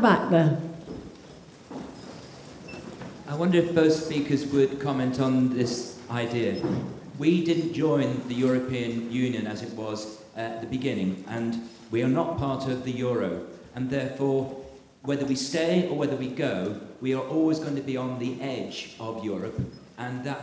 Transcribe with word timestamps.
At 0.00 0.02
the 0.02 0.08
back 0.08 0.30
there. 0.30 0.58
I 3.28 3.34
wonder 3.34 3.58
if 3.58 3.74
both 3.74 3.92
speakers 3.92 4.46
would 4.46 4.80
comment 4.80 5.20
on 5.20 5.54
this 5.54 5.98
idea. 6.10 6.62
We 7.18 7.44
didn't 7.44 7.74
join 7.74 8.26
the 8.26 8.34
European 8.34 9.12
Union 9.12 9.46
as 9.46 9.62
it 9.62 9.70
was 9.74 10.22
at 10.36 10.62
the 10.62 10.66
beginning, 10.66 11.22
and 11.28 11.68
we 11.90 12.02
are 12.02 12.08
not 12.08 12.38
part 12.38 12.66
of 12.66 12.84
the 12.84 12.92
euro. 12.92 13.44
And 13.74 13.90
therefore, 13.90 14.64
whether 15.02 15.26
we 15.26 15.34
stay 15.34 15.86
or 15.88 15.98
whether 15.98 16.16
we 16.16 16.28
go, 16.28 16.80
we 17.02 17.12
are 17.12 17.22
always 17.22 17.58
going 17.58 17.76
to 17.76 17.82
be 17.82 17.98
on 17.98 18.18
the 18.18 18.40
edge 18.40 18.96
of 19.00 19.22
Europe, 19.22 19.60
and 19.98 20.24
that 20.24 20.42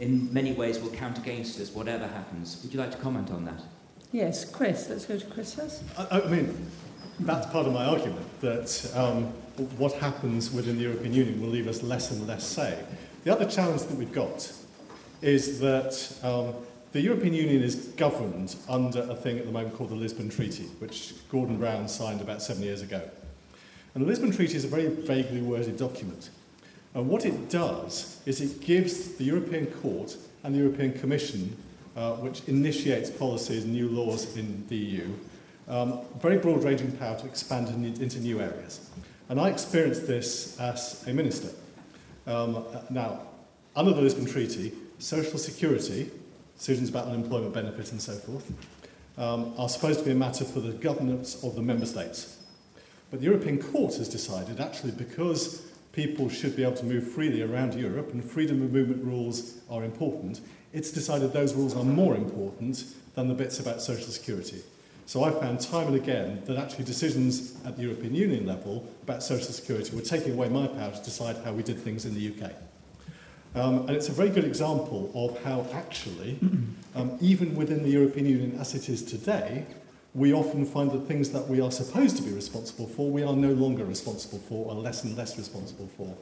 in 0.00 0.32
many 0.34 0.52
ways 0.52 0.80
will 0.80 0.90
count 0.90 1.16
against 1.16 1.60
us, 1.60 1.70
whatever 1.70 2.08
happens. 2.08 2.60
Would 2.64 2.74
you 2.74 2.80
like 2.80 2.90
to 2.90 2.98
comment 2.98 3.30
on 3.30 3.44
that? 3.44 3.62
Yes, 4.10 4.44
Chris. 4.44 4.88
Let's 4.88 5.04
go 5.04 5.16
to 5.16 5.26
Chris 5.26 5.54
first. 5.54 5.84
I, 5.96 6.22
I 6.22 6.28
mean, 6.28 6.70
that's 7.20 7.46
part 7.46 7.66
of 7.66 7.72
my 7.72 7.84
argument 7.84 8.40
that 8.40 8.90
um, 8.94 9.24
what 9.78 9.92
happens 9.94 10.50
within 10.52 10.76
the 10.76 10.82
European 10.82 11.14
Union 11.14 11.40
will 11.40 11.48
leave 11.48 11.68
us 11.68 11.82
less 11.82 12.10
and 12.10 12.26
less 12.26 12.44
say. 12.44 12.78
The 13.24 13.32
other 13.32 13.46
challenge 13.46 13.82
that 13.84 13.96
we've 13.96 14.12
got 14.12 14.52
is 15.22 15.58
that 15.60 16.12
um, 16.22 16.54
the 16.92 17.00
European 17.00 17.34
Union 17.34 17.62
is 17.62 17.76
governed 17.96 18.54
under 18.68 19.00
a 19.10 19.14
thing 19.14 19.38
at 19.38 19.46
the 19.46 19.52
moment 19.52 19.74
called 19.74 19.90
the 19.90 19.96
Lisbon 19.96 20.28
Treaty, 20.28 20.64
which 20.78 21.14
Gordon 21.30 21.56
Brown 21.56 21.88
signed 21.88 22.20
about 22.20 22.42
seven 22.42 22.62
years 22.62 22.82
ago. 22.82 23.02
And 23.94 24.04
the 24.04 24.08
Lisbon 24.08 24.30
Treaty 24.30 24.56
is 24.56 24.64
a 24.64 24.68
very 24.68 24.88
vaguely 24.88 25.40
worded 25.40 25.78
document. 25.78 26.30
And 26.94 27.08
what 27.08 27.24
it 27.24 27.48
does 27.48 28.20
is 28.26 28.40
it 28.40 28.60
gives 28.60 29.14
the 29.16 29.24
European 29.24 29.66
Court 29.66 30.16
and 30.44 30.54
the 30.54 30.58
European 30.58 30.92
Commission, 30.98 31.56
uh, 31.96 32.12
which 32.16 32.42
initiates 32.46 33.10
policies 33.10 33.64
and 33.64 33.72
new 33.72 33.88
laws 33.88 34.36
in 34.36 34.64
the 34.68 34.76
EU, 34.76 35.08
um, 35.68 36.00
very 36.20 36.38
broad-ranging 36.38 36.92
power 36.92 37.18
to 37.18 37.26
expand 37.26 37.68
in, 37.68 37.84
into 38.02 38.20
new 38.20 38.40
areas. 38.40 38.88
And 39.28 39.40
I 39.40 39.48
experienced 39.48 40.06
this 40.06 40.58
as 40.60 41.04
a 41.06 41.12
minister. 41.12 41.48
Um, 42.26 42.64
now, 42.90 43.22
under 43.74 43.92
the 43.92 44.00
Lisbon 44.00 44.26
Treaty, 44.26 44.72
social 44.98 45.38
security, 45.38 46.10
decisions 46.56 46.88
about 46.88 47.06
unemployment 47.06 47.52
benefit 47.52 47.92
and 47.92 48.00
so 48.00 48.14
forth, 48.14 48.50
um, 49.18 49.54
are 49.58 49.68
supposed 49.68 49.98
to 50.00 50.04
be 50.04 50.12
a 50.12 50.14
matter 50.14 50.44
for 50.44 50.60
the 50.60 50.72
governments 50.72 51.42
of 51.42 51.54
the 51.54 51.62
member 51.62 51.86
states. 51.86 52.38
But 53.10 53.20
the 53.20 53.26
European 53.26 53.62
Court 53.62 53.94
has 53.96 54.08
decided, 54.08 54.60
actually, 54.60 54.92
because 54.92 55.62
people 55.92 56.28
should 56.28 56.54
be 56.56 56.62
able 56.62 56.76
to 56.76 56.84
move 56.84 57.10
freely 57.12 57.42
around 57.42 57.74
Europe 57.74 58.12
and 58.12 58.22
freedom 58.22 58.62
of 58.62 58.72
movement 58.72 59.04
rules 59.04 59.58
are 59.70 59.84
important, 59.84 60.40
it's 60.72 60.90
decided 60.90 61.32
those 61.32 61.54
rules 61.54 61.74
are 61.74 61.84
more 61.84 62.14
important 62.14 62.84
than 63.14 63.28
the 63.28 63.34
bits 63.34 63.60
about 63.60 63.80
social 63.80 64.08
security. 64.08 64.62
So 65.06 65.22
I 65.22 65.30
found 65.30 65.60
time 65.60 65.86
and 65.86 65.94
again 65.94 66.42
that 66.46 66.56
actually 66.56 66.84
decisions 66.84 67.54
at 67.64 67.76
the 67.76 67.84
European 67.84 68.12
Union 68.12 68.44
level 68.44 68.84
about 69.04 69.22
social 69.22 69.52
security 69.52 69.94
were 69.94 70.02
taking 70.02 70.32
away 70.32 70.48
my 70.48 70.66
power 70.66 70.90
to 70.90 71.02
decide 71.04 71.36
how 71.44 71.52
we 71.52 71.62
did 71.62 71.78
things 71.78 72.04
in 72.04 72.14
the 72.14 72.34
UK. 72.34 72.50
Um, 73.54 73.86
and 73.86 73.90
it's 73.90 74.08
a 74.08 74.12
very 74.12 74.30
good 74.30 74.44
example 74.44 75.12
of 75.14 75.40
how 75.44 75.64
actually, 75.72 76.40
um, 76.96 77.16
even 77.20 77.54
within 77.54 77.84
the 77.84 77.90
European 77.90 78.26
Union 78.26 78.58
as 78.58 78.74
it 78.74 78.88
is 78.88 79.04
today, 79.04 79.64
we 80.12 80.34
often 80.34 80.66
find 80.66 80.90
that 80.90 81.06
things 81.06 81.30
that 81.30 81.46
we 81.46 81.60
are 81.60 81.70
supposed 81.70 82.16
to 82.16 82.22
be 82.24 82.32
responsible 82.32 82.88
for, 82.88 83.08
we 83.08 83.22
are 83.22 83.36
no 83.36 83.52
longer 83.52 83.84
responsible 83.84 84.40
for, 84.40 84.66
or 84.66 84.74
less 84.74 85.04
and 85.04 85.16
less 85.16 85.38
responsible 85.38 85.88
for. 85.96 86.16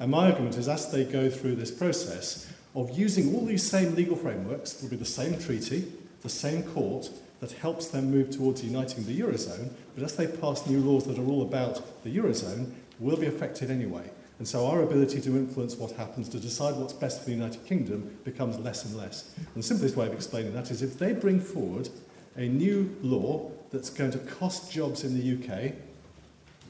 And 0.00 0.10
my 0.10 0.30
argument 0.30 0.56
is 0.56 0.68
as 0.68 0.90
they 0.90 1.04
go 1.04 1.30
through 1.30 1.54
this 1.54 1.70
process 1.70 2.52
of 2.74 2.98
using 2.98 3.36
all 3.36 3.46
these 3.46 3.62
same 3.62 3.94
legal 3.94 4.16
frameworks, 4.16 4.82
will 4.82 4.88
be 4.88 4.96
the 4.96 5.04
same 5.04 5.38
treaty, 5.38 5.92
the 6.22 6.28
same 6.28 6.64
court, 6.64 7.08
that 7.40 7.52
helps 7.52 7.88
them 7.88 8.10
move 8.10 8.30
towards 8.30 8.64
uniting 8.64 9.04
the 9.04 9.20
Eurozone, 9.20 9.70
but 9.94 10.04
as 10.04 10.16
they 10.16 10.26
pass 10.26 10.66
new 10.66 10.80
laws 10.80 11.06
that 11.06 11.18
are 11.18 11.26
all 11.26 11.42
about 11.42 12.02
the 12.02 12.16
Eurozone, 12.16 12.72
will 12.98 13.16
be 13.16 13.26
affected 13.26 13.70
anyway. 13.70 14.10
And 14.38 14.46
so 14.46 14.66
our 14.66 14.82
ability 14.82 15.20
to 15.22 15.36
influence 15.36 15.76
what 15.76 15.92
happens, 15.92 16.28
to 16.30 16.38
decide 16.38 16.76
what's 16.76 16.92
best 16.92 17.20
for 17.20 17.26
the 17.26 17.32
United 17.32 17.64
Kingdom, 17.64 18.18
becomes 18.24 18.58
less 18.58 18.84
and 18.84 18.96
less. 18.96 19.34
And 19.36 19.56
the 19.56 19.62
simplest 19.62 19.96
way 19.96 20.06
of 20.06 20.12
explaining 20.12 20.52
that 20.54 20.70
is 20.70 20.82
if 20.82 20.98
they 20.98 21.12
bring 21.12 21.40
forward 21.40 21.88
a 22.36 22.48
new 22.48 22.94
law 23.02 23.50
that's 23.70 23.88
going 23.88 24.10
to 24.10 24.18
cost 24.18 24.70
jobs 24.70 25.04
in 25.04 25.18
the 25.18 25.36
UK, 25.36 25.72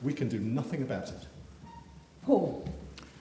we 0.02 0.12
can 0.12 0.28
do 0.28 0.38
nothing 0.38 0.82
about 0.82 1.08
it. 1.08 1.26
Paul. 2.24 2.68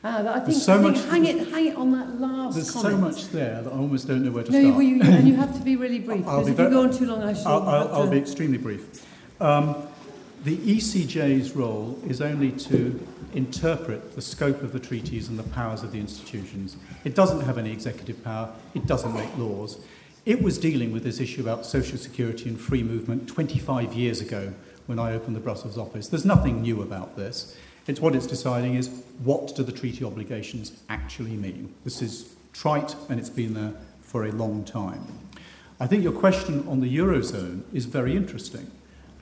Uh, 0.06 0.34
I 0.36 0.40
think, 0.40 0.62
so 0.62 0.74
I 0.74 0.84
think 0.84 0.98
much, 0.98 1.06
hang, 1.06 1.26
it, 1.26 1.48
hang 1.48 1.66
it 1.66 1.76
on 1.76 1.92
that 1.94 2.22
last 2.22 2.54
There's 2.54 2.70
comment. 2.70 2.94
so 2.94 2.98
much 3.00 3.28
there 3.30 3.64
that 3.64 3.74
I 3.74 3.76
almost 3.76 4.08
don't 4.08 4.24
know 4.24 4.30
where 4.30 4.44
to 4.44 4.52
no, 4.52 4.60
start. 4.60 4.74
No, 4.76 4.80
you, 4.80 5.02
and 5.02 5.28
you 5.28 5.36
have 5.36 5.58
to 5.58 5.64
be 5.64 5.76
really 5.86 5.98
brief, 5.98 6.20
because 6.20 6.46
be 6.46 6.52
if 6.52 6.58
very, 6.58 6.70
you 6.70 6.76
go 6.76 6.84
on 6.84 6.96
too 6.96 7.08
long, 7.08 7.24
I 7.24 7.34
shall 7.34 7.64
I'll, 7.64 7.68
I'll, 7.68 7.96
I'll 7.96 8.08
be 8.08 8.20
extremely 8.20 8.60
brief. 8.60 9.04
Um, 9.42 9.88
the 10.44 10.58
ECJ's 10.58 11.56
role 11.56 12.00
is 12.08 12.22
only 12.22 12.52
to 12.52 13.08
interpret 13.34 14.14
the 14.14 14.22
scope 14.22 14.62
of 14.62 14.74
the 14.74 14.80
treaties 14.80 15.28
and 15.28 15.40
the 15.40 15.50
powers 15.50 15.82
of 15.82 15.92
the 15.92 16.00
institutions. 16.00 16.78
It 17.04 17.16
doesn't 17.16 17.42
have 17.42 17.58
any 17.58 17.72
executive 17.72 18.24
power. 18.24 18.54
It 18.76 18.86
doesn't 18.86 19.16
make 19.16 19.36
laws. 19.40 19.80
It 20.28 20.40
was 20.40 20.60
dealing 20.60 20.92
with 20.92 21.04
this 21.04 21.20
issue 21.20 21.42
about 21.42 21.66
social 21.66 21.98
security 21.98 22.48
and 22.48 22.62
free 22.62 22.84
movement 22.84 23.28
25 23.28 23.96
years 23.96 24.22
ago 24.22 24.54
when 24.86 25.00
I 25.00 25.14
opened 25.14 25.36
the 25.36 25.40
Brussels 25.40 25.80
office. 25.80 26.10
There's 26.10 26.26
nothing 26.26 26.62
new 26.62 26.84
about 26.84 27.18
this. 27.18 27.58
It's 27.88 28.00
what 28.00 28.16
it's 28.16 28.26
deciding 28.26 28.76
is 28.76 28.90
what 29.24 29.56
do 29.56 29.64
the 29.64 29.72
treaty 29.72 30.04
obligations 30.04 30.82
actually 30.90 31.36
mean? 31.36 31.74
This 31.84 32.02
is 32.02 32.36
trite 32.52 32.96
and 33.10 33.20
it's 33.20 33.30
been 33.30 33.54
there 33.54 33.74
for 34.02 34.26
a 34.26 34.32
long 34.32 34.64
time. 34.64 35.06
I 35.80 35.88
think 35.88 36.04
your 36.04 36.14
question 36.14 36.68
on 36.68 36.80
the 36.80 36.98
Eurozone 36.98 37.62
is 37.74 37.86
very 37.86 38.16
interesting. 38.16 38.72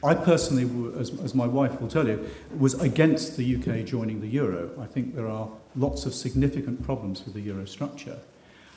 I 0.03 0.13
personally, 0.13 0.63
as, 1.00 1.18
as 1.22 1.34
my 1.34 1.47
wife 1.47 1.79
will 1.81 1.88
tell 1.88 2.07
you, 2.07 2.29
was 2.57 2.74
against 2.81 3.38
the 3.38 3.56
UK 3.56 3.85
joining 3.85 4.22
the 4.22 4.28
Euro. 4.28 4.69
I 4.80 4.85
think 4.85 5.16
there 5.16 5.28
are 5.28 5.50
lots 5.75 6.06
of 6.06 6.13
significant 6.13 6.84
problems 6.84 7.24
with 7.25 7.34
the 7.34 7.41
Euro 7.41 7.66
structure. 7.66 8.19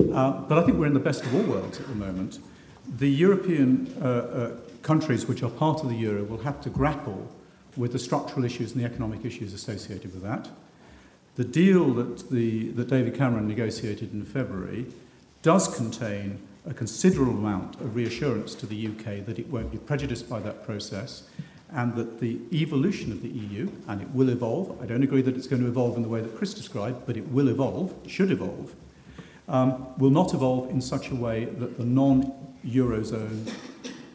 Uh, 0.01 0.41
but 0.43 0.59
I 0.59 0.63
think 0.63 0.79
we're 0.79 0.87
in 0.87 0.95
the 0.95 1.01
best 1.01 1.25
of 1.25 1.35
all 1.35 1.43
worlds 1.43 1.81
at 1.81 1.89
the 1.89 1.95
moment. 1.95 2.39
The 2.99 3.11
European 3.11 3.93
uh, 4.01 4.07
uh, 4.07 4.51
countries 4.83 5.27
which 5.27 5.43
are 5.43 5.51
part 5.51 5.83
of 5.83 5.89
the 5.89 5.97
Euro 5.97 6.23
will 6.25 6.39
have 6.39 6.61
to 6.63 6.71
grapple 6.71 7.29
with 7.77 7.93
the 7.93 7.99
structural 7.99 8.45
issues 8.45 8.73
and 8.73 8.83
the 8.83 8.87
economic 8.87 9.25
issues 9.25 9.53
associated 9.53 10.13
with 10.13 10.23
that. 10.23 10.49
The 11.37 11.45
deal 11.45 11.93
that, 11.95 12.31
the, 12.31 12.71
that 12.71 12.89
David 12.89 13.15
Cameron 13.15 13.47
negotiated 13.47 14.13
in 14.13 14.25
February 14.25 14.87
does 15.43 15.69
contain 15.75 16.41
a 16.65 16.75
considerable 16.75 17.35
amount 17.35 17.81
of 17.81 17.95
reassurance 17.95 18.55
to 18.57 18.67
the 18.67 18.89
UK 18.89 19.25
that 19.27 19.39
it 19.39 19.49
won't 19.49 19.71
be 19.71 19.79
prejudiced 19.79 20.29
by 20.29 20.41
that 20.41 20.65
process 20.65 21.29
and 21.73 21.95
that 21.95 22.21
the 22.21 22.39
evolution 22.53 23.13
of 23.13 23.23
the 23.23 23.29
EU, 23.29 23.69
and 23.89 24.01
it 24.01 24.11
will 24.13 24.29
evolve, 24.29 24.81
I 24.83 24.87
don't 24.87 25.03
agree 25.03 25.23
that 25.23 25.37
it's 25.37 25.47
going 25.47 25.63
to 25.63 25.69
evolve 25.69 25.97
in 25.97 26.03
the 26.03 26.09
way 26.09 26.21
that 26.21 26.37
Chris 26.37 26.55
described, 26.55 27.07
but 27.07 27.17
it 27.17 27.29
will 27.29 27.49
evolve, 27.49 27.95
should 28.07 28.31
evolve, 28.31 28.75
um, 29.49 29.87
will 29.99 30.11
not 30.11 30.33
evolve 30.33 30.71
in 30.71 30.81
such 30.81 31.11
a 31.11 31.15
way 31.15 31.45
that 31.45 31.77
the 31.77 31.85
non-Eurozone 31.85 33.53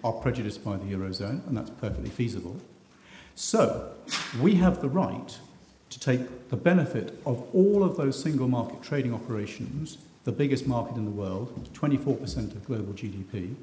are 0.03 0.13
prejudiced 0.13 0.63
by 0.63 0.77
the 0.77 0.85
Eurozone, 0.85 1.45
and 1.47 1.55
that's 1.55 1.69
perfectly 1.69 2.09
feasible. 2.09 2.59
So, 3.35 3.91
we 4.41 4.55
have 4.55 4.81
the 4.81 4.89
right 4.89 5.37
to 5.89 5.99
take 5.99 6.49
the 6.49 6.55
benefit 6.55 7.19
of 7.25 7.43
all 7.53 7.83
of 7.83 7.97
those 7.97 8.21
single 8.21 8.47
market 8.47 8.81
trading 8.81 9.13
operations, 9.13 9.97
the 10.23 10.31
biggest 10.31 10.67
market 10.67 10.95
in 10.95 11.05
the 11.05 11.11
world, 11.11 11.69
24% 11.73 12.55
of 12.55 12.65
global 12.65 12.93
GDP, 12.93 13.55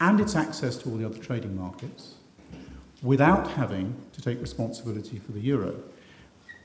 and 0.00 0.20
its 0.20 0.34
access 0.34 0.76
to 0.78 0.90
all 0.90 0.96
the 0.96 1.06
other 1.06 1.18
trading 1.18 1.56
markets, 1.56 2.14
without 3.02 3.52
having 3.52 3.94
to 4.12 4.20
take 4.20 4.40
responsibility 4.40 5.18
for 5.18 5.32
the 5.32 5.40
euro. 5.40 5.74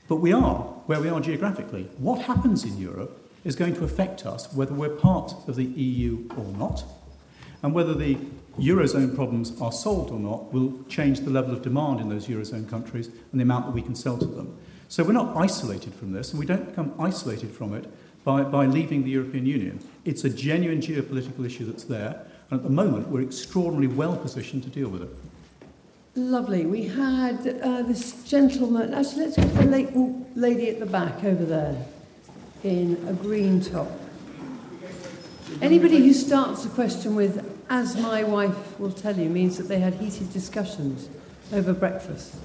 But 0.08 0.16
we 0.16 0.32
are 0.32 0.56
where 0.86 1.00
we 1.00 1.08
are 1.08 1.20
geographically. 1.20 1.84
What 1.98 2.22
happens 2.22 2.64
in 2.64 2.78
Europe 2.78 3.30
is 3.44 3.54
going 3.54 3.74
to 3.74 3.84
affect 3.84 4.26
us 4.26 4.52
whether 4.52 4.74
we're 4.74 4.88
part 4.88 5.34
of 5.46 5.56
the 5.56 5.64
EU 5.64 6.28
or 6.36 6.44
not, 6.56 6.84
and 7.62 7.74
whether 7.74 7.94
the 7.94 8.18
Eurozone 8.58 9.14
problems 9.14 9.60
are 9.60 9.72
solved 9.72 10.10
or 10.10 10.18
not 10.18 10.52
will 10.52 10.84
change 10.88 11.20
the 11.20 11.30
level 11.30 11.52
of 11.52 11.62
demand 11.62 12.00
in 12.00 12.08
those 12.08 12.26
Eurozone 12.26 12.68
countries 12.68 13.06
and 13.06 13.40
the 13.40 13.42
amount 13.42 13.66
that 13.66 13.72
we 13.72 13.82
can 13.82 13.94
sell 13.94 14.18
to 14.18 14.26
them. 14.26 14.58
So 14.88 15.04
we're 15.04 15.12
not 15.12 15.36
isolated 15.36 15.94
from 15.94 16.12
this, 16.12 16.30
and 16.30 16.40
we 16.40 16.46
don't 16.46 16.66
become 16.66 16.94
isolated 16.98 17.50
from 17.50 17.74
it 17.74 17.84
by, 18.24 18.42
by 18.42 18.66
leaving 18.66 19.04
the 19.04 19.10
European 19.10 19.46
Union. 19.46 19.80
It's 20.04 20.24
a 20.24 20.30
genuine 20.30 20.80
geopolitical 20.80 21.44
issue 21.44 21.66
that's 21.66 21.84
there, 21.84 22.24
and 22.50 22.60
at 22.60 22.64
the 22.64 22.70
moment 22.70 23.08
we're 23.08 23.22
extraordinarily 23.22 23.94
well 23.94 24.16
positioned 24.16 24.62
to 24.64 24.70
deal 24.70 24.88
with 24.88 25.02
it. 25.02 25.10
Lovely. 26.14 26.66
We 26.66 26.84
had 26.84 27.60
uh, 27.62 27.82
this 27.82 28.24
gentleman. 28.24 28.92
Actually, 28.92 29.26
let's 29.26 29.36
go 29.36 29.42
to 29.42 29.48
the 29.48 29.64
late, 29.66 29.90
lady 30.34 30.70
at 30.70 30.80
the 30.80 30.86
back 30.86 31.22
over 31.22 31.44
there 31.44 31.86
in 32.64 33.00
a 33.06 33.12
green 33.12 33.60
top. 33.60 33.92
Anybody 35.62 35.98
who 35.98 36.12
starts 36.12 36.64
a 36.64 36.68
question 36.70 37.14
with, 37.14 37.57
as 37.70 37.96
my 37.96 38.24
wife 38.24 38.78
will 38.78 38.92
tell 38.92 39.16
you, 39.16 39.28
means 39.28 39.56
that 39.58 39.64
they 39.64 39.80
had 39.80 39.94
heated 39.94 40.32
discussions 40.32 41.08
over 41.52 41.72
breakfast. 41.72 42.36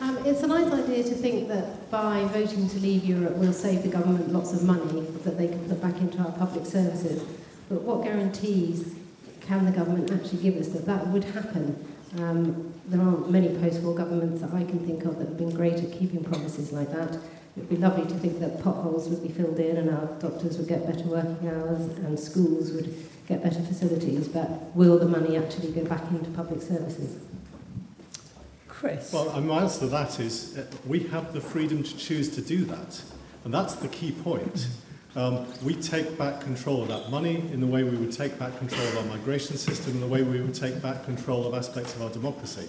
Um, 0.00 0.18
it's 0.24 0.42
a 0.42 0.46
nice 0.46 0.72
idea 0.72 1.02
to 1.02 1.14
think 1.14 1.48
that 1.48 1.90
by 1.90 2.24
voting 2.26 2.68
to 2.68 2.78
leave 2.78 3.04
Europe, 3.04 3.34
we'll 3.36 3.52
save 3.52 3.82
the 3.82 3.88
government 3.88 4.32
lots 4.32 4.52
of 4.52 4.62
money 4.62 5.00
that 5.24 5.36
they 5.36 5.48
can 5.48 5.68
put 5.68 5.80
back 5.82 5.96
into 5.96 6.18
our 6.18 6.32
public 6.32 6.66
services. 6.66 7.22
But 7.68 7.82
what 7.82 8.04
guarantees 8.04 8.94
can 9.40 9.64
the 9.64 9.72
government 9.72 10.10
actually 10.12 10.38
give 10.38 10.56
us 10.56 10.68
that 10.68 10.86
that 10.86 11.08
would 11.08 11.24
happen? 11.24 11.94
Um, 12.18 12.72
there 12.86 13.00
aren't 13.00 13.30
many 13.30 13.48
post-war 13.58 13.94
governments 13.94 14.40
that 14.40 14.54
I 14.54 14.64
can 14.64 14.86
think 14.86 15.04
of 15.04 15.18
that 15.18 15.28
have 15.28 15.36
been 15.36 15.54
great 15.54 15.74
at 15.74 15.92
keeping 15.92 16.24
promises 16.24 16.72
like 16.72 16.90
that. 16.92 17.18
It 17.58 17.62
would 17.62 17.70
be 17.70 17.76
lovely 17.76 18.06
to 18.06 18.14
think 18.20 18.38
that 18.38 18.62
potholes 18.62 19.08
would 19.08 19.20
be 19.20 19.30
filled 19.30 19.58
in 19.58 19.78
and 19.78 19.90
our 19.90 20.06
doctors 20.20 20.58
would 20.58 20.68
get 20.68 20.86
better 20.86 21.02
working 21.08 21.48
hours 21.48 21.80
and 21.80 22.18
schools 22.18 22.70
would 22.70 22.94
get 23.26 23.42
better 23.42 23.60
facilities, 23.62 24.28
but 24.28 24.48
will 24.76 24.96
the 24.96 25.08
money 25.08 25.36
actually 25.36 25.72
go 25.72 25.84
back 25.84 26.08
into 26.12 26.30
public 26.30 26.62
services? 26.62 27.18
Chris. 28.68 29.12
Well, 29.12 29.40
my 29.40 29.62
answer 29.62 29.80
to 29.80 29.86
that 29.88 30.20
is 30.20 30.56
uh, 30.56 30.66
we 30.86 31.00
have 31.08 31.32
the 31.32 31.40
freedom 31.40 31.82
to 31.82 31.96
choose 31.96 32.28
to 32.36 32.40
do 32.40 32.64
that. 32.66 33.02
And 33.44 33.52
that's 33.52 33.74
the 33.74 33.88
key 33.88 34.12
point. 34.12 34.68
Um, 35.16 35.44
we 35.64 35.74
take 35.74 36.16
back 36.16 36.40
control 36.40 36.82
of 36.82 36.88
that 36.88 37.10
money 37.10 37.38
in 37.52 37.58
the 37.58 37.66
way 37.66 37.82
we 37.82 37.96
would 37.96 38.12
take 38.12 38.38
back 38.38 38.56
control 38.58 38.86
of 38.86 38.98
our 38.98 39.04
migration 39.16 39.56
system, 39.56 39.94
in 39.94 40.00
the 40.00 40.06
way 40.06 40.22
we 40.22 40.40
would 40.40 40.54
take 40.54 40.80
back 40.80 41.04
control 41.04 41.44
of 41.44 41.54
aspects 41.54 41.96
of 41.96 42.02
our 42.02 42.10
democracy. 42.10 42.68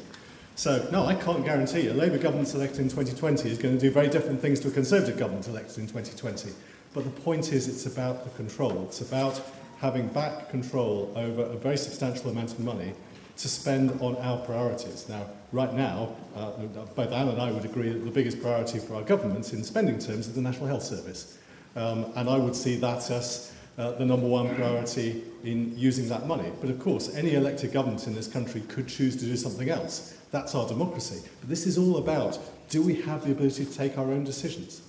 So, 0.59 0.85
no, 0.91 1.06
I 1.06 1.15
can't 1.15 1.45
guarantee 1.45 1.88
a 1.88 1.94
Labour 1.94 2.17
government 2.17 2.53
elected 2.53 2.81
in 2.81 2.89
2020 2.89 3.50
is 3.50 3.57
going 3.57 3.75
to 3.75 3.79
do 3.79 3.89
very 3.89 4.09
different 4.09 4.41
things 4.41 4.59
to 4.59 4.67
a 4.67 4.71
Conservative 4.71 5.17
government 5.17 5.47
elected 5.47 5.77
in 5.77 5.88
2020. 5.88 6.51
But 6.94 7.06
the 7.06 7.21
point 7.21 7.53
is, 7.53 7.69
it's 7.69 7.85
about 7.85 8.25
the 8.25 8.29
control. 8.31 8.83
It's 8.83 9.00
about 9.00 9.41
having 9.79 10.09
back 10.09 10.50
control 10.50 11.13
over 11.15 11.44
a 11.44 11.56
very 11.56 11.77
substantial 11.77 12.29
amount 12.29 12.51
of 12.51 12.59
money 12.59 12.91
to 13.38 13.47
spend 13.47 14.01
on 14.01 14.17
our 14.17 14.38
priorities. 14.39 15.07
Now, 15.07 15.27
right 15.53 15.73
now, 15.73 16.13
uh, 16.35 16.50
both 16.94 17.13
Anne 17.13 17.29
and 17.29 17.41
I 17.41 17.53
would 17.53 17.63
agree 17.63 17.94
that 17.94 18.03
the 18.03 18.12
biggest 18.12 18.41
priority 18.41 18.79
for 18.79 18.95
our 18.95 19.03
government 19.03 19.53
in 19.53 19.63
spending 19.63 19.97
terms 19.97 20.27
is 20.27 20.33
the 20.33 20.41
National 20.41 20.67
Health 20.67 20.83
Service. 20.83 21.38
Um, 21.77 22.12
and 22.17 22.29
I 22.29 22.35
would 22.35 22.53
see 22.53 22.75
that 22.75 23.09
as 23.09 23.53
uh, 23.79 23.91
the 23.93 24.05
number 24.05 24.27
one 24.27 24.53
priority 24.55 25.23
in 25.43 25.75
using 25.77 26.09
that 26.09 26.27
money. 26.27 26.51
But 26.59 26.69
of 26.69 26.79
course, 26.79 27.15
any 27.15 27.35
elected 27.35 27.71
government 27.71 28.05
in 28.07 28.13
this 28.13 28.27
country 28.27 28.61
could 28.67 28.89
choose 28.89 29.15
to 29.15 29.25
do 29.25 29.37
something 29.37 29.69
else. 29.69 30.17
That's 30.31 30.53
our 30.53 30.67
democracy. 30.67 31.27
But 31.39 31.49
this 31.49 31.65
is 31.65 31.77
all 31.77 31.97
about, 31.97 32.37
do 32.69 32.81
we 32.81 32.95
have 33.01 33.25
the 33.25 33.31
ability 33.31 33.65
to 33.65 33.73
take 33.73 33.97
our 33.97 34.05
own 34.05 34.25
decisions? 34.25 34.81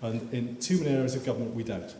And 0.00 0.32
in 0.32 0.56
too 0.56 0.78
many 0.78 0.90
areas 0.90 1.14
of 1.14 1.26
government, 1.26 1.54
we 1.54 1.62
don't. 1.62 1.94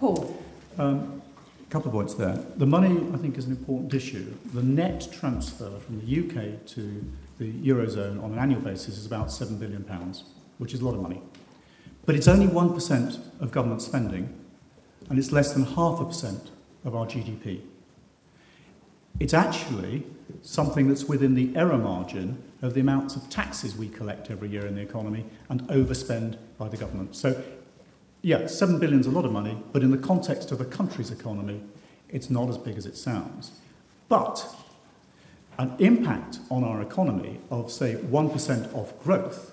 Paul. 0.00 0.36
Um, 0.78 1.22
a 1.66 1.70
couple 1.70 1.88
of 1.88 1.94
points 1.94 2.14
there. 2.14 2.38
The 2.56 2.66
money, 2.66 2.90
I 3.14 3.16
think, 3.16 3.38
is 3.38 3.46
an 3.46 3.52
important 3.52 3.94
issue. 3.94 4.34
The 4.52 4.62
net 4.62 5.08
transfer 5.12 5.70
from 5.78 6.00
the 6.00 6.20
UK 6.20 6.66
to 6.66 7.04
the 7.38 7.52
Eurozone 7.52 8.22
on 8.22 8.32
an 8.32 8.38
annual 8.38 8.60
basis 8.60 8.98
is 8.98 9.06
about 9.06 9.28
£7 9.28 9.58
billion, 9.58 9.82
which 10.58 10.74
is 10.74 10.80
a 10.80 10.84
lot 10.84 10.94
of 10.94 11.00
money. 11.00 11.22
But 12.04 12.16
it's 12.16 12.28
only 12.28 12.46
1% 12.46 13.40
of 13.40 13.52
government 13.52 13.80
spending, 13.80 14.41
and 15.08 15.18
it's 15.18 15.32
less 15.32 15.52
than 15.52 15.64
half 15.64 16.00
a 16.00 16.04
percent 16.04 16.50
of 16.84 16.94
our 16.94 17.06
GDP. 17.06 17.60
It's 19.20 19.34
actually 19.34 20.04
something 20.42 20.88
that's 20.88 21.04
within 21.04 21.34
the 21.34 21.54
error 21.56 21.78
margin 21.78 22.42
of 22.62 22.74
the 22.74 22.80
amounts 22.80 23.16
of 23.16 23.28
taxes 23.28 23.76
we 23.76 23.88
collect 23.88 24.30
every 24.30 24.48
year 24.48 24.66
in 24.66 24.74
the 24.74 24.80
economy 24.80 25.24
and 25.48 25.62
overspend 25.68 26.38
by 26.58 26.68
the 26.68 26.76
government. 26.76 27.14
So, 27.14 27.42
yeah, 28.22 28.46
7 28.46 28.78
billion 28.78 29.00
is 29.00 29.06
a 29.06 29.10
lot 29.10 29.24
of 29.24 29.32
money, 29.32 29.62
but 29.72 29.82
in 29.82 29.90
the 29.90 29.98
context 29.98 30.52
of 30.52 30.60
a 30.60 30.64
country's 30.64 31.10
economy, 31.10 31.60
it's 32.08 32.30
not 32.30 32.48
as 32.48 32.56
big 32.56 32.76
as 32.76 32.86
it 32.86 32.96
sounds. 32.96 33.52
But 34.08 34.46
an 35.58 35.74
impact 35.78 36.38
on 36.50 36.64
our 36.64 36.80
economy 36.80 37.40
of, 37.50 37.70
say, 37.70 37.94
1% 37.94 38.74
of 38.74 38.98
growth 39.02 39.52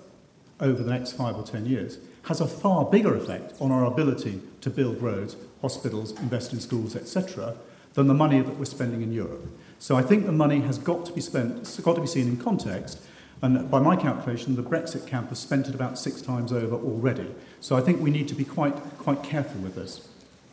over 0.60 0.82
the 0.82 0.90
next 0.90 1.12
five 1.12 1.36
or 1.36 1.42
10 1.42 1.66
years 1.66 1.98
has 2.24 2.40
a 2.40 2.46
far 2.46 2.84
bigger 2.84 3.14
effect 3.14 3.54
on 3.60 3.70
our 3.70 3.84
ability 3.84 4.40
to 4.60 4.70
build 4.70 5.00
roads, 5.00 5.36
hospitals, 5.62 6.12
invest 6.20 6.52
in 6.52 6.60
schools, 6.60 6.96
etc., 6.96 7.56
than 7.94 8.06
the 8.06 8.14
money 8.14 8.40
that 8.40 8.56
we're 8.56 8.64
spending 8.64 9.02
in 9.02 9.12
Europe. 9.12 9.46
So 9.78 9.96
I 9.96 10.02
think 10.02 10.26
the 10.26 10.32
money 10.32 10.60
has 10.60 10.78
got 10.78 11.06
to 11.06 11.12
be 11.12 11.20
spent, 11.20 11.58
it's 11.58 11.80
got 11.80 11.94
to 11.94 12.00
be 12.00 12.06
seen 12.06 12.28
in 12.28 12.36
context. 12.36 13.00
And 13.42 13.70
by 13.70 13.80
my 13.80 13.96
calculation, 13.96 14.54
the 14.54 14.62
Brexit 14.62 15.06
camp 15.06 15.30
has 15.30 15.38
spent 15.38 15.66
it 15.66 15.74
about 15.74 15.98
six 15.98 16.20
times 16.20 16.52
over 16.52 16.76
already. 16.76 17.34
So 17.60 17.76
I 17.76 17.80
think 17.80 18.00
we 18.00 18.10
need 18.10 18.28
to 18.28 18.34
be 18.34 18.44
quite, 18.44 18.76
quite 18.98 19.22
careful 19.22 19.60
with 19.62 19.74
this. 19.74 20.06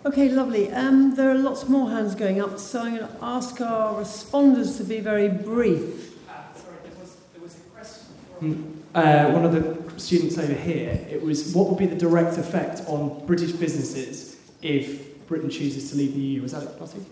Okay, 0.05 0.29
lovely. 0.29 0.71
Um, 0.71 1.15
there 1.15 1.29
are 1.29 1.37
lots 1.37 1.67
more 1.67 1.89
hands 1.89 2.15
going 2.15 2.41
up, 2.41 2.57
so 2.59 2.81
I'm 2.81 2.95
going 2.95 3.07
to 3.07 3.17
ask 3.21 3.59
our 3.59 3.95
responders 3.95 4.77
to 4.77 4.85
be 4.85 5.01
very 5.01 5.27
brief. 5.27 6.13
Uh, 6.29 6.53
sorry, 6.55 6.77
there 6.83 7.01
was, 7.01 7.17
there 7.33 7.43
was 7.43 7.55
a 7.55 7.59
question 7.75 8.05
from 8.39 8.83
uh, 8.95 9.31
one 9.31 9.43
of 9.43 9.51
the 9.51 9.86
students 9.97 10.37
over 10.37 10.53
here. 10.53 11.05
It 11.09 11.21
was 11.21 11.53
what 11.53 11.67
would 11.69 11.77
be 11.77 11.85
the 11.85 11.95
direct 11.95 12.37
effect 12.37 12.81
on 12.87 13.25
British 13.25 13.51
businesses 13.51 14.37
if 14.61 15.07
Britain 15.27 15.49
chooses 15.49 15.91
to 15.91 15.97
leave 15.97 16.13
the 16.13 16.19
EU? 16.19 16.41
Was 16.41 16.53
that 16.53 16.63
it, 16.63 16.79
Lottie? 16.79 17.05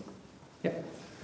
Yeah. 0.62 0.72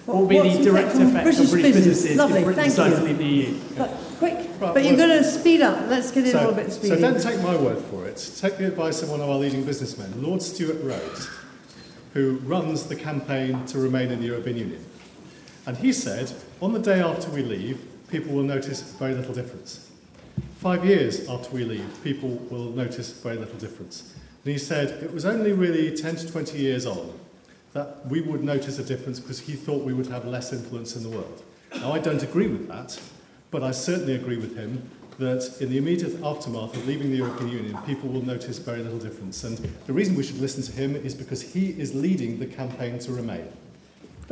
What 0.07 0.19
would 0.19 0.29
be 0.29 0.41
What's 0.41 0.59
the 0.59 0.65
direct 0.65 0.97
on 0.97 1.03
effect 1.03 1.27
on 1.27 1.47
British 1.47 1.51
businesses 1.53 2.17
Lovely, 2.17 2.41
if 2.41 2.45
Britain 2.45 2.65
decides 2.65 2.97
to 2.97 3.03
leave 3.05 3.19
the 3.19 3.25
EU? 3.25 3.59
But 3.77 3.91
quick, 4.19 4.35
Right, 4.61 4.75
but 4.75 4.85
you're 4.85 4.97
well- 4.97 5.09
going 5.09 5.23
to 5.23 5.25
speed 5.25 5.61
up. 5.63 5.89
Let's 5.89 6.11
get 6.11 6.27
in 6.27 6.37
a 6.37 6.39
little 6.39 6.55
bit 6.55 6.73
speed. 6.73 6.89
so 6.89 6.97
speedy. 6.97 7.01
don't 7.01 7.23
take 7.23 7.43
my 7.43 7.57
word 7.57 7.79
for 7.85 8.07
it. 8.07 8.33
Take 8.39 8.59
the 8.59 8.67
advice 8.67 9.03
of 9.03 9.11
one 9.11 9.21
of 9.21 9.31
our 9.31 9.39
leading 9.39 9.65
businessmen, 9.65 10.23
Lord 10.23 10.43
Stuart 10.43 10.83
Rose, 10.83 11.31
who 12.15 12.39
runs 12.45 12.85
the 12.85 12.97
campaign 12.97 13.65
to 13.67 13.79
remain 13.79 14.11
in 14.11 14.21
the 14.21 14.27
European 14.27 14.57
Union. 14.57 14.85
And 15.67 15.77
he 15.77 15.93
said, 15.93 16.33
on 16.61 16.73
the 16.73 16.81
day 16.81 17.01
after 17.01 17.31
we 17.31 17.43
leave, 17.43 17.81
people 18.09 18.35
will 18.35 18.43
notice 18.43 18.83
very 18.83 19.15
little 19.15 19.33
difference. 19.33 19.89
Five 20.63 20.85
years 20.85 21.29
after 21.29 21.51
we 21.51 21.65
leave, 21.65 22.05
people 22.05 22.37
will 22.49 22.71
notice 22.71 23.11
very 23.11 23.37
little 23.37 23.59
difference. 23.59 24.15
And 24.45 24.53
he 24.53 24.59
said 24.59 25.03
it 25.03 25.13
was 25.13 25.25
only 25.25 25.53
really 25.53 25.91
10 25.91 26.15
to 26.15 26.31
20 26.31 26.57
years 26.57 26.87
on 26.87 27.19
that 27.73 28.07
we 28.07 28.21
would 28.21 28.45
notice 28.45 28.79
a 28.79 28.85
difference 28.85 29.19
because 29.19 29.41
he 29.41 29.55
thought 29.55 29.83
we 29.83 29.93
would 29.93 30.07
have 30.07 30.25
less 30.25 30.53
influence 30.53 30.95
in 30.95 31.03
the 31.03 31.09
world. 31.09 31.43
Now, 31.75 31.91
I 31.91 31.99
don't 31.99 32.23
agree 32.23 32.47
with 32.47 32.69
that, 32.69 32.97
but 33.51 33.65
I 33.65 33.73
certainly 33.73 34.15
agree 34.15 34.37
with 34.37 34.57
him 34.57 34.89
that 35.19 35.61
in 35.61 35.69
the 35.69 35.79
immediate 35.79 36.23
aftermath 36.23 36.77
of 36.77 36.87
leaving 36.87 37.11
the 37.11 37.17
European 37.17 37.51
Union, 37.51 37.77
people 37.85 38.09
will 38.09 38.25
notice 38.25 38.61
very 38.61 38.85
little 38.85 39.01
difference. 39.01 39.43
And 39.43 39.59
the 39.89 39.93
reason 39.93 40.15
we 40.15 40.23
should 40.23 40.39
listen 40.39 40.63
to 40.63 40.71
him 40.71 40.95
is 40.95 41.13
because 41.13 41.43
he 41.43 41.71
is 41.71 41.93
leading 41.93 42.39
the 42.39 42.47
campaign 42.47 43.01
to 43.01 43.11
remain. 43.11 43.49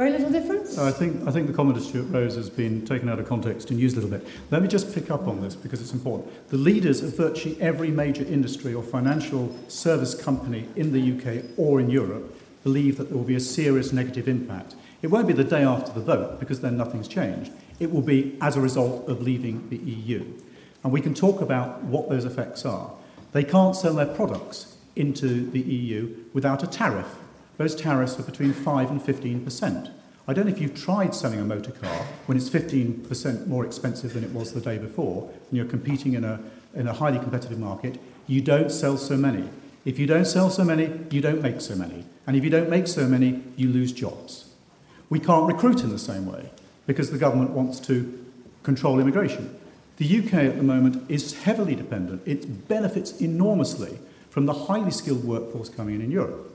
Very 0.00 0.12
little 0.12 0.30
difference? 0.30 0.78
I 0.78 0.90
think, 0.90 1.28
I 1.28 1.30
think 1.30 1.46
the 1.46 1.52
comment 1.52 1.76
of 1.76 1.84
Stuart 1.84 2.06
Rose 2.10 2.34
has 2.34 2.48
been 2.48 2.86
taken 2.86 3.10
out 3.10 3.18
of 3.18 3.28
context 3.28 3.70
and 3.70 3.78
used 3.78 3.98
a 3.98 4.00
little 4.00 4.18
bit. 4.18 4.26
Let 4.50 4.62
me 4.62 4.68
just 4.68 4.94
pick 4.94 5.10
up 5.10 5.28
on 5.28 5.42
this 5.42 5.54
because 5.54 5.82
it's 5.82 5.92
important. 5.92 6.48
The 6.48 6.56
leaders 6.56 7.02
of 7.02 7.14
virtually 7.14 7.60
every 7.60 7.90
major 7.90 8.24
industry 8.24 8.72
or 8.72 8.82
financial 8.82 9.54
service 9.68 10.14
company 10.14 10.66
in 10.74 10.92
the 10.94 11.12
UK 11.12 11.44
or 11.58 11.80
in 11.80 11.90
Europe 11.90 12.34
believe 12.64 12.96
that 12.96 13.10
there 13.10 13.18
will 13.18 13.26
be 13.26 13.34
a 13.34 13.40
serious 13.40 13.92
negative 13.92 14.26
impact. 14.26 14.74
It 15.02 15.08
won't 15.08 15.26
be 15.26 15.34
the 15.34 15.44
day 15.44 15.64
after 15.64 15.92
the 15.92 16.00
vote 16.00 16.40
because 16.40 16.62
then 16.62 16.78
nothing's 16.78 17.06
changed. 17.06 17.52
It 17.78 17.92
will 17.92 18.00
be 18.00 18.38
as 18.40 18.56
a 18.56 18.60
result 18.62 19.06
of 19.06 19.20
leaving 19.20 19.68
the 19.68 19.76
EU. 19.76 20.24
And 20.82 20.94
we 20.94 21.02
can 21.02 21.12
talk 21.12 21.42
about 21.42 21.84
what 21.84 22.08
those 22.08 22.24
effects 22.24 22.64
are. 22.64 22.90
They 23.32 23.44
can't 23.44 23.76
sell 23.76 23.92
their 23.92 24.06
products 24.06 24.78
into 24.96 25.50
the 25.50 25.60
EU 25.60 26.24
without 26.32 26.62
a 26.62 26.66
tariff. 26.66 27.18
Those 27.60 27.74
tariffs 27.74 28.18
are 28.18 28.22
between 28.22 28.54
5 28.54 28.90
and 28.90 29.02
15%. 29.02 29.90
I 30.26 30.32
don't 30.32 30.46
know 30.46 30.50
if 30.50 30.62
you've 30.62 30.74
tried 30.74 31.14
selling 31.14 31.40
a 31.40 31.44
motor 31.44 31.72
car 31.72 32.06
when 32.24 32.38
it's 32.38 32.48
15% 32.48 33.48
more 33.48 33.66
expensive 33.66 34.14
than 34.14 34.24
it 34.24 34.30
was 34.32 34.54
the 34.54 34.62
day 34.62 34.78
before, 34.78 35.30
and 35.30 35.58
you're 35.58 35.66
competing 35.66 36.14
in 36.14 36.24
a, 36.24 36.40
in 36.74 36.88
a 36.88 36.94
highly 36.94 37.18
competitive 37.18 37.58
market. 37.58 38.00
You 38.26 38.40
don't 38.40 38.72
sell 38.72 38.96
so 38.96 39.14
many. 39.14 39.46
If 39.84 39.98
you 39.98 40.06
don't 40.06 40.24
sell 40.24 40.48
so 40.48 40.64
many, 40.64 40.90
you 41.10 41.20
don't 41.20 41.42
make 41.42 41.60
so 41.60 41.74
many. 41.74 42.06
And 42.26 42.34
if 42.34 42.44
you 42.44 42.48
don't 42.48 42.70
make 42.70 42.88
so 42.88 43.06
many, 43.06 43.42
you 43.56 43.68
lose 43.68 43.92
jobs. 43.92 44.54
We 45.10 45.20
can't 45.20 45.46
recruit 45.46 45.82
in 45.82 45.90
the 45.90 45.98
same 45.98 46.24
way 46.24 46.48
because 46.86 47.10
the 47.10 47.18
government 47.18 47.50
wants 47.50 47.78
to 47.80 48.26
control 48.62 48.98
immigration. 49.00 49.54
The 49.98 50.18
UK 50.20 50.32
at 50.32 50.56
the 50.56 50.62
moment 50.62 51.10
is 51.10 51.34
heavily 51.34 51.74
dependent. 51.74 52.22
It 52.24 52.68
benefits 52.68 53.20
enormously 53.20 53.98
from 54.30 54.46
the 54.46 54.54
highly 54.54 54.92
skilled 54.92 55.24
workforce 55.24 55.68
coming 55.68 55.96
in 55.96 56.00
in 56.00 56.10
Europe. 56.10 56.49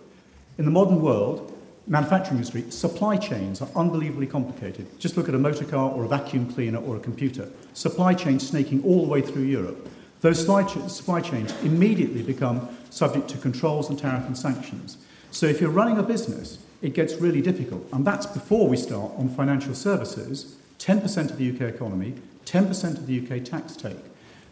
In 0.58 0.64
the 0.64 0.72
modern 0.72 1.02
world, 1.02 1.52
manufacturing 1.86 2.38
industry, 2.38 2.70
supply 2.72 3.18
chains 3.18 3.62
are 3.62 3.68
unbelievably 3.76 4.28
complicated. 4.28 4.88
Just 5.00 5.18
look 5.18 5.28
at 5.28 5.36
a 5.36 5.40
motor 5.40 5.66
car 5.66 5.92
or 5.92 6.06
a 6.06 6.08
vacuum 6.08 6.52
cleaner 6.52 6.80
or 6.80 6.96
a 6.96 7.00
computer. 7.00 7.50
Supply 7.74 8.14
chains 8.14 8.48
snaking 8.48 8.82
all 8.84 9.04
the 9.04 9.12
way 9.12 9.22
through 9.22 9.44
Europe. 9.44 9.90
Those 10.22 10.40
supply, 10.40 11.22
chains 11.22 11.54
immediately 11.62 12.24
become 12.24 12.70
subject 12.90 13.28
to 13.30 13.38
controls 13.38 13.90
and 13.90 14.00
tariff 14.00 14.26
and 14.26 14.38
sanctions. 14.38 14.98
So 15.30 15.46
if 15.46 15.60
you're 15.60 15.70
running 15.70 15.98
a 15.98 16.04
business, 16.04 16.58
it 16.82 16.94
gets 16.94 17.16
really 17.16 17.42
difficult. 17.42 17.86
And 17.92 18.08
that's 18.08 18.26
before 18.26 18.68
we 18.68 18.78
start 18.78 19.12
on 19.18 19.30
financial 19.30 19.76
services, 19.76 20.56
10% 20.80 21.32
of 21.32 21.38
the 21.38 21.50
UK 21.50 21.62
economy, 21.74 22.16
10% 22.46 22.98
of 22.98 23.08
the 23.08 23.20
UK 23.20 23.44
tax 23.44 23.76
take. 23.76 23.98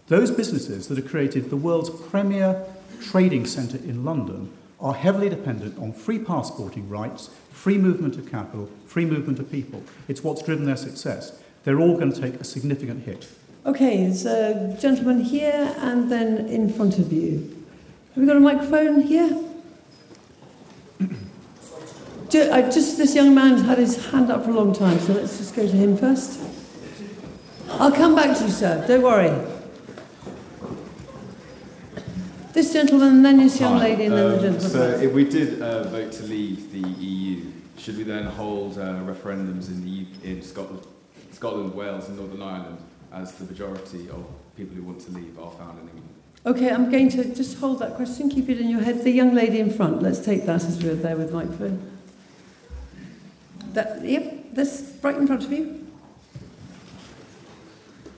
Those 0.07 0.31
businesses 0.31 0.89
that 0.89 0.98
have 0.98 1.07
created 1.07 1.50
the 1.50 1.57
world's 1.57 1.89
premier 1.89 2.65
trading 3.01 3.45
centre 3.45 3.77
in 3.77 4.03
London 4.03 4.51
are 4.83 4.93
heavily 4.93 5.29
dependent 5.29 5.79
on 5.79 5.93
free 5.93 6.19
passporting 6.19 6.87
rights, 6.89 7.29
free 7.51 7.77
movement 7.77 8.17
of 8.17 8.29
capital, 8.29 8.69
free 8.85 9.05
movement 9.05 9.39
of 9.39 9.49
people. 9.49 9.81
It's 10.09 10.23
what's 10.23 10.43
driven 10.43 10.65
their 10.65 10.75
success. 10.75 11.39
They're 11.63 11.79
all 11.79 11.97
going 11.97 12.11
to 12.11 12.21
take 12.21 12.35
a 12.35 12.43
significant 12.43 13.03
hit. 13.05 13.27
Okay, 13.65 14.03
there's 14.03 14.25
a 14.25 14.77
gentleman 14.79 15.21
here 15.21 15.73
and 15.79 16.11
then 16.11 16.49
in 16.49 16.71
front 16.71 16.99
of 16.99 17.13
you. 17.13 17.65
Have 18.13 18.21
we 18.21 18.27
got 18.27 18.35
a 18.35 18.41
microphone 18.41 19.01
here? 19.01 19.41
I 22.35 22.63
uh, 22.63 22.71
just 22.71 22.97
this 22.97 23.13
young 23.13 23.35
man 23.35 23.59
had 23.59 23.77
his 23.77 24.07
hand 24.07 24.31
up 24.31 24.43
for 24.43 24.49
a 24.49 24.53
long 24.53 24.73
time, 24.73 24.99
so 24.99 25.13
let's 25.13 25.37
just 25.37 25.55
go 25.55 25.67
to 25.67 25.71
him 25.71 25.95
first. 25.95 26.39
I'll 27.69 27.91
come 27.91 28.15
back 28.15 28.35
to 28.37 28.45
you, 28.45 28.49
sir. 28.49 28.83
Don't 28.87 29.03
worry. 29.03 29.52
This 32.53 32.72
gentleman, 32.72 33.15
and 33.15 33.25
then 33.25 33.38
this 33.38 33.60
young 33.60 33.79
lady, 33.79 34.05
and 34.05 34.13
then 34.15 34.29
the 34.29 34.36
Um, 34.36 34.41
gentleman. 34.41 34.69
So, 34.69 34.83
if 35.01 35.12
we 35.12 35.24
did 35.25 35.60
uh, 35.62 35.83
vote 35.89 36.12
to 36.13 36.24
leave 36.24 36.72
the 36.72 36.88
EU, 37.03 37.41
should 37.77 37.98
we 37.98 38.03
then 38.03 38.25
hold 38.25 38.77
uh, 38.77 39.00
referendums 39.07 39.69
in 39.69 39.81
the 39.83 39.89
U- 39.89 40.05
in 40.24 40.41
Scotland, 40.43 40.81
Scotland, 41.31 41.74
Wales, 41.74 42.07
and 42.10 42.17
Northern 42.17 42.43
Ireland, 42.43 42.77
as 43.12 43.31
the 43.33 43.45
majority 43.45 44.07
of 44.10 44.24
people 44.55 44.75
who 44.75 44.83
want 44.83 45.01
to 45.01 45.12
leave 45.12 45.38
are 45.39 45.50
found 45.51 45.79
in 45.81 45.88
England? 45.89 46.10
Okay, 46.45 46.69
I'm 46.69 46.91
going 46.91 47.10
to 47.10 47.24
just 47.33 47.57
hold 47.57 47.79
that 47.79 47.95
question, 47.95 48.29
keep 48.29 48.50
it 48.50 48.60
in 48.60 48.69
your 48.69 48.81
head. 48.81 49.03
The 49.03 49.10
young 49.12 49.33
lady 49.33 49.60
in 49.60 49.72
front, 49.72 50.03
let's 50.03 50.19
take 50.19 50.45
that 50.45 50.63
as 50.63 50.77
we're 50.83 50.93
there 50.93 51.15
with 51.15 51.29
the 51.31 51.38
microphone. 51.38 51.79
That, 53.74 54.05
yep, 54.05 54.53
this 54.53 54.93
right 55.01 55.15
in 55.15 55.25
front 55.25 55.43
of 55.43 55.51
you. 55.51 55.88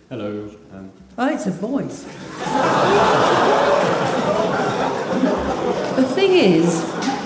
Hello. 0.09 0.49
Um, 0.73 0.91
Oh, 1.17 1.29
it's 1.33 1.45
a 1.47 1.51
voice. 1.51 2.03
the 6.35 6.41
thing 6.41 6.53
is, 6.63 6.81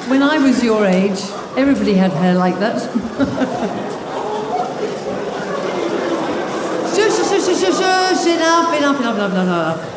when 0.07 0.21
I 0.21 0.37
was 0.37 0.63
your 0.63 0.85
age, 0.85 1.19
everybody 1.57 1.93
had 1.93 2.11
hair 2.11 2.35
like 2.35 2.59
that. 2.59 2.79
shush, 6.95 7.17
shush, 7.17 7.29
shush, 7.29 7.45
shush, 7.59 7.77
shush, 7.77 8.25
enough, 8.27 8.77
enough, 8.77 8.99
enough, 8.99 9.17
enough, 9.17 9.33
enough. 9.33 9.95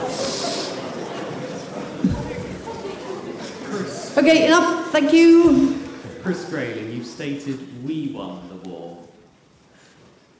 Okay, 4.19 4.47
enough, 4.47 4.91
thank 4.93 5.13
you. 5.13 5.79
Chris 6.23 6.45
Grayling, 6.49 6.93
you've 6.93 7.07
stated 7.07 7.59
we 7.85 8.09
won 8.09 8.49
the 8.49 8.57
war. 8.69 8.99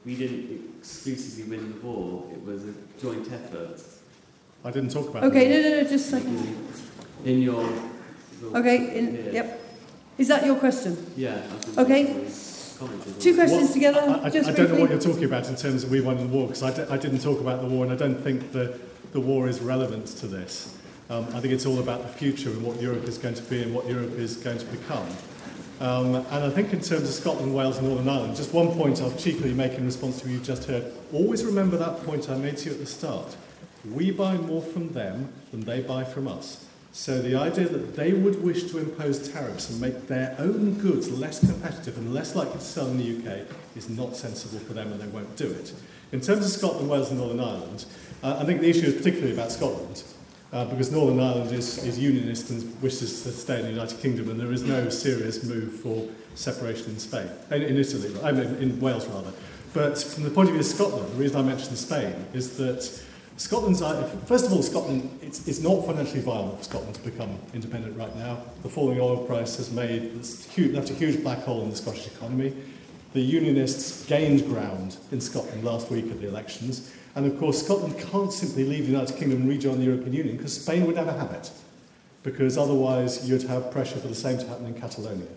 We 0.05 0.15
didn't 0.15 0.75
exclusively 0.79 1.57
win 1.57 1.73
the 1.73 1.79
war, 1.87 2.25
it 2.31 2.41
was 2.43 2.63
a 2.65 2.73
joint 3.01 3.31
effort. 3.31 3.81
I 4.65 4.71
didn't 4.71 4.91
talk 4.91 5.09
about 5.09 5.23
Okay, 5.25 5.47
that. 5.47 5.63
no, 5.63 5.69
no, 5.69 5.75
no, 5.83 5.89
just 5.89 6.07
a 6.07 6.11
second. 6.11 6.57
In 7.25 7.41
your. 7.41 7.69
Your- 8.43 8.57
Okay, 8.57 8.97
in, 8.97 9.33
yep. 9.33 9.59
Is 10.17 10.27
that 10.27 10.45
your 10.45 10.55
question? 10.55 10.95
Yeah. 11.17 11.41
Okay. 11.77 12.03
that's 12.03 12.77
what 12.79 12.91
I 12.91 12.93
commented 12.93 13.13
on. 13.15 13.19
Two 13.19 13.35
questions 13.35 13.63
What- 13.69 13.73
together, 13.73 13.99
I, 14.01 14.25
I, 14.25 14.29
just 14.29 14.49
I 14.49 14.53
don't 14.53 14.71
know 14.71 14.79
what 14.79 14.89
you're 14.91 14.99
talking 14.99 15.23
about 15.25 15.47
in 15.49 15.55
terms 15.55 15.83
of 15.83 15.89
we 15.91 16.01
won 16.01 16.17
the 16.17 16.25
war, 16.27 16.47
because 16.47 16.63
I, 16.63 16.71
d- 16.75 16.89
I 16.91 16.97
didn't 16.97 17.19
talk 17.21 17.39
about 17.39 17.61
the 17.61 17.67
war, 17.67 17.83
and 17.83 17.91
I 17.93 17.95
don't 17.95 18.21
think 18.21 18.51
the, 18.51 18.79
the 19.11 19.19
war 19.19 19.47
is 19.47 19.59
relevant 19.61 20.07
to 20.07 20.27
this. 20.27 20.77
Um, 21.09 21.25
I 21.33 21.39
think 21.41 21.53
it's 21.53 21.65
all 21.65 21.79
about 21.79 22.01
the 22.03 22.07
future 22.09 22.49
and 22.49 22.61
what 22.63 22.79
Europe 22.81 23.03
is 23.05 23.17
going 23.17 23.35
to 23.35 23.43
be 23.43 23.61
and 23.63 23.73
what 23.73 23.87
Europe 23.87 24.13
is 24.17 24.37
going 24.37 24.57
to 24.59 24.65
become. 24.65 25.05
Um, 25.79 26.15
and 26.15 26.27
I 26.45 26.49
think 26.49 26.71
in 26.71 26.79
terms 26.79 27.03
of 27.03 27.09
Scotland, 27.09 27.53
Wales 27.53 27.77
and 27.77 27.87
Northern 27.87 28.07
Ireland, 28.07 28.35
just 28.35 28.53
one 28.53 28.69
point 28.71 29.01
I'll 29.01 29.11
cheekily 29.17 29.53
make 29.53 29.73
in 29.73 29.85
response 29.85 30.19
to 30.19 30.25
what 30.25 30.31
you've 30.33 30.43
just 30.43 30.65
heard. 30.65 30.93
Always 31.11 31.43
remember 31.43 31.75
that 31.77 32.03
point 32.05 32.29
I 32.29 32.37
made 32.37 32.57
to 32.57 32.65
you 32.69 32.71
at 32.75 32.79
the 32.79 32.85
start. 32.85 33.35
We 33.91 34.11
buy 34.11 34.37
more 34.37 34.61
from 34.61 34.93
them 34.93 35.29
than 35.51 35.61
they 35.61 35.81
buy 35.81 36.03
from 36.05 36.27
us. 36.27 36.62
So 36.93 37.19
the 37.19 37.35
idea 37.35 37.67
that 37.67 37.95
they 37.95 38.13
would 38.13 38.43
wish 38.43 38.69
to 38.71 38.77
impose 38.77 39.27
tariffs 39.27 39.71
and 39.71 39.81
make 39.81 40.07
their 40.07 40.35
own 40.37 40.75
goods 40.75 41.09
less 41.09 41.39
competitive 41.39 41.97
and 41.97 42.13
less 42.13 42.35
likely 42.35 42.53
to 42.53 42.59
sell 42.61 42.85
in 42.85 42.99
the 42.99 43.17
UK 43.17 43.47
is 43.75 43.89
not 43.89 44.15
sensible 44.15 44.59
for 44.59 44.73
them 44.73 44.91
and 44.91 45.01
they 45.01 45.07
won't 45.07 45.35
do 45.35 45.49
it. 45.49 45.73
In 46.11 46.21
terms 46.21 46.45
of 46.45 46.51
Scotland, 46.51 46.87
Wales 46.87 47.09
and 47.09 47.19
Northern 47.19 47.39
Ireland, 47.39 47.85
uh, 48.21 48.37
I 48.39 48.45
think 48.45 48.61
the 48.61 48.69
issue 48.69 48.85
is 48.85 48.93
particularly 48.93 49.33
about 49.33 49.51
Scotland. 49.51 50.03
Uh, 50.51 50.65
because 50.65 50.91
Northern 50.91 51.19
Ireland 51.19 51.51
is, 51.51 51.83
is 51.83 51.97
unionist 51.97 52.51
and 52.51 52.79
wishes 52.79 53.23
to 53.23 53.31
stay 53.31 53.57
in 53.57 53.65
the 53.65 53.71
United 53.71 53.99
Kingdom, 53.99 54.29
and 54.29 54.39
there 54.39 54.51
is 54.51 54.61
no 54.61 54.87
serious 54.89 55.43
move 55.43 55.73
for 55.73 56.07
separation 56.35 56.91
in 56.91 56.99
Spain, 56.99 57.27
in, 57.49 57.63
in 57.63 57.77
Italy, 57.77 58.15
I 58.21 58.31
mean 58.31 58.55
in 58.57 58.79
Wales 58.79 59.07
rather. 59.07 59.33
But 59.73 59.97
from 59.97 60.25
the 60.25 60.29
point 60.29 60.49
of 60.49 60.53
view 60.53 60.59
of 60.59 60.67
Scotland, 60.67 61.11
the 61.11 61.15
reason 61.15 61.37
I 61.37 61.41
mentioned 61.41 61.75
Spain 61.75 62.13
is 62.33 62.55
that 62.57 63.03
Scotland's, 63.37 63.81
uh, 63.81 64.03
first 64.25 64.45
of 64.45 64.53
all, 64.53 64.61
Scotland, 64.61 65.19
it's, 65.21 65.47
it's 65.47 65.59
not 65.59 65.85
financially 65.85 66.21
viable 66.21 66.55
for 66.57 66.63
Scotland 66.63 66.95
to 66.95 67.01
become 67.01 67.35
independent 67.53 67.97
right 67.97 68.15
now. 68.15 68.39
The 68.61 68.69
falling 68.69 68.99
oil 68.99 69.25
price 69.25 69.55
has 69.57 69.71
made, 69.71 70.11
huge, 70.51 70.73
left 70.73 70.91
a 70.91 70.93
huge 70.93 71.23
black 71.23 71.39
hole 71.39 71.63
in 71.63 71.69
the 71.69 71.75
Scottish 71.75 72.07
economy. 72.07 72.53
The 73.13 73.21
Unionists 73.21 74.05
gained 74.05 74.45
ground 74.45 74.97
in 75.11 75.19
Scotland 75.19 75.63
last 75.63 75.89
week 75.89 76.11
at 76.11 76.21
the 76.21 76.27
elections. 76.27 76.91
And 77.15 77.25
of 77.25 77.39
course, 77.39 77.63
Scotland 77.63 77.97
can't 78.11 78.31
simply 78.31 78.65
leave 78.65 78.85
the 78.85 78.91
United 78.91 79.17
Kingdom 79.17 79.41
and 79.41 79.49
rejoin 79.49 79.79
the 79.79 79.85
European 79.85 80.13
Union 80.13 80.37
because 80.37 80.59
Spain 80.59 80.85
would 80.85 80.95
never 80.95 81.11
have 81.11 81.31
it. 81.31 81.51
Because 82.21 82.57
otherwise, 82.57 83.27
you'd 83.27 83.43
have 83.43 83.71
pressure 83.71 83.97
for 83.97 84.07
the 84.07 84.15
same 84.15 84.37
to 84.37 84.47
happen 84.47 84.65
in 84.65 84.79
Catalonia. 84.79 85.27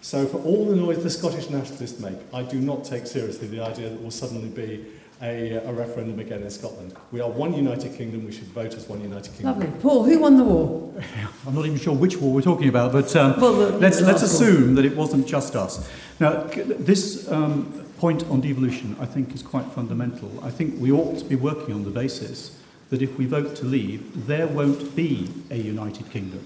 So, 0.00 0.26
for 0.26 0.38
all 0.38 0.66
the 0.66 0.74
noise 0.74 1.02
the 1.02 1.10
Scottish 1.10 1.48
nationalists 1.48 2.00
make, 2.00 2.18
I 2.34 2.42
do 2.42 2.60
not 2.60 2.84
take 2.84 3.06
seriously 3.06 3.46
the 3.46 3.60
idea 3.60 3.88
that 3.88 4.00
we'll 4.00 4.10
suddenly 4.10 4.48
be 4.48 4.84
a, 5.22 5.52
a 5.68 5.72
referendum 5.72 6.18
again 6.18 6.42
in 6.42 6.50
Scotland. 6.50 6.94
We 7.12 7.20
are 7.20 7.30
one 7.30 7.54
United 7.54 7.96
Kingdom, 7.96 8.24
we 8.26 8.32
should 8.32 8.48
vote 8.48 8.74
as 8.74 8.88
one 8.88 9.00
United 9.00 9.32
Kingdom. 9.34 9.60
Lovely. 9.60 9.80
Paul, 9.80 10.04
who 10.04 10.18
won 10.18 10.36
the 10.36 10.44
war? 10.44 10.92
I'm 11.46 11.54
not 11.54 11.64
even 11.64 11.78
sure 11.78 11.94
which 11.94 12.16
war 12.18 12.32
we're 12.32 12.42
talking 12.42 12.68
about, 12.68 12.92
but 12.92 13.14
um, 13.16 13.40
Well, 13.40 13.52
the- 13.54 13.78
let's, 13.78 14.00
the 14.00 14.06
let's 14.06 14.22
last 14.22 14.40
one. 14.40 14.48
assume 14.50 14.74
that 14.74 14.84
it 14.84 14.96
wasn't 14.96 15.26
just 15.26 15.54
us. 15.54 15.88
Now, 16.18 16.42
this 16.44 17.30
um, 17.30 17.72
point 17.98 18.24
on 18.26 18.40
devolution, 18.40 18.96
I 19.00 19.06
think, 19.06 19.32
is 19.34 19.42
quite 19.42 19.66
fundamental. 19.66 20.42
I 20.42 20.50
think 20.50 20.80
we 20.80 20.90
ought 20.90 21.18
to 21.20 21.24
be 21.24 21.36
working 21.36 21.72
on 21.74 21.84
the 21.84 21.90
basis 21.90 22.58
that 22.90 23.00
if 23.00 23.16
we 23.16 23.24
vote 23.26 23.54
to 23.56 23.64
leave, 23.64 24.26
there 24.26 24.46
won't 24.48 24.94
be 24.96 25.28
a 25.50 25.56
United 25.56 26.10
Kingdom. 26.10 26.44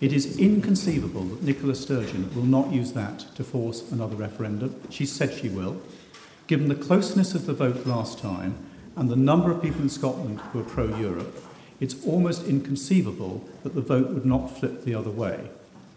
It 0.00 0.12
is 0.12 0.38
inconceivable 0.38 1.22
that 1.24 1.42
Nicola 1.42 1.74
Sturgeon 1.74 2.34
will 2.34 2.44
not 2.44 2.72
use 2.72 2.92
that 2.92 3.20
to 3.36 3.44
force 3.44 3.90
another 3.92 4.16
referendum. 4.16 4.74
She 4.90 5.06
said 5.06 5.32
she 5.32 5.48
will. 5.48 5.80
Given 6.52 6.68
the 6.68 6.74
closeness 6.74 7.34
of 7.34 7.46
the 7.46 7.54
vote 7.54 7.86
last 7.86 8.18
time 8.18 8.58
and 8.94 9.08
the 9.08 9.16
number 9.16 9.50
of 9.50 9.62
people 9.62 9.80
in 9.80 9.88
Scotland 9.88 10.38
who 10.52 10.60
are 10.60 10.64
pro 10.64 10.94
Europe, 10.98 11.42
it's 11.80 12.04
almost 12.04 12.46
inconceivable 12.46 13.42
that 13.62 13.74
the 13.74 13.80
vote 13.80 14.10
would 14.10 14.26
not 14.26 14.54
flip 14.58 14.84
the 14.84 14.94
other 14.94 15.08
way. 15.08 15.48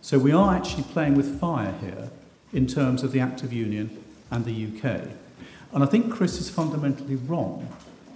So 0.01 0.17
we 0.17 0.31
are 0.31 0.55
actually 0.55 0.83
playing 0.83 1.15
with 1.15 1.41
fire 1.41 1.73
here 1.81 2.09
in 2.53 2.67
terms 2.67 3.03
of 3.03 3.11
the 3.11 3.19
Act 3.19 3.43
of 3.43 3.51
Union 3.51 4.01
and 4.31 4.45
the 4.45 4.67
UK. 4.67 5.09
And 5.73 5.83
I 5.83 5.87
think 5.87 6.09
Chris 6.09 6.39
is 6.39 6.49
fundamentally 6.49 7.17
wrong 7.17 7.67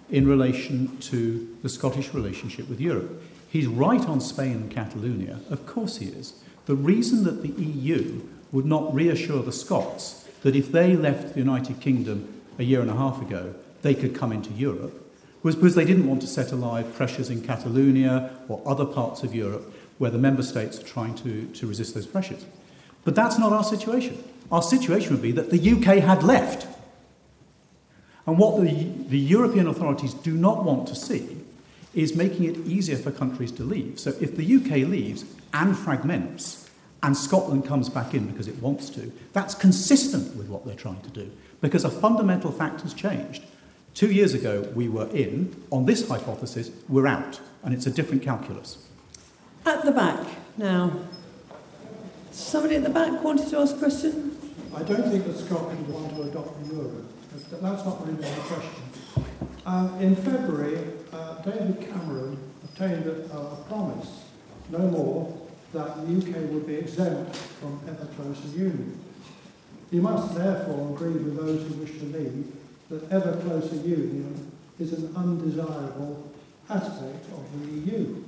in 0.10 0.26
relation 0.26 0.98
to 1.12 1.58
the 1.62 1.68
Scottish 1.68 2.14
relationship 2.14 2.70
with 2.70 2.80
Europe. 2.80 3.22
He's 3.50 3.68
right 3.68 4.08
on 4.08 4.22
Spain 4.22 4.54
and 4.54 4.72
Catalonia. 4.72 5.42
Of 5.50 5.66
course 5.66 5.98
he 5.98 6.06
is. 6.06 6.42
The 6.68 6.76
reason 6.76 7.26
that 7.26 7.42
the 7.42 7.62
EU 7.62 8.22
would 8.54 8.66
not 8.66 8.96
reassure 8.96 9.44
the 9.44 9.52
Scots 9.52 10.19
that 10.42 10.56
if 10.56 10.72
they 10.72 10.96
left 10.96 11.34
the 11.34 11.40
United 11.40 11.80
Kingdom 11.82 12.42
a 12.58 12.64
year 12.64 12.82
and 12.82 12.90
a 12.90 12.96
half 12.96 13.22
ago, 13.22 13.54
they 13.82 13.94
could 13.94 14.16
come 14.16 14.32
into 14.32 14.52
Europe 14.52 15.10
was 15.44 15.56
because 15.56 15.76
they 15.76 15.86
didn't 15.86 16.08
want 16.08 16.22
to 16.22 16.28
set 16.28 16.52
alive 16.52 16.94
pressures 16.96 17.30
in 17.30 17.42
Catalonia 17.42 18.30
or 18.48 18.62
other 18.66 18.86
parts 18.86 19.24
of 19.24 19.34
Europe 19.34 19.74
where 19.98 20.12
the 20.12 20.18
member 20.18 20.44
states 20.44 20.80
are 20.80 20.84
trying 20.84 21.16
to, 21.16 21.46
to 21.48 21.68
resist 21.68 21.94
those 21.94 22.08
pressures. 22.08 22.46
But 23.04 23.16
that's 23.16 23.38
not 23.38 23.54
our 23.54 23.64
situation. 23.64 24.22
Our 24.52 24.62
situation 24.62 25.14
would 25.14 25.22
be 25.22 25.32
that 25.34 25.50
the 25.50 25.72
UK 25.72 26.04
had 26.04 26.24
left. 26.24 26.68
And 28.26 28.38
what 28.38 28.62
the, 28.62 28.86
the 29.08 29.20
European 29.20 29.68
authorities 29.68 30.14
do 30.14 30.34
not 30.34 30.64
want 30.64 30.88
to 30.90 30.96
see 30.96 31.38
is 31.94 32.16
making 32.16 32.46
it 32.46 32.58
easier 32.68 32.98
for 32.98 33.12
countries 33.12 33.52
to 33.54 33.64
leave. 33.64 34.00
So 34.00 34.14
if 34.22 34.36
the 34.36 34.56
UK 34.56 34.88
leaves 34.88 35.26
and 35.54 35.78
fragments, 35.78 36.69
and 37.02 37.16
Scotland 37.16 37.66
comes 37.66 37.90
back 37.90 38.14
in 38.14 38.28
because 38.28 38.48
it 38.48 38.62
wants 38.62 38.90
to, 38.92 39.12
that's 39.34 39.56
consistent 39.56 40.36
with 40.36 40.48
what 40.50 40.66
they're 40.66 40.76
trying 40.76 41.02
to 41.02 41.10
do. 41.10 41.32
Because 41.62 41.86
a 41.86 41.90
fundamental 41.90 42.52
fact 42.52 42.82
has 42.82 42.94
changed. 42.94 43.44
Two 43.94 44.12
years 44.12 44.34
ago, 44.34 44.70
we 44.76 44.88
were 44.88 45.08
in. 45.10 45.56
On 45.72 45.86
this 45.86 46.08
hypothesis, 46.08 46.72
we're 46.88 47.08
out. 47.08 47.40
And 47.64 47.74
it's 47.74 47.86
a 47.86 47.92
different 47.92 48.24
calculus. 48.24 48.88
At 49.66 49.84
the 49.84 49.92
back 49.92 50.26
now. 50.58 50.92
Somebody 52.32 52.76
at 52.76 52.84
the 52.84 52.90
back 52.90 53.24
wanted 53.24 53.50
to 53.50 53.58
ask 53.60 53.76
a 53.76 53.80
question? 53.80 54.38
I 54.76 54.84
don't 54.84 55.10
think 55.10 55.26
that 55.26 55.38
Scotland 55.38 55.88
want 55.88 56.16
to 56.16 56.24
adopt 56.24 56.64
the 56.64 56.76
euro. 56.76 57.06
That's 57.62 57.86
not 57.86 58.06
really 58.06 58.22
the 58.22 58.42
question. 58.42 58.84
Uh, 59.66 59.90
in 60.00 60.16
February, 60.16 60.94
uh, 61.12 61.42
David 61.42 61.90
Cameron 61.92 62.38
obtained 62.64 63.08
a, 63.08 63.36
a 63.36 63.56
promise, 63.68 64.24
no 64.70 64.80
more, 64.80 65.49
that 65.74 65.96
the 65.96 66.18
UK 66.18 66.52
would 66.52 66.66
be 66.66 66.76
exempt 66.76 67.36
from 67.36 67.80
ever 67.88 68.06
closer 68.16 68.48
union. 68.58 69.00
You 69.92 70.02
must 70.02 70.36
therefore 70.36 70.94
agree 70.94 71.14
with 71.14 71.36
those 71.36 71.68
who 71.68 71.74
wish 71.76 72.00
to 72.00 72.06
leave 72.06 72.52
that 72.90 73.12
ever 73.12 73.38
closer 73.38 73.76
union 73.76 74.52
is 74.80 74.94
an 74.94 75.16
undesirable 75.16 76.32
aspect 76.70 77.26
of 77.26 77.46
the 77.60 77.92
EU. 77.92 78.24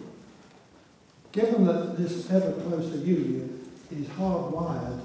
Given 1.32 1.66
that 1.66 1.98
this 1.98 2.30
ever 2.30 2.52
closer 2.52 2.98
union 2.98 3.70
is 3.92 4.08
hardwired 4.08 5.00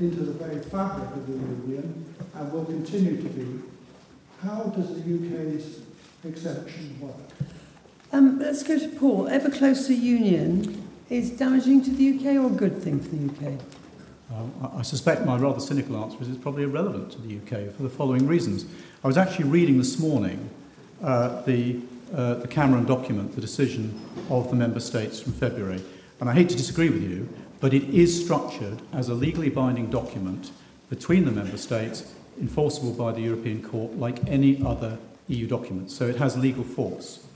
into 0.00 0.20
the 0.20 0.32
very 0.32 0.60
fabric 0.62 1.10
of 1.10 1.26
the 1.26 1.32
union 1.32 2.14
and 2.34 2.52
will 2.52 2.64
continue 2.64 3.16
to 3.20 3.28
be, 3.28 3.60
how 4.42 4.62
does 4.64 4.94
the 4.94 5.00
UK's 5.00 5.80
exception 6.24 6.98
work? 7.00 7.14
Um, 8.12 8.38
let's 8.38 8.62
go 8.62 8.78
to 8.78 8.88
Paul. 8.88 9.28
Ever 9.28 9.50
closer 9.50 9.92
union 9.92 10.87
is 11.10 11.30
damaging 11.30 11.82
to 11.82 11.90
the 11.90 12.16
UK 12.16 12.36
or 12.36 12.46
a 12.46 12.50
good 12.50 12.82
thing 12.82 13.00
for 13.00 13.08
the 13.08 13.48
UK? 13.48 13.60
Um, 14.34 14.52
I 14.76 14.82
suspect 14.82 15.24
my 15.24 15.36
rather 15.36 15.60
cynical 15.60 15.96
answer 15.96 16.20
is 16.20 16.28
it's 16.28 16.38
probably 16.38 16.64
irrelevant 16.64 17.12
to 17.12 17.20
the 17.22 17.36
UK 17.38 17.74
for 17.74 17.82
the 17.82 17.88
following 17.88 18.26
reasons. 18.26 18.66
I 19.02 19.06
was 19.06 19.16
actually 19.16 19.46
reading 19.46 19.78
this 19.78 19.98
morning 19.98 20.50
uh, 21.02 21.40
the, 21.42 21.80
uh, 22.14 22.34
the 22.34 22.48
Cameron 22.48 22.84
document, 22.84 23.34
the 23.34 23.40
decision 23.40 23.98
of 24.28 24.50
the 24.50 24.56
member 24.56 24.80
states 24.80 25.20
from 25.20 25.32
February. 25.32 25.82
And 26.20 26.28
I 26.28 26.34
hate 26.34 26.50
to 26.50 26.56
disagree 26.56 26.90
with 26.90 27.02
you, 27.02 27.28
but 27.60 27.72
it 27.72 27.84
is 27.84 28.22
structured 28.22 28.82
as 28.92 29.08
a 29.08 29.14
legally 29.14 29.48
binding 29.48 29.88
document 29.88 30.50
between 30.90 31.24
the 31.24 31.30
member 31.30 31.56
states, 31.56 32.12
enforceable 32.38 32.92
by 32.92 33.12
the 33.12 33.20
European 33.20 33.62
Court 33.62 33.96
like 33.98 34.26
any 34.28 34.62
other 34.62 34.98
EU 35.28 35.46
document. 35.46 35.90
So 35.90 36.06
it 36.06 36.16
has 36.16 36.36
legal 36.36 36.64
force. 36.64 37.26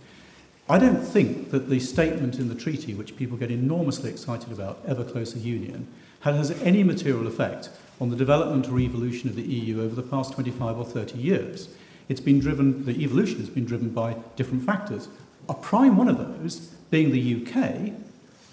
I 0.69 0.78
don't 0.78 1.02
think 1.02 1.50
that 1.50 1.69
the 1.69 1.81
statement 1.81 2.38
in 2.38 2.49
the 2.49 2.54
treaty, 2.54 2.95
which 2.95 3.16
people 3.16 3.37
get 3.37 3.50
enormously 3.50 4.11
excited 4.11 4.52
about, 4.52 4.81
ever 4.87 5.04
closer 5.04 5.38
union, 5.38 5.88
has 6.21 6.50
any 6.62 6.85
material 6.85 7.26
effect 7.26 7.69
on 8.00 8.11
the 8.11 8.16
development 8.16 8.69
or 8.69 8.78
evolution 8.78 9.28
of 9.28 9.37
the 9.37 9.42
EU 9.42 9.83
over 9.83 9.95
the 9.95 10.02
past 10.02 10.33
25 10.35 10.78
or 10.78 10.85
30 10.85 11.19
years. 11.19 11.69
It's 12.09 12.21
been 12.21 12.38
driven, 12.38 12.85
the 12.85 13.02
evolution 13.02 13.38
has 13.40 13.50
been 13.50 13.64
driven 13.64 13.90
by 13.90 14.16
different 14.37 14.64
factors. 14.64 15.09
A 15.49 15.54
prime 15.54 15.97
one 15.97 16.09
of 16.09 16.19
those 16.19 16.73
being 16.90 17.11
the 17.11 17.45
UK 17.45 17.92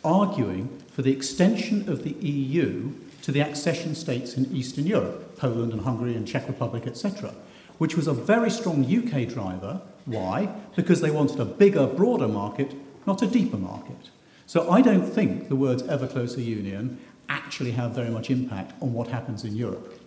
arguing 0.04 0.82
for 0.92 1.02
the 1.02 1.12
extension 1.12 1.88
of 1.90 2.04
the 2.04 2.12
EU 2.26 2.92
to 3.22 3.32
the 3.32 3.42
accession 3.42 3.94
states 3.96 4.36
in 4.36 4.56
Eastern 4.56 4.88
Europe, 4.88 5.38
Poland 5.38 5.74
and 5.74 5.82
Hungary 5.82 6.16
and 6.16 6.28
Czech 6.28 6.48
Republic, 6.48 6.88
etc., 6.88 7.34
which 7.78 7.96
was 7.96 8.08
a 8.08 8.14
very 8.14 8.50
strong 8.50 8.84
UK 8.84 9.28
driver. 9.28 9.82
Why? 10.10 10.48
Because 10.76 11.02
they 11.02 11.12
wanted 11.12 11.40
a 11.40 11.46
bigger, 11.46 11.88
broader 11.88 12.28
market, 12.28 12.74
not 13.06 13.22
a 13.22 13.28
deeper 13.28 13.58
market. 13.58 14.10
So 14.46 14.70
I 14.70 14.82
don't 14.82 15.06
think 15.06 15.50
the 15.50 15.56
words 15.56 15.84
ever 15.84 16.08
closer 16.08 16.42
union 16.42 17.00
actually 17.30 17.72
have 17.72 17.92
very 17.92 18.10
much 18.10 18.32
impact 18.32 18.74
on 18.82 18.94
what 18.94 19.08
happens 19.08 19.44
in 19.44 19.56
Europe. 19.56 20.02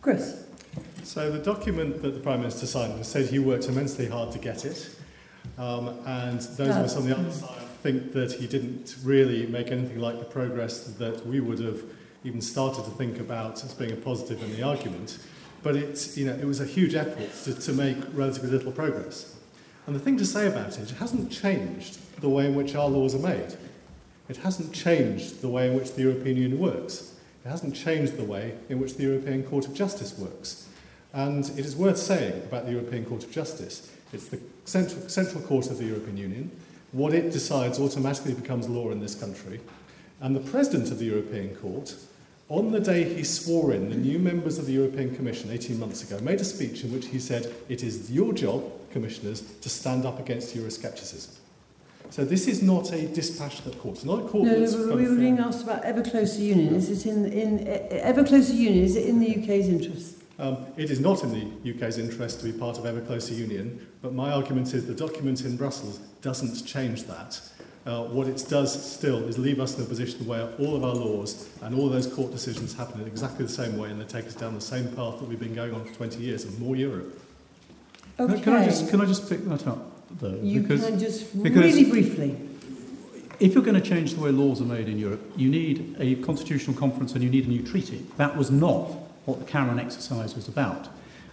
Chris? 0.00 0.46
So 1.02 1.30
the 1.30 1.38
document 1.38 2.00
that 2.02 2.14
the 2.14 2.20
Prime 2.20 2.40
Minister 2.40 2.66
signed 2.66 3.04
said 3.04 3.28
he 3.28 3.38
worked 3.38 3.66
immensely 3.66 4.06
hard 4.08 4.32
to 4.32 4.38
get 4.38 4.64
it. 4.64 4.88
Um, 5.58 5.88
and 6.06 6.40
those 6.40 6.68
of 6.68 6.84
us 6.84 6.96
on 6.96 7.06
the 7.06 7.16
other 7.16 7.30
side 7.30 7.62
think 7.82 8.12
that 8.12 8.32
he 8.32 8.46
didn't 8.46 8.96
really 9.02 9.46
make 9.46 9.72
anything 9.72 9.98
like 9.98 10.18
the 10.20 10.24
progress 10.24 10.84
that 10.84 11.26
we 11.26 11.40
would 11.40 11.58
have 11.58 11.82
even 12.24 12.40
started 12.40 12.84
to 12.84 12.90
think 12.92 13.18
about 13.18 13.62
as 13.64 13.74
being 13.74 13.92
a 13.92 13.96
positive 13.96 14.42
in 14.42 14.52
the 14.52 14.62
argument. 14.62 15.18
But 15.62 15.76
it, 15.76 16.16
you 16.16 16.26
know, 16.26 16.32
it 16.32 16.44
was 16.44 16.60
a 16.60 16.66
huge 16.66 16.94
effort 16.94 17.30
to, 17.44 17.54
to 17.54 17.72
make 17.72 17.96
relatively 18.12 18.50
little 18.50 18.72
progress. 18.72 19.36
And 19.86 19.94
the 19.94 20.00
thing 20.00 20.16
to 20.18 20.26
say 20.26 20.46
about 20.46 20.78
it, 20.78 20.90
it 20.90 20.96
hasn't 20.96 21.30
changed 21.30 21.98
the 22.20 22.28
way 22.28 22.46
in 22.46 22.54
which 22.54 22.74
our 22.74 22.88
laws 22.88 23.14
are 23.14 23.18
made. 23.18 23.56
It 24.28 24.38
hasn't 24.38 24.72
changed 24.72 25.40
the 25.40 25.48
way 25.48 25.68
in 25.68 25.76
which 25.76 25.94
the 25.94 26.02
European 26.02 26.36
Union 26.36 26.60
works. 26.60 27.14
It 27.44 27.48
hasn't 27.48 27.74
changed 27.74 28.16
the 28.16 28.24
way 28.24 28.54
in 28.68 28.80
which 28.80 28.94
the 28.94 29.02
European 29.02 29.42
Court 29.42 29.66
of 29.66 29.74
Justice 29.74 30.16
works. 30.16 30.68
And 31.12 31.44
it 31.58 31.66
is 31.66 31.76
worth 31.76 31.98
saying 31.98 32.42
about 32.44 32.64
the 32.64 32.72
European 32.72 33.04
Court 33.04 33.24
of 33.24 33.32
Justice, 33.32 33.90
it's 34.12 34.28
the 34.28 34.40
central, 34.64 35.08
central 35.08 35.42
court 35.42 35.70
of 35.70 35.78
the 35.78 35.84
European 35.84 36.16
Union. 36.16 36.50
What 36.92 37.14
it 37.14 37.32
decides 37.32 37.78
automatically 37.78 38.34
becomes 38.34 38.68
law 38.68 38.90
in 38.90 39.00
this 39.00 39.14
country. 39.14 39.60
And 40.20 40.36
the 40.36 40.50
President 40.50 40.90
of 40.90 40.98
the 40.98 41.06
European 41.06 41.54
Court 41.56 41.96
on 42.52 42.70
the 42.70 42.80
day 42.80 43.02
he 43.02 43.24
swore 43.24 43.72
in 43.72 43.88
the 43.88 43.96
new 43.96 44.18
members 44.18 44.58
of 44.58 44.66
the 44.66 44.72
European 44.72 45.16
Commission 45.16 45.50
18 45.50 45.80
months 45.80 46.02
ago, 46.02 46.20
made 46.20 46.40
a 46.40 46.44
speech 46.44 46.84
in 46.84 46.92
which 46.92 47.06
he 47.06 47.18
said, 47.18 47.52
It 47.70 47.82
is 47.82 48.12
your 48.12 48.34
job, 48.34 48.62
commissioners, 48.90 49.40
to 49.40 49.70
stand 49.70 50.04
up 50.04 50.20
against 50.20 50.54
Euroscepticism. 50.54 51.30
So 52.10 52.26
this 52.26 52.46
is 52.46 52.62
not 52.62 52.92
a 52.92 53.06
dispassionate 53.06 53.80
court. 53.80 53.96
It's 53.96 54.04
not 54.04 54.20
a 54.20 54.28
court 54.28 54.44
no, 54.44 54.60
that's 54.60 54.74
no, 54.74 54.94
we 54.94 55.08
were 55.08 55.16
being 55.16 55.38
asked 55.38 55.62
about 55.62 55.82
ever 55.82 56.02
closer 56.02 56.42
union. 56.42 56.74
Is 56.74 56.90
it 56.90 57.10
in, 57.10 57.24
in 57.32 57.66
ever 57.66 58.22
closer 58.22 58.52
union? 58.52 58.84
Is 58.84 58.96
it 58.96 59.06
in 59.06 59.18
the 59.18 59.30
UK's 59.30 59.68
interest? 59.68 60.18
Um, 60.38 60.66
it 60.76 60.90
is 60.90 61.00
not 61.00 61.22
in 61.22 61.32
the 61.32 61.70
UK's 61.74 61.96
interest 61.96 62.40
to 62.40 62.44
be 62.44 62.52
part 62.52 62.76
of 62.76 62.84
ever 62.84 63.00
closer 63.00 63.32
union, 63.32 63.86
but 64.02 64.12
my 64.12 64.30
argument 64.30 64.74
is 64.74 64.86
the 64.86 64.94
document 64.94 65.42
in 65.46 65.56
Brussels 65.56 66.00
doesn't 66.20 66.66
change 66.66 67.04
that. 67.04 67.40
Uh, 67.84 68.04
what 68.04 68.28
it 68.28 68.44
does 68.48 68.92
still 68.94 69.24
is 69.24 69.38
leave 69.38 69.58
us 69.58 69.76
in 69.76 69.82
a 69.82 69.86
position 69.86 70.24
where 70.24 70.48
all 70.60 70.76
of 70.76 70.84
our 70.84 70.94
laws 70.94 71.48
and 71.62 71.74
all 71.74 71.88
those 71.88 72.06
court 72.06 72.30
decisions 72.30 72.72
happen 72.72 73.00
in 73.00 73.08
exactly 73.08 73.44
the 73.44 73.52
same 73.52 73.76
way 73.76 73.90
and 73.90 74.00
they 74.00 74.04
take 74.04 74.24
us 74.24 74.34
down 74.34 74.54
the 74.54 74.60
same 74.60 74.86
path 74.94 75.18
that 75.18 75.24
we've 75.24 75.40
been 75.40 75.54
going 75.54 75.74
on 75.74 75.84
for 75.84 75.92
20 75.94 76.22
years 76.22 76.44
of 76.44 76.60
more 76.60 76.76
Europe. 76.76 77.20
Okay. 78.20 78.40
Can, 78.40 78.52
I 78.52 78.64
just, 78.66 78.88
can 78.88 79.00
I 79.00 79.04
just 79.04 79.28
pick 79.28 79.44
that 79.46 79.66
up, 79.66 79.90
though? 80.20 80.38
You 80.40 80.60
because, 80.60 80.86
can 80.86 80.98
just 80.98 81.42
because 81.42 81.74
really 81.74 81.90
briefly. 81.90 82.36
If 83.40 83.54
you're 83.54 83.64
going 83.64 83.80
to 83.80 83.88
change 83.88 84.14
the 84.14 84.20
way 84.20 84.30
laws 84.30 84.60
are 84.60 84.66
made 84.66 84.88
in 84.88 84.96
Europe, 84.96 85.20
you 85.36 85.50
need 85.50 85.96
a 85.98 86.14
constitutional 86.16 86.76
conference 86.76 87.14
and 87.14 87.24
you 87.24 87.30
need 87.30 87.46
a 87.46 87.48
new 87.48 87.62
treaty. 87.62 88.06
That 88.16 88.36
was 88.36 88.52
not 88.52 88.92
what 89.24 89.40
the 89.40 89.44
Cameron 89.44 89.80
exercise 89.80 90.36
was 90.36 90.46
about. 90.46 90.88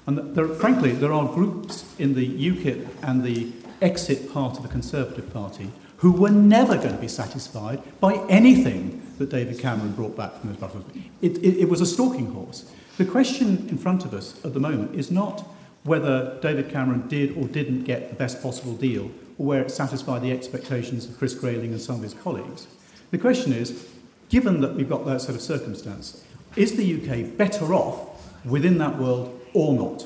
And 0.08 0.36
there, 0.36 0.48
frankly, 0.48 0.94
there 0.94 1.14
are 1.14 1.32
groups 1.32 1.86
in 2.00 2.16
the 2.16 2.28
UKIP 2.28 2.88
and 3.04 3.24
the 3.24 3.52
exit 3.84 4.34
part 4.34 4.58
of 4.58 4.64
the 4.64 4.70
Conservative 4.70 5.32
Party 5.32 5.72
who 6.00 6.12
were 6.12 6.30
never 6.30 6.76
going 6.78 6.96
to 6.96 7.02
be 7.02 7.08
satisfied 7.08 7.82
by 8.00 8.16
anything 8.30 9.06
that 9.18 9.30
David 9.30 9.60
Cameron 9.60 9.92
brought 9.92 10.16
back 10.16 10.40
from 10.40 10.50
his 10.50 10.58
Brussels. 10.58 10.86
It, 11.22 11.38
it, 11.40 11.62
it 11.62 11.70
was 11.70 11.82
a 11.82 11.86
stalking 11.86 12.32
horse. 12.32 12.72
The 12.98 13.06
question 13.06 13.68
in 13.70 13.78
front 13.78 14.06
of 14.06 14.14
us 14.14 14.44
at 14.46 14.54
the 14.54 14.60
moment 14.62 14.96
is 14.96 15.12
not 15.12 15.46
whether 15.84 16.38
David 16.42 16.70
Cameron 16.70 17.08
did 17.08 17.38
or 17.38 17.48
didn't 17.48 17.84
get 17.84 18.10
the 18.10 18.16
best 18.16 18.42
possible 18.42 18.76
deal 18.76 19.12
or 19.38 19.46
where 19.46 19.62
it 19.62 19.72
satisfied 19.72 20.22
the 20.22 20.32
expectations 20.32 21.06
of 21.06 21.18
Chris 21.18 21.34
Grayling 21.34 21.72
and 21.72 21.82
some 21.82 21.98
of 21.98 22.02
his 22.02 22.14
colleagues. 22.14 22.68
The 23.12 23.18
question 23.18 23.52
is, 23.52 23.88
given 24.30 24.62
that 24.62 24.76
we've 24.76 24.90
got 24.90 25.06
that 25.06 25.22
sort 25.22 25.36
of 25.36 25.42
circumstance, 25.42 26.24
is 26.56 26.78
the 26.78 26.96
UK 26.96 27.38
better 27.38 27.74
off 27.74 28.24
within 28.46 28.78
that 28.78 28.98
world 28.98 29.40
or 29.54 29.74
not? 29.74 30.06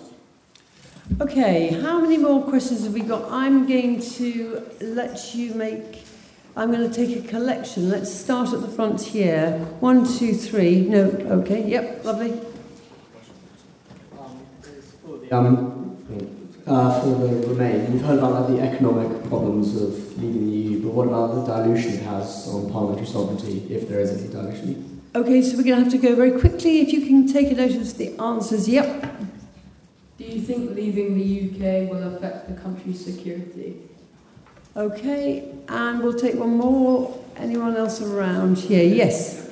Okay, 1.19 1.67
how 1.81 1.99
many 1.99 2.17
more 2.17 2.41
questions 2.43 2.85
have 2.85 2.93
we 2.93 3.01
got? 3.01 3.29
I'm 3.29 3.67
going 3.67 3.99
to 3.99 4.65
let 4.79 5.35
you 5.35 5.53
make. 5.53 6.05
I'm 6.55 6.71
going 6.71 6.89
to 6.89 6.95
take 6.95 7.25
a 7.25 7.27
collection. 7.27 7.89
Let's 7.89 8.13
start 8.13 8.53
at 8.53 8.61
the 8.61 8.69
front 8.69 9.01
here. 9.01 9.59
One, 9.81 10.05
two, 10.05 10.33
three. 10.33 10.81
No, 10.81 11.03
okay, 11.41 11.67
yep, 11.67 12.05
lovely. 12.05 12.39
Um, 15.29 15.97
uh, 16.65 17.01
for 17.01 17.07
the 17.09 17.47
Remain, 17.47 17.91
we've 17.91 18.01
heard 18.01 18.19
about 18.19 18.49
like, 18.49 18.57
the 18.57 18.61
economic 18.61 19.27
problems 19.27 19.75
of 19.81 20.17
leaving 20.21 20.45
the 20.45 20.51
EU, 20.51 20.83
but 20.83 20.93
what 20.93 21.07
about 21.07 21.35
the 21.35 21.45
dilution 21.45 21.93
it 21.93 22.03
has 22.03 22.47
on 22.47 22.71
parliamentary 22.71 23.07
sovereignty, 23.07 23.67
if 23.69 23.89
there 23.89 23.99
is 23.99 24.11
any 24.11 24.31
dilution? 24.31 25.01
Okay, 25.15 25.41
so 25.41 25.57
we're 25.57 25.63
going 25.63 25.77
to 25.77 25.83
have 25.83 25.91
to 25.91 25.97
go 25.97 26.15
very 26.15 26.39
quickly. 26.39 26.79
If 26.79 26.93
you 26.93 27.05
can 27.05 27.27
take 27.27 27.51
a 27.51 27.55
note 27.55 27.75
of 27.75 27.97
the 27.97 28.17
answers, 28.19 28.69
yep. 28.69 29.13
Do 30.23 30.29
you 30.29 30.41
think 30.41 30.71
leaving 30.71 31.17
the 31.17 31.49
UK 31.49 31.91
will 31.91 32.15
affect 32.15 32.47
the 32.47 32.55
country's 32.61 33.03
security? 33.03 33.75
Okay, 34.75 35.51
and 35.67 36.01
we'll 36.01 36.17
take 36.17 36.35
one 36.35 36.55
more. 36.55 37.19
Anyone 37.35 37.75
else 37.75 38.01
around 38.01 38.57
here? 38.57 38.85
Yes. 38.85 39.51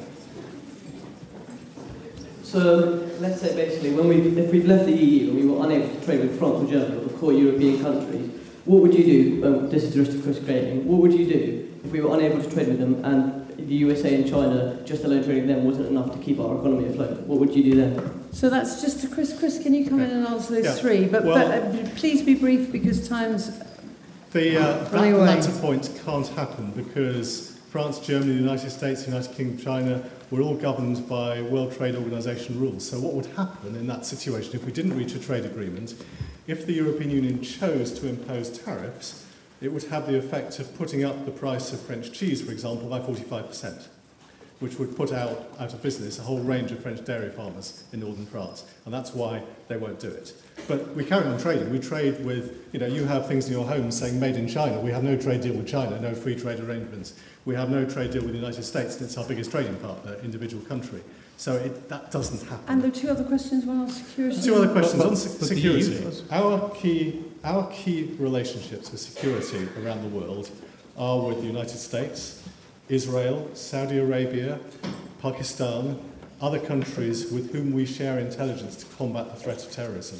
So 2.43 3.05
let's 3.19 3.41
say 3.41 3.53
basically, 3.53 3.93
when 3.93 4.07
we 4.07 4.41
if 4.41 4.51
we've 4.51 4.65
left 4.65 4.85
the 4.85 4.93
EU 4.93 5.31
and 5.31 5.39
we 5.41 5.45
were 5.45 5.65
unable 5.65 5.93
to 5.93 6.05
trade 6.05 6.21
with 6.21 6.39
France 6.39 6.63
or 6.63 6.71
Germany 6.71 7.01
or 7.01 7.05
the 7.05 7.17
core 7.17 7.33
European 7.33 7.81
countries, 7.81 8.31
what 8.63 8.81
would 8.81 8.93
you 8.93 9.03
do? 9.03 9.45
Um, 9.45 9.69
this 9.69 9.83
is 9.83 9.93
just 9.93 10.17
a 10.17 10.21
Chris 10.21 10.39
Grayling. 10.39 10.87
What 10.87 11.01
would 11.01 11.13
you 11.13 11.25
do 11.25 11.69
if 11.83 11.91
we 11.91 11.99
were 11.99 12.15
unable 12.15 12.41
to 12.41 12.49
trade 12.49 12.69
with 12.69 12.79
them 12.79 13.03
and 13.03 13.40
the 13.67 13.75
USA 13.75 14.15
and 14.15 14.29
China 14.29 14.79
just 14.85 15.03
alone 15.03 15.23
trading 15.23 15.47
them 15.47 15.63
wasn't 15.63 15.87
enough 15.87 16.11
to 16.13 16.19
keep 16.19 16.39
our 16.39 16.57
economy 16.57 16.87
afloat? 16.87 17.19
What 17.21 17.39
would 17.39 17.55
you 17.55 17.63
do 17.63 17.75
then? 17.75 18.33
So 18.33 18.49
that's 18.49 18.81
just 18.81 19.01
to 19.01 19.07
Chris. 19.07 19.37
Chris, 19.37 19.61
can 19.61 19.73
you 19.73 19.87
come 19.87 19.99
in 19.99 20.09
and 20.09 20.27
answer 20.27 20.53
those 20.55 20.65
yeah. 20.65 20.73
three? 20.73 21.05
But, 21.05 21.23
well, 21.23 21.35
but 21.35 21.75
uh, 21.75 21.89
please 21.95 22.21
be 22.21 22.35
brief 22.35 22.71
because 22.71 23.07
time's 23.07 23.51
the 24.31 24.57
uh, 24.57 24.83
that 24.85 25.13
latter 25.17 25.51
point 25.59 25.91
can't 26.05 26.27
happen 26.29 26.71
because 26.71 27.59
France, 27.69 27.99
Germany, 27.99 28.33
the 28.33 28.39
United 28.39 28.69
States, 28.69 29.03
the 29.03 29.11
United 29.11 29.35
Kingdom, 29.35 29.57
China 29.57 30.09
were 30.29 30.41
all 30.41 30.55
governed 30.55 31.07
by 31.09 31.41
World 31.41 31.75
Trade 31.75 31.95
Organization 31.95 32.59
rules. 32.59 32.89
So 32.89 32.97
what 32.99 33.13
would 33.13 33.25
happen 33.25 33.75
in 33.75 33.87
that 33.87 34.05
situation 34.05 34.55
if 34.55 34.63
we 34.65 34.71
didn't 34.71 34.97
reach 34.97 35.15
a 35.15 35.19
trade 35.19 35.45
agreement? 35.45 35.95
If 36.47 36.65
the 36.65 36.73
European 36.73 37.11
Union 37.11 37.41
chose 37.41 37.91
to 37.99 38.07
impose 38.07 38.57
tariffs, 38.57 39.25
it 39.61 39.71
would 39.71 39.83
have 39.83 40.07
the 40.07 40.17
effect 40.17 40.59
of 40.59 40.75
putting 40.77 41.03
up 41.03 41.25
the 41.25 41.31
price 41.31 41.71
of 41.71 41.79
French 41.79 42.11
cheese, 42.11 42.41
for 42.41 42.51
example, 42.51 42.89
by 42.89 42.99
45 42.99 43.47
percent 43.47 43.87
which 44.61 44.77
would 44.77 44.95
put 44.95 45.11
out, 45.11 45.51
out 45.59 45.73
of 45.73 45.81
business 45.81 46.19
a 46.19 46.21
whole 46.21 46.39
range 46.39 46.71
of 46.71 46.79
French 46.79 47.03
dairy 47.03 47.31
farmers 47.31 47.83
in 47.93 47.99
northern 47.99 48.27
France. 48.27 48.63
And 48.85 48.93
that's 48.93 49.13
why 49.13 49.41
they 49.67 49.75
won't 49.75 49.99
do 49.99 50.07
it. 50.07 50.33
But 50.67 50.95
we 50.95 51.03
carry 51.03 51.25
on 51.25 51.39
trading. 51.39 51.71
We 51.71 51.79
trade 51.79 52.23
with, 52.23 52.67
you 52.71 52.79
know, 52.79 52.85
you 52.85 53.05
have 53.05 53.27
things 53.27 53.47
in 53.47 53.53
your 53.53 53.65
home 53.65 53.89
saying 53.89 54.19
made 54.19 54.35
in 54.35 54.47
China. 54.47 54.79
We 54.79 54.91
have 54.91 55.03
no 55.03 55.17
trade 55.17 55.41
deal 55.41 55.55
with 55.55 55.67
China, 55.67 55.99
no 55.99 56.13
free 56.13 56.35
trade 56.35 56.59
arrangements. 56.59 57.15
We 57.43 57.55
have 57.55 57.71
no 57.71 57.85
trade 57.85 58.11
deal 58.11 58.21
with 58.21 58.33
the 58.33 58.37
United 58.37 58.61
States, 58.61 58.97
and 58.97 59.05
it's 59.05 59.17
our 59.17 59.25
biggest 59.25 59.49
trading 59.49 59.75
partner, 59.77 60.15
individual 60.23 60.63
country. 60.65 61.01
So 61.41 61.55
it, 61.55 61.89
that 61.89 62.11
doesn't 62.11 62.47
happen. 62.47 62.65
And 62.67 62.83
the 62.83 62.91
two 62.91 63.09
other 63.09 63.23
questions, 63.23 63.65
one 63.65 63.79
on 63.79 63.89
security. 63.89 64.39
Two 64.39 64.53
other 64.53 64.71
questions 64.71 65.01
but, 65.01 65.09
but, 65.09 65.41
on 65.41 65.47
security. 65.47 66.23
Our 66.29 66.69
key, 66.75 67.23
our 67.43 67.67
key 67.71 68.15
relationships 68.19 68.91
with 68.91 69.01
security 69.01 69.67
around 69.81 70.03
the 70.03 70.09
world 70.09 70.51
are 70.95 71.19
with 71.19 71.41
the 71.41 71.47
United 71.47 71.79
States, 71.79 72.47
Israel, 72.89 73.49
Saudi 73.55 73.97
Arabia, 73.97 74.59
Pakistan, 75.19 75.99
other 76.41 76.59
countries 76.59 77.31
with 77.31 77.51
whom 77.51 77.73
we 77.73 77.87
share 77.87 78.19
intelligence 78.19 78.75
to 78.75 78.85
combat 78.95 79.33
the 79.33 79.39
threat 79.41 79.65
of 79.65 79.71
terrorism. 79.71 80.19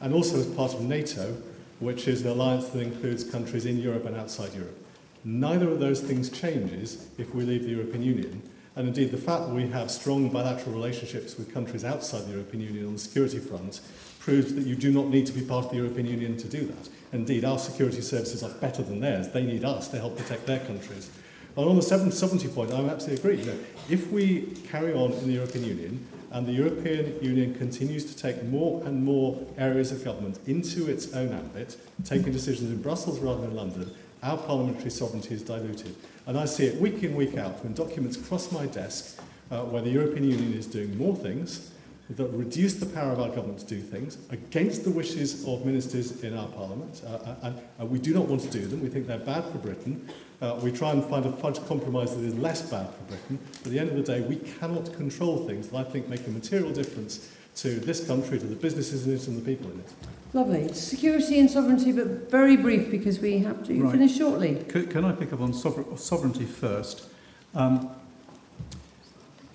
And 0.00 0.14
also 0.14 0.38
as 0.38 0.46
part 0.46 0.72
of 0.72 0.82
NATO, 0.82 1.36
which 1.80 2.06
is 2.06 2.22
an 2.22 2.28
alliance 2.28 2.68
that 2.68 2.80
includes 2.80 3.24
countries 3.24 3.66
in 3.66 3.76
Europe 3.78 4.04
and 4.04 4.16
outside 4.16 4.54
Europe. 4.54 4.78
Neither 5.24 5.68
of 5.68 5.80
those 5.80 6.00
things 6.00 6.30
changes 6.30 7.08
if 7.18 7.34
we 7.34 7.42
leave 7.42 7.64
the 7.64 7.70
European 7.70 8.04
Union. 8.04 8.42
And 8.76 8.88
indeed, 8.88 9.10
the 9.10 9.18
fact 9.18 9.46
that 9.46 9.54
we 9.54 9.66
have 9.68 9.90
strong 9.90 10.28
bilateral 10.28 10.74
relationships 10.74 11.36
with 11.36 11.52
countries 11.52 11.84
outside 11.84 12.26
the 12.26 12.32
European 12.32 12.62
Union 12.62 12.86
on 12.86 12.92
the 12.92 12.98
security 12.98 13.38
front 13.38 13.80
proves 14.20 14.54
that 14.54 14.66
you 14.66 14.76
do 14.76 14.92
not 14.92 15.08
need 15.08 15.26
to 15.26 15.32
be 15.32 15.42
part 15.42 15.66
of 15.66 15.70
the 15.70 15.78
European 15.78 16.06
Union 16.06 16.36
to 16.36 16.48
do 16.48 16.66
that. 16.66 16.88
Indeed, 17.12 17.44
our 17.44 17.58
security 17.58 18.00
services 18.00 18.42
are 18.42 18.50
better 18.60 18.82
than 18.82 19.00
theirs. 19.00 19.28
They 19.30 19.42
need 19.42 19.64
us 19.64 19.88
to 19.88 19.98
help 19.98 20.16
protect 20.16 20.46
their 20.46 20.60
countries. 20.60 21.10
And 21.56 21.68
on 21.68 21.76
the 21.76 21.82
sovereignty 21.82 22.48
point, 22.48 22.72
I 22.72 22.78
absolutely 22.88 23.32
agree. 23.32 23.44
You 23.44 23.52
know, 23.52 23.58
if 23.88 24.10
we 24.12 24.42
carry 24.70 24.92
on 24.92 25.12
in 25.12 25.26
the 25.26 25.32
European 25.32 25.64
Union 25.64 26.06
and 26.30 26.46
the 26.46 26.52
European 26.52 27.22
Union 27.22 27.54
continues 27.54 28.04
to 28.04 28.16
take 28.16 28.44
more 28.44 28.84
and 28.86 29.02
more 29.04 29.44
areas 29.58 29.90
of 29.90 30.04
government 30.04 30.38
into 30.46 30.88
its 30.88 31.12
own 31.12 31.32
ambit, 31.32 31.76
taking 32.04 32.32
decisions 32.32 32.70
in 32.70 32.80
Brussels 32.80 33.18
rather 33.18 33.40
than 33.40 33.56
London, 33.56 33.90
our 34.22 34.36
parliamentary 34.36 34.90
sovereignty 34.90 35.34
is 35.34 35.42
diluted. 35.42 35.96
And 36.30 36.38
I 36.38 36.44
see 36.44 36.64
it 36.66 36.80
week 36.80 37.02
in, 37.02 37.16
week 37.16 37.36
out 37.36 37.60
when 37.64 37.74
documents 37.74 38.16
cross 38.16 38.52
my 38.52 38.66
desk 38.66 39.20
uh, 39.50 39.62
where 39.62 39.82
the 39.82 39.90
European 39.90 40.30
Union 40.30 40.52
is 40.52 40.64
doing 40.64 40.96
more 40.96 41.16
things 41.16 41.72
that 42.08 42.26
reduce 42.26 42.74
the 42.74 42.86
power 42.86 43.10
of 43.10 43.18
our 43.18 43.30
government 43.30 43.58
to 43.58 43.66
do 43.66 43.80
things 43.80 44.16
against 44.30 44.84
the 44.84 44.92
wishes 44.92 45.44
of 45.48 45.66
ministers 45.66 46.22
in 46.22 46.38
our 46.38 46.46
parliament. 46.46 47.02
Uh, 47.04 47.08
uh 47.14 47.34
and 47.42 47.60
uh, 47.80 47.84
we 47.84 47.98
do 47.98 48.14
not 48.14 48.28
want 48.28 48.42
to 48.42 48.48
do 48.48 48.64
them. 48.64 48.80
We 48.80 48.88
think 48.88 49.08
they're 49.08 49.18
bad 49.18 49.42
for 49.50 49.58
Britain. 49.58 50.08
Uh, 50.40 50.56
we 50.62 50.70
try 50.70 50.92
and 50.92 51.04
find 51.04 51.26
a 51.26 51.32
fudge 51.32 51.58
compromise 51.66 52.14
that 52.14 52.24
is 52.24 52.36
less 52.36 52.62
bad 52.62 52.86
for 52.94 53.02
Britain. 53.08 53.40
But 53.54 53.66
at 53.66 53.72
the 53.72 53.80
end 53.80 53.90
of 53.90 53.96
the 53.96 54.04
day, 54.04 54.20
we 54.20 54.36
cannot 54.36 54.92
control 54.92 55.48
things 55.48 55.70
that 55.70 55.78
I 55.78 55.82
think 55.90 56.08
make 56.08 56.24
a 56.28 56.30
material 56.30 56.70
difference 56.70 57.28
to 57.56 57.80
this 57.80 58.06
country, 58.06 58.38
to 58.38 58.46
the 58.46 58.54
businesses 58.54 59.04
in 59.04 59.14
it, 59.14 59.26
and 59.26 59.36
the 59.36 59.44
people 59.44 59.68
in 59.72 59.80
it. 59.80 59.92
Lovely. 60.32 60.72
Security 60.72 61.40
and 61.40 61.50
sovereignty, 61.50 61.90
but 61.90 62.30
very 62.30 62.56
brief 62.56 62.90
because 62.90 63.18
we 63.18 63.38
have 63.38 63.64
to 63.66 63.82
right. 63.82 63.92
finish 63.92 64.16
shortly. 64.16 64.64
Can, 64.68 64.86
can 64.86 65.04
I 65.04 65.12
pick 65.12 65.32
up 65.32 65.40
on 65.40 65.52
sover- 65.52 65.98
sovereignty 65.98 66.44
first? 66.44 67.08
Um, 67.54 67.90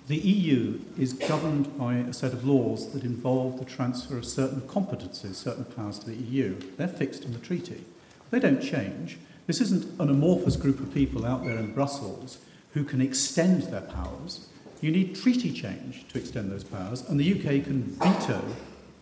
the 0.06 0.18
EU 0.18 0.78
is 0.98 1.14
governed 1.14 1.76
by 1.78 1.94
a 1.94 2.12
set 2.12 2.32
of 2.32 2.46
laws 2.46 2.92
that 2.92 3.04
involve 3.04 3.58
the 3.58 3.64
transfer 3.64 4.18
of 4.18 4.24
certain 4.24 4.60
competencies, 4.60 5.34
certain 5.34 5.64
powers 5.64 5.98
to 6.00 6.06
the 6.06 6.14
EU. 6.14 6.60
They're 6.76 6.86
fixed 6.88 7.24
in 7.24 7.32
the 7.32 7.38
treaty. 7.38 7.84
They 8.30 8.38
don't 8.38 8.60
change. 8.60 9.18
This 9.46 9.60
isn't 9.62 9.98
an 9.98 10.10
amorphous 10.10 10.56
group 10.56 10.78
of 10.78 10.92
people 10.92 11.24
out 11.24 11.44
there 11.44 11.56
in 11.56 11.72
Brussels 11.72 12.38
who 12.74 12.84
can 12.84 13.00
extend 13.00 13.62
their 13.64 13.80
powers. 13.80 14.48
You 14.82 14.90
need 14.90 15.16
treaty 15.16 15.52
change 15.52 16.06
to 16.08 16.18
extend 16.18 16.52
those 16.52 16.64
powers, 16.64 17.08
and 17.08 17.18
the 17.18 17.32
UK 17.32 17.64
can 17.64 17.82
veto 17.82 18.42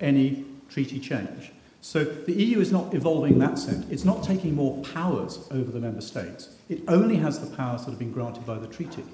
any 0.00 0.44
treaty 0.70 1.00
change. 1.00 1.50
So 1.84 2.02
the 2.02 2.32
EU 2.32 2.60
is 2.60 2.72
not 2.72 2.94
evolving 2.94 3.34
in 3.34 3.38
that 3.40 3.58
sense. 3.58 3.84
It's 3.90 4.06
not 4.06 4.24
taking 4.24 4.54
more 4.54 4.82
powers 4.84 5.46
over 5.50 5.70
the 5.70 5.78
member 5.78 6.00
states. 6.00 6.48
It 6.70 6.80
only 6.88 7.16
has 7.16 7.38
the 7.38 7.54
powers 7.54 7.84
that 7.84 7.90
have 7.90 7.98
been 7.98 8.10
granted 8.10 8.46
by 8.46 8.58
the 8.58 8.66
treaty. 8.66 9.04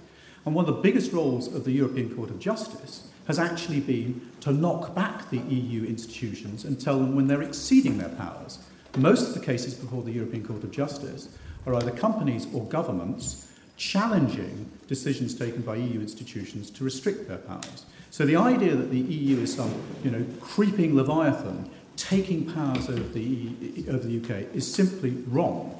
And 0.47 0.55
one 0.55 0.69
of 0.69 0.77
the 0.77 0.81
biggest 0.81 1.13
roles 1.13 1.53
of 1.53 1.65
the 1.65 1.73
European 1.73 2.15
Court 2.15 2.31
of 2.31 2.39
Justice 2.39 3.09
has 3.27 3.41
actually 3.41 3.81
been 3.81 4.21
to 4.43 4.53
knock 4.53 4.95
back 4.95 5.29
the 5.31 5.39
EU 5.39 5.85
institutions 5.85 6.65
and 6.65 6.81
tell 6.81 7.01
them 7.01 7.17
when 7.17 7.27
they're 7.27 7.43
exceeding 7.43 7.99
their 7.99 8.11
powers. 8.11 8.61
Most 8.97 9.27
of 9.27 9.35
the 9.35 9.45
cases 9.45 9.75
before 9.75 10.05
the 10.05 10.13
European 10.13 10.47
Court 10.47 10.63
of 10.63 10.71
Justice 10.71 11.29
are 11.67 11.75
either 11.75 11.91
companies 11.91 12.47
or 12.55 12.65
governments 12.67 13.49
challenging 13.79 14.71
decisions 14.87 15.35
taken 15.35 15.63
by 15.63 15.75
EU 15.75 16.01
institutions 16.01 16.71
to 16.71 16.85
restrict 16.85 17.27
their 17.27 17.39
powers. 17.39 17.85
So 18.13 18.27
the 18.27 18.37
idea 18.37 18.77
that 18.77 18.91
the 18.91 18.99
EU 19.01 19.39
is 19.41 19.55
some, 19.55 19.73
you 20.05 20.11
know, 20.11 20.25
creeping 20.41 20.95
leviathan 20.95 21.69
taking 21.97 22.51
powers 22.53 22.89
over 22.89 23.03
the, 23.03 23.85
over 23.89 23.99
the 23.99 24.21
UK 24.21 24.55
is 24.55 24.73
simply 24.73 25.11
wrong. 25.29 25.77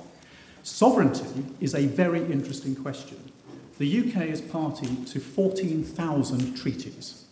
Sovereignty 0.63 1.45
is 1.61 1.75
a 1.75 1.87
very 1.87 2.21
interesting 2.31 2.77
question. 2.77 3.33
The 3.79 4.01
UK 4.01 4.27
is 4.27 4.43
party 4.43 4.95
to 5.07 5.21
14,000 5.21 6.55
treaties. 6.55 7.25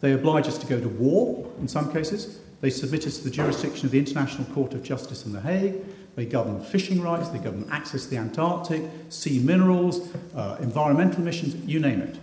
They 0.00 0.12
oblige 0.12 0.46
us 0.46 0.58
to 0.58 0.66
go 0.66 0.78
to 0.80 0.88
war 0.88 1.50
in 1.58 1.68
some 1.68 1.92
cases. 1.92 2.40
They 2.60 2.70
submit 2.70 3.06
us 3.06 3.18
to 3.18 3.24
the 3.24 3.30
jurisdiction 3.30 3.86
of 3.86 3.92
the 3.92 3.98
International 3.98 4.44
Court 4.52 4.74
of 4.74 4.82
Justice 4.82 5.24
in 5.24 5.32
The 5.32 5.40
Hague. 5.40 5.76
They 6.16 6.26
govern 6.26 6.60
fishing 6.60 7.00
rights, 7.00 7.28
they 7.28 7.38
govern 7.38 7.66
access 7.70 8.04
to 8.04 8.10
the 8.10 8.16
Antarctic, 8.16 8.82
sea 9.08 9.38
minerals, 9.38 10.12
uh, 10.34 10.56
environmental 10.60 11.22
emissions, 11.22 11.54
you 11.64 11.78
name 11.78 12.02
it. 12.02 12.18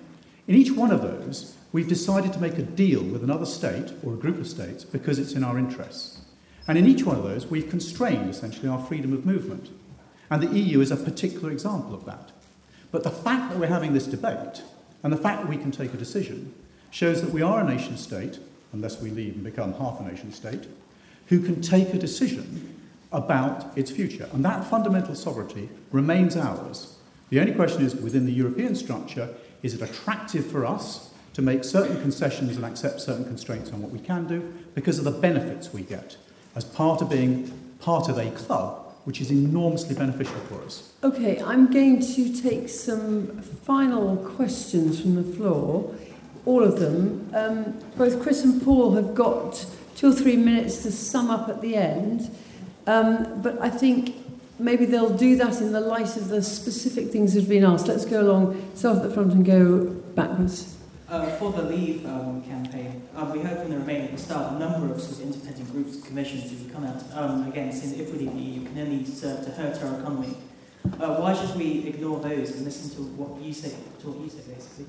In 0.48 0.56
each 0.56 0.72
one 0.72 0.92
of 0.92 1.02
those, 1.02 1.56
we've 1.72 1.88
decided 1.88 2.32
to 2.34 2.40
make 2.40 2.58
a 2.58 2.64
deal 2.64 3.02
with 3.02 3.24
another 3.24 3.46
state 3.46 3.92
or 4.04 4.14
a 4.14 4.18
group 4.18 4.40
of 4.40 4.48
states 4.48 4.84
because 4.84 5.18
it's 5.18 5.34
in 5.34 5.44
our 5.44 5.58
interests. 5.58 6.22
And 6.68 6.78
in 6.78 6.86
each 6.86 7.04
one 7.04 7.16
of 7.16 7.24
those, 7.24 7.48
we've 7.48 7.70
constrained 7.70 8.30
essentially 8.30 8.68
our 8.68 8.84
freedom 8.86 9.14
of 9.14 9.26
movement. 9.26 9.70
And 10.30 10.42
the 10.42 10.56
EU 10.56 10.82
is 10.82 10.92
a 10.92 10.98
particular 10.98 11.52
example 11.52 11.94
of 11.94 12.06
that. 12.06 12.32
But 12.92 13.04
the 13.04 13.12
fact 13.12 13.52
that 13.52 13.60
we're 13.60 13.68
having 13.68 13.94
this 13.94 14.08
debate 14.08 14.62
and 15.04 15.12
the 15.12 15.18
fact 15.18 15.42
that 15.42 15.50
we 15.50 15.58
can 15.58 15.72
take 15.72 15.94
a 15.94 15.98
decision 15.98 16.54
shows 16.92 17.22
that 17.22 17.32
we 17.32 17.42
are 17.42 17.60
a 17.60 17.68
nation 17.68 17.98
state, 17.98 18.40
unless 18.72 19.02
we 19.02 19.10
leave 19.10 19.36
and 19.36 19.44
become 19.44 19.74
half 19.74 20.00
a 20.00 20.04
nation 20.04 20.32
state, 20.32 20.68
who 21.28 21.40
can 21.40 21.62
take 21.62 21.94
a 21.94 21.98
decision 21.98 22.76
about 23.12 23.76
its 23.78 23.92
future. 23.92 24.30
And 24.34 24.46
that 24.46 24.66
fundamental 24.66 25.16
sovereignty 25.16 25.70
remains 25.92 26.38
ours. 26.38 26.96
The 27.30 27.40
only 27.40 27.54
question 27.54 27.84
is 27.84 27.96
within 27.96 28.26
the 28.26 28.32
European 28.32 28.76
structure, 28.76 29.30
is 29.66 29.74
it 29.74 29.82
attractive 29.82 30.46
for 30.46 30.64
us 30.64 31.10
to 31.34 31.42
make 31.42 31.64
certain 31.64 32.00
concessions 32.00 32.56
and 32.56 32.64
accept 32.64 33.02
certain 33.02 33.26
constraints 33.26 33.72
on 33.74 33.82
what 33.82 33.92
we 33.92 33.98
can 33.98 34.28
do 34.28 34.54
because 34.76 35.00
of 35.00 35.06
the 35.06 35.12
benefits 35.12 35.74
we 35.74 35.82
get 35.82 36.16
as 36.56 36.64
part 36.64 37.02
of 37.02 37.10
being 37.10 37.52
part 37.80 38.08
of 38.08 38.20
a 38.20 38.30
club 38.32 38.94
which 39.06 39.20
is 39.22 39.32
enormously 39.32 39.96
beneficial 39.96 40.40
for 40.42 40.62
us. 40.64 40.94
Okay, 41.04 41.42
I'm 41.42 41.72
going 41.72 42.00
to 42.00 42.42
take 42.42 42.70
some 42.70 43.42
final 43.42 44.18
questions 44.18 45.02
from 45.02 45.16
the 45.16 45.36
floor, 45.36 45.96
all 46.46 46.64
of 46.64 46.80
them. 46.80 47.32
Um, 47.34 47.80
both 47.98 48.22
Chris 48.22 48.44
and 48.44 48.62
Paul 48.64 48.94
have 48.94 49.16
got 49.16 49.66
two 49.96 50.10
or 50.10 50.14
three 50.14 50.38
minutes 50.38 50.84
to 50.84 50.92
sum 50.92 51.32
up 51.32 51.50
at 51.50 51.62
the 51.62 51.76
end. 51.76 52.30
Um, 52.86 53.42
but 53.42 53.60
I 53.60 53.72
think 53.72 54.16
maybe 54.60 54.86
they'll 54.86 55.16
do 55.16 55.36
that 55.38 55.62
in 55.62 55.72
the 55.72 55.82
light 55.82 56.16
of 56.18 56.30
the 56.30 56.42
specific 56.42 57.12
things 57.12 57.34
that 57.34 57.42
have 57.42 57.50
been 57.50 57.64
asked. 57.64 57.88
Let's 57.88 58.06
go 58.06 58.22
along, 58.22 58.72
start 58.76 58.98
at 58.98 59.04
the 59.04 59.10
front 59.10 59.34
and 59.34 59.46
go 59.46 59.86
backwards. 60.16 60.78
Uh, 61.08 61.30
for 61.38 61.52
the 61.52 61.62
Leave 61.62 62.06
um, 62.08 62.42
campaign, 62.44 63.08
uh, 63.16 63.30
we 63.32 63.40
heard 63.40 63.60
from 63.60 63.70
the 63.70 63.78
Remain 63.78 64.02
at 64.06 64.12
the 64.12 64.18
start 64.18 64.54
a 64.54 64.60
number 64.60 64.92
of 64.92 65.00
sort 65.00 65.18
of 65.18 65.22
independent 65.22 65.72
groups, 65.72 65.96
and 65.96 66.06
commissions 66.06 66.52
who 66.52 66.70
come 66.74 66.84
out 66.84 67.04
um, 67.14 67.48
again 67.48 67.72
saying 67.72 68.00
if 68.00 68.12
we 68.12 68.20
leave 68.20 68.34
the 68.34 68.42
EU, 68.42 68.66
can 68.66 68.80
only 68.80 69.06
serve 69.06 69.46
to 69.46 69.52
hurt 69.52 69.82
our 69.84 70.00
economy. 70.00 70.36
Uh, 71.00 71.18
why 71.18 71.34
should 71.34 71.56
we 71.56 71.88
ignore 71.88 72.20
those 72.20 72.52
and 72.52 72.66
listen 72.66 72.90
to 72.96 73.04
what 73.14 73.40
you 73.42 73.54
say, 73.54 73.70
to 74.00 74.10
what 74.10 74.20
you 74.20 74.30
say, 74.30 74.52
basically? 74.52 74.86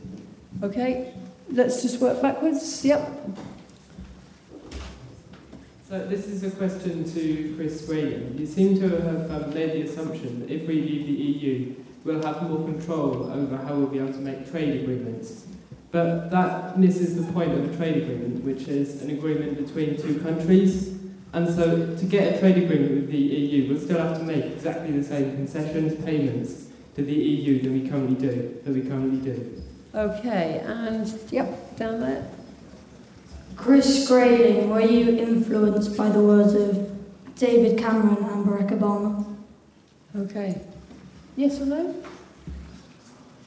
Okay, 0.62 1.14
let's 1.50 1.82
just 1.82 2.00
work 2.00 2.22
backwards. 2.22 2.84
Yep. 2.84 3.10
So 5.88 6.04
this 6.04 6.26
is 6.26 6.42
a 6.42 6.50
question 6.50 7.04
to 7.14 7.54
Chris 7.56 7.86
Graham. 7.86 8.36
You 8.36 8.44
seem 8.44 8.76
to 8.80 8.88
have 8.88 9.30
um, 9.30 9.54
made 9.54 9.70
the 9.70 9.82
assumption 9.82 10.40
that 10.40 10.50
if 10.50 10.66
we 10.66 10.82
leave 10.82 11.06
the 11.06 11.12
EU, 11.12 11.76
we'll 12.02 12.20
have 12.24 12.42
more 12.42 12.64
control 12.64 13.30
over 13.30 13.56
how 13.56 13.76
we'll 13.76 13.86
be 13.86 13.98
able 13.98 14.12
to 14.12 14.18
make 14.18 14.50
trade 14.50 14.82
agreements. 14.82 15.46
But 15.92 16.30
that 16.30 16.76
misses 16.76 17.14
the 17.14 17.32
point 17.32 17.52
of 17.52 17.72
a 17.72 17.76
trade 17.76 18.02
agreement, 18.02 18.42
which 18.42 18.62
is 18.62 19.00
an 19.00 19.10
agreement 19.10 19.64
between 19.64 19.96
two 19.96 20.18
countries. 20.18 20.98
And 21.32 21.48
so 21.54 21.94
to 21.94 22.04
get 22.04 22.34
a 22.34 22.40
trade 22.40 22.58
agreement 22.64 22.90
with 22.90 23.12
the 23.12 23.18
EU, 23.18 23.72
we'll 23.72 23.80
still 23.80 24.00
have 24.00 24.18
to 24.18 24.24
make 24.24 24.44
exactly 24.44 24.90
the 24.90 25.04
same 25.04 25.36
concessions, 25.36 26.04
payments 26.04 26.66
to 26.96 27.04
the 27.04 27.14
EU 27.14 27.62
than 27.62 27.80
we 27.80 27.88
currently 27.88 28.16
do. 28.16 28.60
That 28.64 28.74
we 28.74 28.82
currently 28.82 29.20
do. 29.20 29.62
Okay, 29.94 30.64
and 30.66 31.16
yep, 31.30 31.76
down 31.76 32.00
there. 32.00 32.28
Chris 33.56 34.06
Grayling, 34.06 34.70
were 34.70 34.80
you 34.80 35.16
influenced 35.18 35.96
by 35.96 36.08
the 36.10 36.20
words 36.20 36.54
of 36.54 36.88
David 37.36 37.78
Cameron 37.78 38.22
and 38.24 38.46
Barack 38.46 38.70
Obama? 38.70 39.36
Okay. 40.16 40.60
Yes 41.36 41.60
or 41.60 41.66
no? 41.66 41.94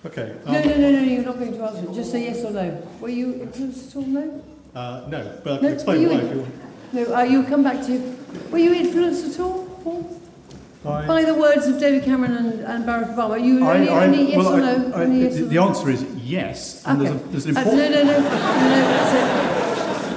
Okay. 0.06 0.36
Um, 0.45 0.54
no, 0.54 0.62
no, 0.62 0.78
no, 0.78 0.91
no, 0.91 1.02
you're 1.02 1.24
not 1.24 1.39
going 1.39 1.54
to 1.54 1.63
answer 1.63 1.89
it. 1.89 1.93
Just 1.93 2.12
say 2.12 2.24
yes 2.24 2.43
or 2.43 2.52
no. 2.52 2.82
Were 3.00 3.10
you 3.10 3.41
influenced 3.41 3.89
at 3.89 3.95
all? 3.98 4.04
No? 4.04 4.43
Uh, 4.76 5.06
no, 5.08 5.41
but 5.43 5.54
I 5.54 5.58
can 5.58 5.65
no, 5.65 5.74
explain 5.74 6.10
why 6.10 6.15
if 6.15 6.32
you 6.32 6.41
want. 6.41 6.93
No, 6.93 7.15
uh, 7.15 7.22
you'll 7.24 7.43
come 7.43 7.63
back 7.63 7.86
to... 7.86 8.17
Were 8.52 8.60
you 8.60 8.74
influenced 8.74 9.34
at 9.34 9.39
all, 9.39 9.65
Paul? 9.84 10.22
By, 10.84 11.08
by 11.08 11.24
the 11.26 11.36
words 11.36 11.67
of 11.67 11.80
David 11.80 12.04
Cameron 12.06 12.36
and, 12.36 12.60
and 12.62 12.86
Barack 12.86 13.15
Obama? 13.15 13.32
Are 13.32 13.38
you 13.39 13.65
I, 13.65 13.78
only, 13.78 13.89
I, 13.89 14.06
only 14.06 14.30
yes 14.30 14.38
well, 14.38 14.54
or 14.54 14.60
no? 14.60 14.91
I, 14.95 15.02
only 15.04 15.22
yes 15.24 15.36
the, 15.36 15.45
or 15.45 15.52
no? 15.52 15.67
answer 15.67 15.89
is 15.89 16.04
yes. 16.24 16.84
And 16.86 17.02
okay. 17.02 17.10
there's, 17.10 17.22
a, 17.22 17.28
there's 17.30 17.45
an 17.45 17.58
important... 17.58 17.95
Uh, 17.95 18.04
no, 18.04 18.04
no, 18.04 18.19
no. 18.19 19.43
no 19.43 19.48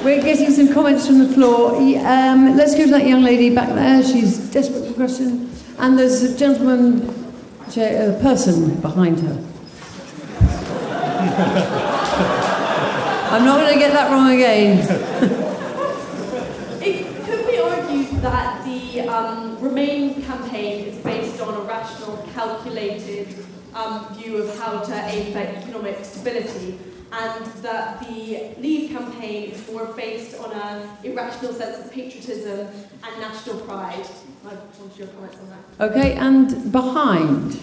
we're 0.04 0.22
getting 0.22 0.50
some 0.50 0.72
comments 0.72 1.06
from 1.06 1.18
the 1.18 1.28
floor. 1.28 1.76
Um, 1.76 2.56
let's 2.56 2.74
go 2.74 2.84
to 2.84 2.90
that 2.90 3.06
young 3.06 3.22
lady 3.22 3.54
back 3.54 3.68
there. 3.68 4.02
She's 4.02 4.38
desperate 4.50 4.86
for 4.88 4.94
question. 4.94 5.50
And 5.78 5.98
there's 5.98 6.22
a 6.22 6.36
gentleman, 6.36 7.08
a 7.76 8.18
person 8.20 8.80
behind 8.80 9.20
her. 9.20 9.48
I'm 13.30 13.44
not 13.44 13.60
going 13.60 13.72
to 13.72 13.78
get 13.78 13.92
that 13.92 14.10
wrong 14.10 14.32
again. 14.32 14.78
it 16.82 17.24
could 17.24 17.46
be 17.46 17.58
argued 17.58 18.22
that 18.22 18.64
the 18.64 19.08
um, 19.08 19.58
Remain 19.60 20.22
campaign 20.24 20.88
is 20.88 20.98
based 20.98 21.40
on 21.40 21.54
a 21.54 21.60
rational, 21.60 22.16
calculated 22.34 23.28
um, 23.74 24.12
view 24.14 24.38
of 24.38 24.58
how 24.58 24.80
to 24.80 24.92
aim 25.06 25.32
for 25.32 25.38
economic 25.38 26.04
stability, 26.04 26.78
and 27.12 27.44
that 27.62 28.00
the 28.00 28.54
Leave 28.58 28.90
campaign 28.90 29.50
is 29.50 29.66
more 29.70 29.86
based 29.92 30.38
on 30.40 30.52
an 30.52 30.88
irrational 31.04 31.52
sense 31.52 31.84
of 31.84 31.92
patriotism 31.92 32.68
and 33.04 33.20
national 33.20 33.60
pride. 33.60 34.06
I 34.46 34.54
want 34.54 34.98
your 34.98 35.08
comments 35.08 35.38
on 35.38 35.50
that. 35.50 35.90
Okay, 35.90 36.14
and 36.14 36.72
behind. 36.72 37.60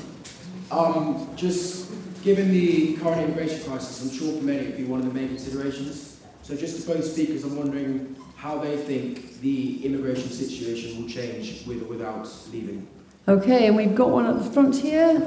Um, 0.72 1.28
just 1.36 1.92
given 2.24 2.52
the 2.52 2.96
current 2.98 3.22
immigration 3.22 3.64
crisis, 3.64 4.04
I'm 4.04 4.18
sure 4.18 4.38
for 4.38 4.44
many 4.44 4.60
it 4.60 4.72
will 4.72 4.78
be 4.78 4.84
one 4.86 5.00
of 5.00 5.08
the 5.08 5.14
main 5.14 5.30
considerations. 5.30 6.20
So 6.44 6.56
just 6.56 6.80
to 6.82 6.94
both 6.94 7.04
speakers, 7.04 7.44
I'm 7.44 7.56
wondering 7.56 8.16
how 8.36 8.60
they 8.60 8.78
think 8.78 9.42
the 9.42 9.84
immigration 9.84 10.30
situation 10.30 11.02
will 11.02 11.10
change 11.10 11.66
with 11.66 11.82
or 11.82 11.86
without 11.86 12.30
leaving. 12.52 12.88
Okay, 13.28 13.68
and 13.68 13.76
we've 13.76 13.96
got 13.96 14.10
one 14.12 14.26
at 14.26 14.44
the 14.44 14.50
front 14.50 14.76
here. 14.76 15.20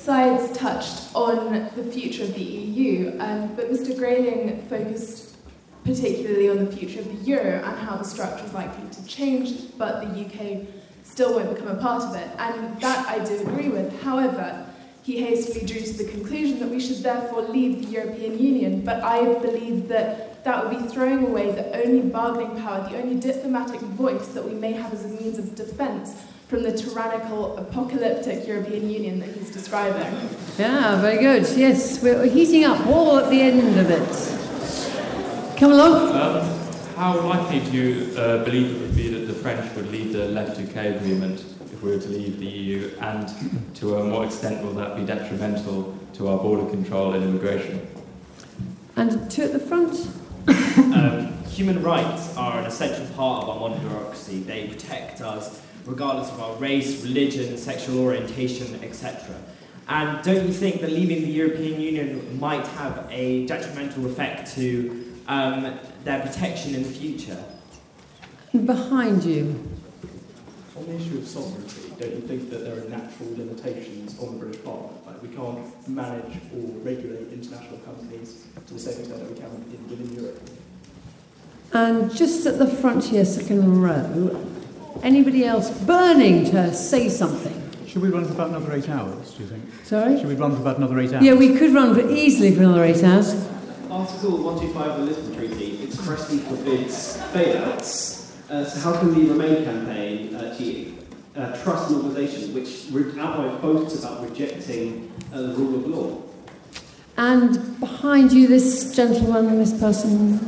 Sides 0.00 0.56
touched 0.56 1.14
on 1.14 1.70
the 1.76 1.84
future 1.84 2.22
of 2.22 2.32
the 2.34 2.40
EU, 2.40 3.18
um, 3.20 3.54
but 3.54 3.70
Mr. 3.70 3.94
Grayling 3.94 4.62
focused 4.62 5.36
particularly 5.84 6.48
on 6.48 6.64
the 6.64 6.72
future 6.74 7.00
of 7.00 7.06
the 7.06 7.30
euro 7.30 7.62
and 7.62 7.78
how 7.78 7.96
the 7.98 8.04
structure 8.04 8.42
is 8.46 8.54
likely 8.54 8.88
to 8.88 9.06
change, 9.06 9.76
but 9.76 10.00
the 10.00 10.24
UK 10.24 10.66
still 11.04 11.34
won't 11.34 11.54
become 11.54 11.68
a 11.68 11.80
part 11.80 12.02
of 12.02 12.14
it. 12.14 12.28
And 12.38 12.80
that 12.80 13.08
I 13.08 13.22
do 13.22 13.40
agree 13.40 13.68
with. 13.68 14.02
However, 14.02 14.66
he 15.02 15.18
hastily 15.18 15.66
drew 15.66 15.82
to 15.82 15.92
the 15.92 16.10
conclusion 16.10 16.60
that 16.60 16.70
we 16.70 16.80
should 16.80 17.02
therefore 17.02 17.42
leave 17.42 17.84
the 17.84 17.92
European 17.92 18.38
Union, 18.38 18.80
but 18.82 19.02
I 19.04 19.34
believe 19.40 19.88
that 19.88 20.42
that 20.44 20.64
would 20.64 20.78
be 20.78 20.88
throwing 20.88 21.26
away 21.26 21.50
the 21.50 21.84
only 21.84 22.08
bargaining 22.08 22.62
power, 22.62 22.88
the 22.88 22.96
only 22.96 23.20
diplomatic 23.20 23.80
voice 23.80 24.28
that 24.28 24.46
we 24.46 24.54
may 24.54 24.72
have 24.72 24.94
as 24.94 25.04
a 25.04 25.08
means 25.08 25.38
of 25.38 25.54
defence 25.54 26.14
from 26.50 26.64
the 26.64 26.72
tyrannical, 26.72 27.56
apocalyptic 27.58 28.44
European 28.44 28.90
Union 28.90 29.20
that 29.20 29.28
he's 29.28 29.52
describing. 29.52 30.28
Yeah, 30.58 31.00
very 31.00 31.18
good. 31.18 31.48
Yes, 31.56 32.02
we're 32.02 32.26
heating 32.26 32.64
up 32.64 32.84
all 32.88 33.18
at 33.18 33.30
the 33.30 33.40
end 33.40 33.78
of 33.78 33.88
it. 33.88 35.56
Come 35.56 35.70
along. 35.70 36.08
Um, 36.08 36.58
how 36.96 37.20
likely 37.20 37.60
do 37.60 37.70
you 37.70 38.18
uh, 38.18 38.42
believe 38.42 38.74
it 38.74 38.80
would 38.80 38.96
be 38.96 39.08
that 39.10 39.26
the 39.28 39.32
French 39.32 39.72
would 39.76 39.92
leave 39.92 40.12
the 40.12 40.26
Le 40.26 40.44
Touquet 40.46 40.96
agreement 40.96 41.44
if 41.72 41.80
we 41.84 41.92
were 41.92 42.00
to 42.00 42.08
leave 42.08 42.40
the 42.40 42.46
EU, 42.46 42.90
and 43.00 43.28
to 43.76 43.96
um, 43.98 44.10
what 44.10 44.26
extent 44.26 44.64
will 44.64 44.74
that 44.74 44.96
be 44.96 45.04
detrimental 45.04 45.96
to 46.14 46.26
our 46.26 46.38
border 46.38 46.68
control 46.68 47.14
and 47.14 47.22
immigration? 47.22 47.86
And 48.96 49.30
two 49.30 49.44
at 49.44 49.52
the 49.52 49.60
front. 49.60 50.08
um, 50.96 51.32
human 51.44 51.80
rights 51.80 52.36
are 52.36 52.58
an 52.58 52.66
essential 52.66 53.06
part 53.14 53.44
of 53.44 53.50
our 53.50 53.60
modern 53.60 53.84
democracy. 53.84 54.40
They 54.40 54.66
protect 54.66 55.20
us 55.20 55.62
regardless 55.86 56.30
of 56.30 56.40
our 56.40 56.54
race, 56.56 57.02
religion, 57.02 57.56
sexual 57.56 58.00
orientation, 58.00 58.82
etc. 58.82 59.34
And 59.88 60.22
don't 60.22 60.46
you 60.46 60.52
think 60.52 60.80
that 60.82 60.92
leaving 60.92 61.22
the 61.22 61.30
European 61.30 61.80
Union 61.80 62.38
might 62.38 62.66
have 62.68 63.08
a 63.10 63.46
detrimental 63.46 64.06
effect 64.06 64.54
to 64.54 65.14
um, 65.26 65.78
their 66.04 66.20
protection 66.20 66.74
in 66.74 66.82
the 66.82 66.88
future? 66.88 67.42
Behind 68.52 69.24
you. 69.24 69.68
On 70.76 70.86
the 70.86 70.94
issue 70.94 71.18
of 71.18 71.26
sovereignty, 71.26 71.92
don't 71.98 72.14
you 72.14 72.20
think 72.20 72.50
that 72.50 72.64
there 72.64 72.84
are 72.84 72.88
natural 72.88 73.30
limitations 73.36 74.18
on 74.20 74.32
the 74.32 74.46
British 74.46 74.64
Parliament? 74.64 75.06
Like 75.06 75.22
we 75.22 75.28
can't 75.28 75.88
manage 75.88 76.36
or 76.54 76.60
regulate 76.82 77.32
international 77.32 77.78
companies 77.78 78.46
to 78.66 78.74
the 78.74 78.80
same 78.80 79.00
extent 79.00 79.20
that 79.20 79.30
we 79.30 79.38
can 79.38 79.88
within 79.88 80.14
Europe. 80.14 80.50
And 81.72 82.14
just 82.14 82.46
at 82.46 82.58
the 82.58 82.66
front 82.66 83.04
here, 83.04 83.24
second 83.24 83.80
row, 83.80 84.44
anybody 85.02 85.44
else 85.44 85.70
burning 85.84 86.44
to 86.50 86.72
say 86.74 87.08
something? 87.08 87.56
Should 87.86 88.02
we 88.02 88.08
run 88.08 88.24
for 88.24 88.32
about 88.32 88.50
another 88.50 88.72
eight 88.72 88.88
hours, 88.88 89.34
do 89.34 89.42
you 89.42 89.48
think? 89.48 89.64
Sorry? 89.84 90.16
Should 90.18 90.28
we 90.28 90.34
run 90.36 90.54
for 90.54 90.60
about 90.60 90.76
another 90.76 91.00
eight 91.00 91.12
hours? 91.12 91.24
Yeah, 91.24 91.34
we 91.34 91.56
could 91.56 91.74
run 91.74 91.94
for 91.94 92.08
easily 92.08 92.54
for 92.54 92.62
another 92.62 92.84
eight 92.84 93.02
hours. 93.02 93.34
Article 93.90 94.44
125 94.44 94.86
of 94.90 94.98
the 94.98 95.04
Lisbon 95.06 95.34
Treaty 95.34 95.82
expressly 95.82 96.38
forbids 96.38 97.18
bailouts. 97.32 98.30
Uh, 98.48 98.64
so 98.64 98.80
how 98.80 98.98
can 99.00 99.12
the 99.12 99.32
Remain 99.32 99.64
campaign 99.64 100.34
uh, 100.34 100.52
achieve, 100.52 101.04
uh, 101.36 101.56
trust 101.62 101.90
an 101.90 101.96
organisation 101.96 102.54
which 102.54 102.92
outright 103.18 103.60
boasts 103.60 103.98
about 104.04 104.28
rejecting 104.28 105.12
uh, 105.32 105.42
the 105.42 105.48
rule 105.54 105.76
of 105.80 105.86
law? 105.86 106.22
And 107.16 107.78
behind 107.80 108.32
you, 108.32 108.46
this 108.46 108.94
gentleman, 108.94 109.46
and 109.48 109.60
this 109.60 109.78
person. 109.78 110.38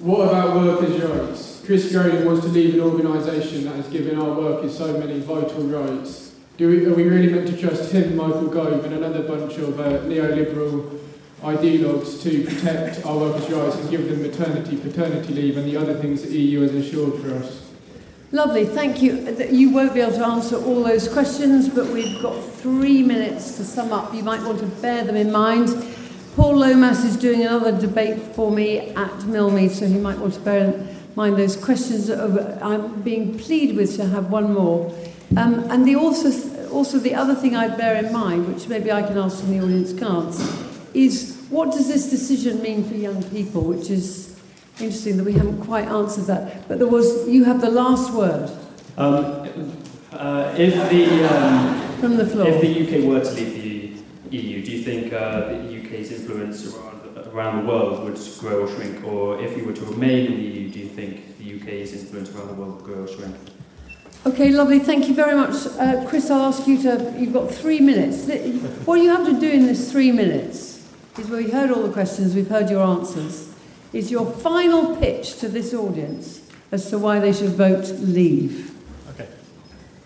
What 0.00 0.28
about 0.28 0.56
workers' 0.56 1.00
rights? 1.02 1.49
Chris 1.70 1.92
Grayling 1.92 2.24
wants 2.24 2.44
to 2.44 2.48
leave 2.48 2.74
an 2.74 2.80
organisation 2.80 3.62
that 3.62 3.76
has 3.76 3.86
given 3.86 4.18
our 4.18 4.34
workers 4.34 4.76
so 4.76 4.98
many 4.98 5.20
vital 5.20 5.62
rights. 5.62 6.34
We, 6.58 6.84
are 6.84 6.94
we 6.94 7.04
really 7.04 7.32
meant 7.32 7.46
to 7.46 7.56
trust 7.56 7.92
him, 7.92 8.16
Michael 8.16 8.48
Gove, 8.48 8.84
and 8.84 8.92
another 8.92 9.22
bunch 9.22 9.56
of 9.58 9.78
uh, 9.78 10.00
neoliberal 10.00 10.98
ideologues 11.42 12.20
to 12.24 12.42
protect 12.42 13.06
our 13.06 13.16
workers' 13.16 13.48
rights 13.50 13.76
and 13.76 13.88
give 13.88 14.08
them 14.08 14.20
maternity, 14.20 14.78
paternity 14.78 15.32
leave, 15.32 15.56
and 15.58 15.64
the 15.64 15.76
other 15.76 15.94
things 15.94 16.24
the 16.24 16.36
EU 16.36 16.62
has 16.62 16.74
ensured 16.74 17.22
for 17.22 17.36
us? 17.36 17.70
Lovely, 18.32 18.64
thank 18.64 19.00
you. 19.00 19.30
You 19.48 19.70
won't 19.70 19.94
be 19.94 20.00
able 20.00 20.14
to 20.14 20.26
answer 20.26 20.56
all 20.56 20.82
those 20.82 21.06
questions, 21.06 21.68
but 21.68 21.86
we've 21.86 22.20
got 22.20 22.34
three 22.42 23.04
minutes 23.04 23.58
to 23.58 23.64
sum 23.64 23.92
up. 23.92 24.12
You 24.12 24.24
might 24.24 24.42
want 24.42 24.58
to 24.58 24.66
bear 24.66 25.04
them 25.04 25.14
in 25.14 25.30
mind. 25.30 25.68
Paul 26.34 26.56
Lomas 26.56 27.04
is 27.04 27.16
doing 27.16 27.42
another 27.42 27.70
debate 27.78 28.20
for 28.34 28.50
me 28.50 28.78
at 28.78 29.12
Millmead, 29.20 29.70
so 29.70 29.86
he 29.86 29.98
might 29.98 30.18
want 30.18 30.34
to 30.34 30.40
bear 30.40 30.64
in 30.64 30.99
mind 31.20 31.36
those 31.36 31.56
questions. 31.56 32.08
Of 32.08 32.62
I'm 32.62 33.02
being 33.02 33.38
pleaded 33.38 33.76
with 33.76 33.94
to 33.96 34.06
have 34.06 34.30
one 34.30 34.54
more. 34.54 34.90
Um, 35.36 35.52
and 35.70 35.86
the 35.86 35.96
also, 35.96 36.30
also 36.70 36.98
the 36.98 37.14
other 37.14 37.34
thing 37.34 37.54
I'd 37.54 37.76
bear 37.76 37.94
in 38.02 38.10
mind, 38.10 38.48
which 38.52 38.68
maybe 38.68 38.90
I 38.90 39.02
can 39.02 39.18
ask 39.18 39.40
from 39.40 39.50
the 39.50 39.62
audience 39.62 39.92
cards, 39.92 40.36
is 40.94 41.36
what 41.50 41.72
does 41.72 41.88
this 41.88 42.08
decision 42.08 42.62
mean 42.62 42.88
for 42.88 42.94
young 42.94 43.22
people, 43.24 43.62
which 43.62 43.90
is 43.90 44.34
interesting 44.80 45.18
that 45.18 45.24
we 45.24 45.34
haven't 45.34 45.60
quite 45.62 45.86
answered 45.88 46.26
that. 46.32 46.66
But 46.66 46.78
there 46.78 46.88
was, 46.88 47.28
you 47.28 47.44
have 47.44 47.60
the 47.60 47.70
last 47.70 48.14
word. 48.14 48.50
Um, 48.96 49.76
uh, 50.12 50.54
if 50.56 50.74
the 50.90 51.04
um, 51.28 51.98
from 52.00 52.16
the 52.16 52.26
floor, 52.26 52.48
if 52.48 52.60
the 52.62 52.72
UK 52.82 53.04
were 53.04 53.20
to 53.20 53.32
leave 53.38 53.52
the 54.30 54.36
EU, 54.36 54.64
do 54.64 54.72
you 54.72 54.82
think 54.82 55.12
uh, 55.12 55.48
the 55.52 55.80
UK's 55.80 56.12
influence 56.12 56.64
around, 57.32 57.54
around 57.54 57.62
the 57.62 57.68
world 57.68 58.04
would 58.04 58.18
grow 58.38 58.64
or 58.64 58.68
shrink? 58.68 59.04
Or 59.04 59.40
if 59.40 59.56
you 59.56 59.64
were 59.64 59.72
to 59.72 59.84
remain 59.84 60.26
in 60.26 60.36
the 60.38 60.42
EU, 60.42 60.70
do 60.70 60.78
you 60.78 60.88
think 60.88 61.38
the 61.38 61.60
UK's 61.60 61.92
influence 61.92 62.30
around 62.30 62.48
the 62.48 62.54
world 62.54 62.76
would 62.76 62.84
grow 62.84 63.04
or 63.04 63.08
shrink? 63.08 63.36
Okay, 64.26 64.50
lovely. 64.50 64.78
Thank 64.78 65.08
you 65.08 65.14
very 65.14 65.34
much. 65.34 65.66
Uh, 65.78 66.06
Chris, 66.06 66.30
I'll 66.30 66.42
ask 66.42 66.66
you 66.66 66.80
to, 66.82 67.14
you've 67.18 67.32
got 67.32 67.50
three 67.50 67.80
minutes. 67.80 68.26
What 68.84 68.96
you 68.96 69.08
have 69.08 69.26
to 69.26 69.38
do 69.38 69.48
in 69.48 69.66
this 69.66 69.90
three 69.90 70.12
minutes 70.12 70.86
is 71.18 71.30
we've 71.30 71.52
heard 71.52 71.70
all 71.70 71.82
the 71.82 71.92
questions, 71.92 72.34
we've 72.34 72.48
heard 72.48 72.68
your 72.68 72.82
answers, 72.82 73.52
is 73.92 74.10
your 74.10 74.30
final 74.30 74.96
pitch 74.96 75.38
to 75.38 75.48
this 75.48 75.72
audience 75.72 76.42
as 76.70 76.88
to 76.90 76.98
why 76.98 77.18
they 77.18 77.32
should 77.32 77.52
vote 77.52 77.88
leave. 77.98 78.76
Okay. 79.10 79.28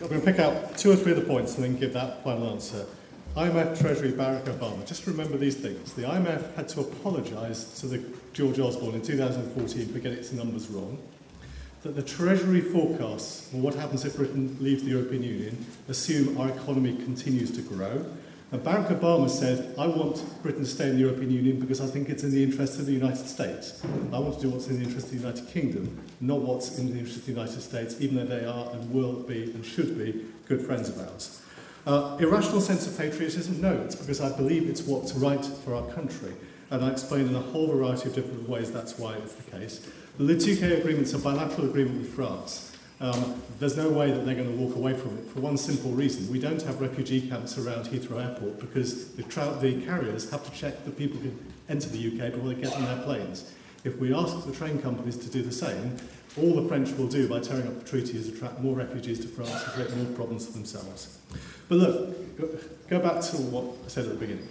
I'm 0.00 0.08
going 0.08 0.20
to 0.20 0.26
pick 0.26 0.38
out 0.38 0.78
two 0.78 0.92
or 0.92 0.96
three 0.96 1.12
of 1.12 1.18
the 1.18 1.24
points 1.24 1.56
and 1.56 1.64
then 1.64 1.76
give 1.76 1.92
that 1.94 2.22
final 2.22 2.50
answer. 2.50 2.86
IMF 3.36 3.80
Treasury 3.80 4.12
Barack 4.12 4.44
Obama. 4.44 4.86
Just 4.86 5.08
remember 5.08 5.36
these 5.36 5.56
things. 5.56 5.92
The 5.94 6.02
IMF 6.02 6.54
had 6.54 6.68
to 6.68 6.82
apologise 6.82 7.80
to 7.80 7.88
the 7.88 8.04
George 8.32 8.60
Osborne 8.60 8.94
in 8.94 9.02
2014 9.02 9.88
for 9.88 9.98
getting 9.98 10.18
its 10.18 10.30
numbers 10.30 10.68
wrong. 10.68 10.98
That 11.82 11.96
the 11.96 12.02
Treasury 12.02 12.60
forecasts 12.60 13.48
for 13.50 13.56
what 13.56 13.74
happens 13.74 14.04
if 14.04 14.14
Britain 14.14 14.56
leaves 14.60 14.84
the 14.84 14.90
European 14.90 15.24
Union 15.24 15.66
assume 15.88 16.38
our 16.40 16.48
economy 16.48 16.94
continues 16.94 17.50
to 17.56 17.62
grow. 17.62 18.06
And 18.52 18.62
Barack 18.62 18.96
Obama 19.00 19.28
said, 19.28 19.74
I 19.76 19.88
want 19.88 20.22
Britain 20.44 20.62
to 20.62 20.70
stay 20.70 20.90
in 20.90 20.94
the 20.94 21.00
European 21.00 21.32
Union 21.32 21.58
because 21.58 21.80
I 21.80 21.86
think 21.86 22.10
it's 22.10 22.22
in 22.22 22.30
the 22.30 22.40
interest 22.40 22.78
of 22.78 22.86
the 22.86 22.92
United 22.92 23.26
States. 23.26 23.82
I 24.12 24.18
want 24.20 24.36
to 24.36 24.42
do 24.42 24.50
what's 24.50 24.68
in 24.68 24.78
the 24.78 24.84
interest 24.84 25.06
of 25.06 25.14
the 25.14 25.26
United 25.26 25.48
Kingdom, 25.48 26.04
not 26.20 26.38
what's 26.38 26.78
in 26.78 26.86
the 26.86 26.98
interest 27.00 27.16
of 27.16 27.26
the 27.26 27.32
United 27.32 27.60
States, 27.60 27.96
even 28.00 28.14
though 28.14 28.26
they 28.26 28.44
are 28.44 28.70
and 28.70 28.94
will 28.94 29.14
be 29.14 29.42
and 29.42 29.66
should 29.66 29.98
be 29.98 30.24
good 30.46 30.64
friends 30.64 30.88
of 30.88 31.00
ours. 31.00 31.40
Uh, 31.86 32.16
irrational 32.18 32.60
sense 32.60 32.86
of 32.86 32.96
patriotism? 32.96 33.60
No, 33.60 33.72
it's 33.82 33.94
because 33.94 34.20
I 34.20 34.34
believe 34.34 34.68
it's 34.70 34.82
what's 34.82 35.12
right 35.12 35.44
for 35.44 35.74
our 35.74 35.86
country. 35.88 36.32
And 36.70 36.82
I 36.82 36.90
explain 36.90 37.28
in 37.28 37.34
a 37.34 37.40
whole 37.40 37.66
variety 37.66 38.08
of 38.08 38.14
different 38.14 38.48
ways 38.48 38.72
that's 38.72 38.98
why 38.98 39.14
it's 39.16 39.34
the 39.34 39.50
case. 39.50 39.86
The 40.16 40.24
Le 40.24 40.34
Touquet 40.34 40.78
agreement's 40.78 41.12
a 41.12 41.18
bilateral 41.18 41.68
agreement 41.68 42.00
with 42.00 42.14
France. 42.14 42.74
Um, 43.00 43.42
there's 43.58 43.76
no 43.76 43.90
way 43.90 44.10
that 44.12 44.24
they're 44.24 44.34
going 44.34 44.50
to 44.50 44.56
walk 44.56 44.76
away 44.76 44.94
from 44.94 45.18
it 45.18 45.28
for 45.28 45.40
one 45.40 45.58
simple 45.58 45.90
reason. 45.90 46.30
We 46.32 46.38
don't 46.38 46.62
have 46.62 46.80
refugee 46.80 47.28
camps 47.28 47.58
around 47.58 47.86
Heathrow 47.86 48.24
Airport 48.24 48.60
because 48.60 49.12
the, 49.14 49.22
the 49.60 49.84
carriers 49.84 50.30
have 50.30 50.44
to 50.44 50.50
check 50.52 50.84
that 50.84 50.96
people 50.96 51.18
can 51.18 51.38
enter 51.68 51.88
the 51.90 51.98
UK 51.98 52.32
before 52.32 52.48
they 52.48 52.54
get 52.54 52.74
on 52.74 52.84
their 52.84 53.02
planes. 53.02 53.52
If 53.84 53.98
we 53.98 54.14
ask 54.14 54.46
the 54.46 54.52
train 54.52 54.80
companies 54.80 55.18
to 55.18 55.28
do 55.28 55.42
the 55.42 55.52
same, 55.52 55.96
all 56.40 56.54
the 56.54 56.66
French 56.66 56.90
will 56.92 57.08
do 57.08 57.28
by 57.28 57.40
tearing 57.40 57.66
up 57.66 57.78
the 57.78 57.88
treaty 57.88 58.16
is 58.16 58.28
attract 58.28 58.60
more 58.60 58.74
refugees 58.74 59.20
to 59.20 59.28
France 59.28 59.52
and 59.52 59.72
create 59.72 59.96
more 59.96 60.06
problems 60.14 60.46
for 60.46 60.52
themselves. 60.52 61.18
But 61.68 61.78
look, 61.78 62.88
go, 62.88 62.98
back 62.98 63.22
to 63.22 63.36
what 63.36 63.64
I 63.84 63.88
said 63.88 64.04
at 64.04 64.10
the 64.12 64.16
beginning. 64.16 64.48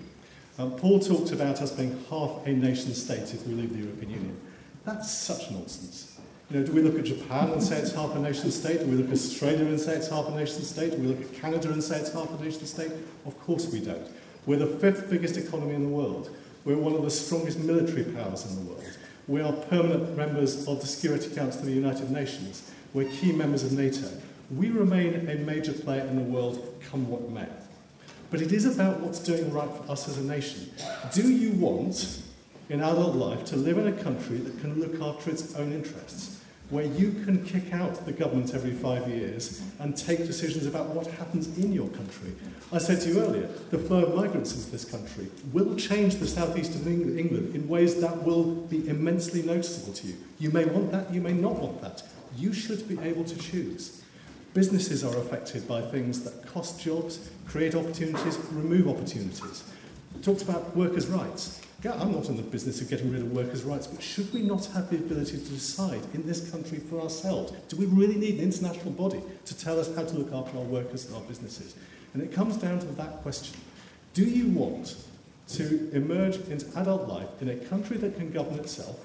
Um, 0.58 0.76
Paul 0.76 1.00
talked 1.00 1.32
about 1.32 1.62
us 1.62 1.72
being 1.72 2.04
half 2.10 2.46
a 2.46 2.52
nation 2.52 2.94
state 2.94 3.34
if 3.34 3.46
we 3.48 3.54
leave 3.54 3.74
the 3.74 3.84
European 3.84 4.12
Union. 4.12 4.42
That's 4.86 5.12
such 5.12 5.52
nonsense. 5.52 6.20
You 6.50 6.60
know, 6.60 6.66
do 6.66 6.72
we 6.74 6.82
look 6.82 7.00
at 7.00 7.06
Japan 7.06 7.50
and 7.52 7.64
say 7.64 7.80
it's 7.80 7.94
half 7.94 8.16
a 8.16 8.20
nation 8.20 8.52
state? 8.52 8.80
Do 8.80 8.86
we 8.86 8.96
look 8.96 9.08
at 9.08 9.14
Australia 9.14 9.66
and 9.66 9.80
say 9.80 9.96
it's 9.96 10.10
half 10.10 10.28
a 10.28 10.32
nation 10.32 10.62
state? 10.64 10.92
Do 10.92 10.98
we 10.98 11.08
look 11.08 11.22
at 11.22 11.34
Canada 11.34 11.72
and 11.72 11.84
say 11.84 12.00
it's 12.00 12.12
half 12.12 12.30
a 12.30 12.44
nation 12.44 12.66
state? 12.66 12.92
Of 13.26 13.40
course 13.40 13.68
we 13.72 13.80
don't. 13.80 14.08
We're 14.46 14.60
the 14.60 14.68
fifth 14.68 15.10
biggest 15.10 15.38
economy 15.38 15.74
in 15.74 15.84
the 15.84 15.90
world. 15.90 16.36
We're 16.66 16.78
one 16.78 16.94
of 16.94 17.04
the 17.04 17.10
strongest 17.10 17.60
military 17.60 18.04
powers 18.04 18.46
in 18.46 18.64
the 18.64 18.72
world. 18.72 18.86
We 19.28 19.42
are 19.42 19.54
permanent 19.54 20.18
members 20.18 20.68
of 20.68 20.82
the 20.82 20.88
Security 20.88 21.34
Council 21.34 21.62
of 21.62 21.68
the 21.68 21.74
United 21.74 22.12
Nations. 22.12 22.70
We're 22.94 23.10
key 23.10 23.32
members 23.32 23.64
of 23.64 23.72
NATO. 23.72 24.10
We 24.52 24.70
remain 24.70 25.30
a 25.30 25.36
major 25.36 25.74
player 25.74 26.02
in 26.02 26.16
the 26.16 26.24
world, 26.24 26.82
come 26.90 27.10
what 27.10 27.30
may. 27.30 27.48
But 28.30 28.42
it 28.42 28.52
is 28.52 28.66
about 28.66 29.00
what's 29.00 29.20
doing 29.20 29.52
right 29.54 29.70
for 29.70 29.92
us 29.92 30.10
as 30.10 30.18
a 30.18 30.24
nation. 30.24 30.72
Do 31.14 31.32
you 31.32 31.52
want, 31.52 32.22
in 32.70 32.82
adult 32.82 33.16
life, 33.16 33.46
to 33.46 33.56
live 33.56 33.78
in 33.78 33.88
a 33.88 34.04
country 34.04 34.38
that 34.38 34.60
can 34.60 34.80
look 34.80 35.00
after 35.02 35.30
its 35.30 35.56
own 35.56 35.72
interests? 35.72 36.42
Where 36.70 36.86
you 36.86 37.12
can 37.24 37.46
kick 37.46 37.74
out 37.74 38.06
the 38.06 38.12
government 38.12 38.56
every 38.56 38.72
five 38.72 39.08
years 39.08 39.62
and 39.80 39.96
take 39.96 40.26
decisions 40.26 40.66
about 40.66 40.88
what 40.88 41.06
happens 41.06 41.58
in 41.60 41.72
your 41.72 41.90
country. 41.90 42.34
I 42.72 42.80
said 42.80 43.02
to 43.02 43.10
you 43.10 43.22
earlier, 43.22 43.48
the 43.70 43.78
flow 43.78 44.06
of 44.06 44.16
migrants 44.16 44.56
into 44.56 44.72
this 44.72 44.86
country 44.86 45.28
will 45.52 45.76
change 45.76 46.16
the 46.16 46.26
southeast 46.28 46.74
of 46.74 46.88
England 46.88 47.54
in 47.54 47.68
ways 47.68 48.02
that 48.02 48.24
will 48.24 48.46
be 48.46 48.88
immensely 48.90 49.44
noticeable 49.44 49.94
to 49.94 50.08
you. 50.08 50.16
You 50.40 50.50
may 50.50 50.66
want 50.66 50.92
that, 50.92 51.14
you 51.14 51.22
may 51.22 51.34
not 51.34 51.60
want 51.60 51.82
that. 51.82 52.02
You 52.36 52.54
should 52.54 52.88
be 52.88 52.98
able 53.08 53.26
to 53.26 53.38
choose. 53.38 54.03
Businesses 54.54 55.04
are 55.04 55.18
affected 55.18 55.68
by 55.68 55.82
things 55.82 56.24
that 56.24 56.46
cost 56.46 56.80
jobs, 56.80 57.32
create 57.48 57.74
opportunities, 57.74 58.38
remove 58.52 58.88
opportunities. 58.88 59.64
Talked 60.22 60.44
about 60.44 60.76
workers' 60.78 61.08
rights. 61.08 61.60
Yeah, 61.84 61.94
I'm 62.00 62.12
not 62.12 62.30
in 62.30 62.38
the 62.38 62.44
business 62.44 62.80
of 62.80 62.88
getting 62.88 63.12
rid 63.12 63.22
of 63.22 63.32
workers' 63.32 63.64
rights, 63.64 63.88
but 63.88 64.02
should 64.02 64.32
we 64.32 64.44
not 64.44 64.68
have 64.68 64.92
the 64.92 64.98
ability 64.98 65.40
to 65.40 65.50
decide 65.50 66.02
in 66.14 66.28
this 66.28 66.52
country 66.52 66.78
for 66.78 67.02
ourselves? 67.02 67.52
Do 67.68 67.78
we 67.78 67.88
really 67.88 68.16
need 68.16 68.36
an 68.36 68.42
international 68.42 68.92
body 68.92 69.22
to 69.46 69.58
tell 69.58 69.80
us 69.80 69.94
how 69.96 70.04
to 70.04 70.18
look 70.18 70.32
after 70.32 70.60
our 70.60 70.64
workers 70.64 71.08
and 71.08 71.16
our 71.16 71.22
businesses? 71.22 71.76
And 72.14 72.22
it 72.22 72.32
comes 72.32 72.56
down 72.58 72.80
to 72.80 72.86
that 72.86 73.24
question. 73.24 73.60
Do 74.14 74.24
you 74.24 74.50
want 74.50 75.04
to 75.48 75.90
emerge 75.94 76.38
into 76.48 76.68
adult 76.78 77.08
life 77.08 77.42
in 77.42 77.50
a 77.50 77.56
country 77.56 77.98
that 77.98 78.18
can 78.18 78.32
govern 78.32 78.60
itself, 78.60 79.00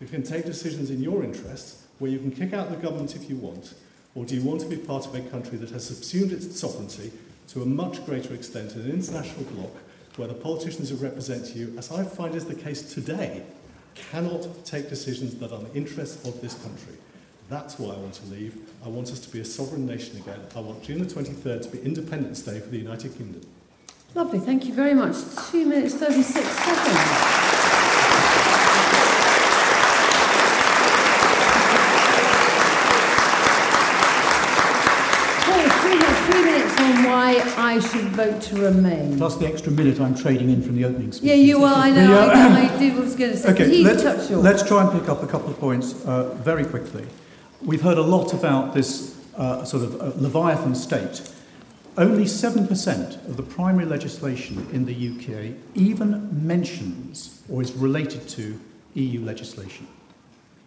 that 0.00 0.10
can 0.10 0.22
take 0.22 0.44
decisions 0.44 0.90
in 0.90 1.02
your 1.02 1.24
interests, 1.24 1.82
where 1.98 2.10
you 2.10 2.18
can 2.18 2.30
kick 2.30 2.52
out 2.52 2.68
the 2.68 2.76
government 2.76 3.16
if 3.16 3.30
you 3.30 3.36
want, 3.36 3.72
or 4.14 4.24
do 4.24 4.34
you 4.34 4.42
want 4.42 4.60
to 4.60 4.66
be 4.66 4.76
part 4.76 5.06
of 5.06 5.14
a 5.14 5.20
country 5.30 5.58
that 5.58 5.70
has 5.70 5.86
subsumed 5.86 6.32
its 6.32 6.58
sovereignty 6.58 7.12
to 7.48 7.62
a 7.62 7.66
much 7.66 8.04
greater 8.06 8.34
extent 8.34 8.72
in 8.72 8.82
an 8.82 8.90
international 8.90 9.44
bloc 9.44 9.70
where 10.16 10.28
the 10.28 10.34
politicians 10.34 10.90
who 10.90 10.96
represent 10.96 11.56
you, 11.56 11.74
as 11.78 11.90
I 11.90 12.04
find 12.04 12.34
is 12.34 12.44
the 12.44 12.54
case 12.54 12.92
today, 12.92 13.42
cannot 13.94 14.64
take 14.64 14.88
decisions 14.88 15.34
that 15.36 15.52
are 15.52 15.58
in 15.58 15.64
the 15.64 15.74
interests 15.74 16.26
of 16.26 16.40
this 16.40 16.54
country. 16.54 16.96
That's 17.48 17.78
why 17.78 17.94
I 17.94 17.98
want 17.98 18.14
to 18.14 18.26
leave. 18.26 18.56
I 18.84 18.88
want 18.88 19.10
us 19.10 19.20
to 19.20 19.30
be 19.30 19.40
a 19.40 19.44
sovereign 19.44 19.86
nation 19.86 20.16
again. 20.18 20.40
I 20.56 20.60
want 20.60 20.82
June 20.82 20.98
the 20.98 21.04
23rd 21.04 21.62
to 21.62 21.68
be 21.68 21.80
Independence 21.82 22.42
Day 22.42 22.60
for 22.60 22.68
the 22.68 22.78
United 22.78 23.16
Kingdom. 23.16 23.42
Lovely, 24.14 24.38
thank 24.38 24.66
you 24.66 24.74
very 24.74 24.94
much. 24.94 25.16
Two 25.50 25.66
minutes, 25.66 25.94
36 25.94 26.46
seconds. 26.46 26.98
Paul, 35.44 35.68
three 35.80 35.98
minutes, 35.98 36.20
three 36.26 36.44
minutes 36.44 36.80
on 36.80 37.04
why 37.32 37.74
I 37.74 37.80
should 37.80 38.08
vote 38.08 38.40
to 38.42 38.56
remain. 38.56 39.16
Plus 39.16 39.36
the 39.36 39.46
extra 39.46 39.72
minute 39.72 40.00
I'm 40.00 40.14
trading 40.14 40.50
in 40.50 40.62
from 40.62 40.76
the 40.76 40.84
opening 40.84 41.12
speech. 41.12 41.28
Yeah, 41.28 41.34
you 41.34 41.64
are, 41.64 41.74
I 41.74 41.90
know, 41.90 42.06
The, 42.06 42.20
uh, 42.20 42.26
I, 42.26 42.74
I 42.74 42.78
did, 42.78 42.96
was 42.96 43.16
going 43.16 43.32
to 43.32 43.36
say, 43.36 43.50
Okay, 43.50 43.68
he 43.68 43.84
let's, 43.84 44.02
touched 44.02 44.30
your... 44.30 44.40
let's 44.40 44.62
try 44.62 44.82
and 44.82 45.00
pick 45.00 45.08
up 45.08 45.22
a 45.22 45.26
couple 45.26 45.50
of 45.50 45.58
points 45.58 46.04
uh, 46.04 46.34
very 46.34 46.64
quickly. 46.64 47.06
We've 47.64 47.82
heard 47.82 47.98
a 47.98 48.02
lot 48.02 48.32
about 48.32 48.74
this 48.74 49.18
uh, 49.36 49.64
sort 49.64 49.84
of 49.84 50.00
uh, 50.00 50.12
Leviathan 50.16 50.74
state. 50.74 51.22
Only 51.96 52.24
7% 52.24 53.28
of 53.28 53.36
the 53.36 53.42
primary 53.42 53.84
legislation 53.84 54.66
in 54.72 54.86
the 54.86 54.94
UK 54.94 55.54
even 55.74 56.46
mentions 56.46 57.42
or 57.50 57.60
is 57.60 57.72
related 57.72 58.28
to 58.30 58.58
EU 58.94 59.20
legislation. 59.20 59.86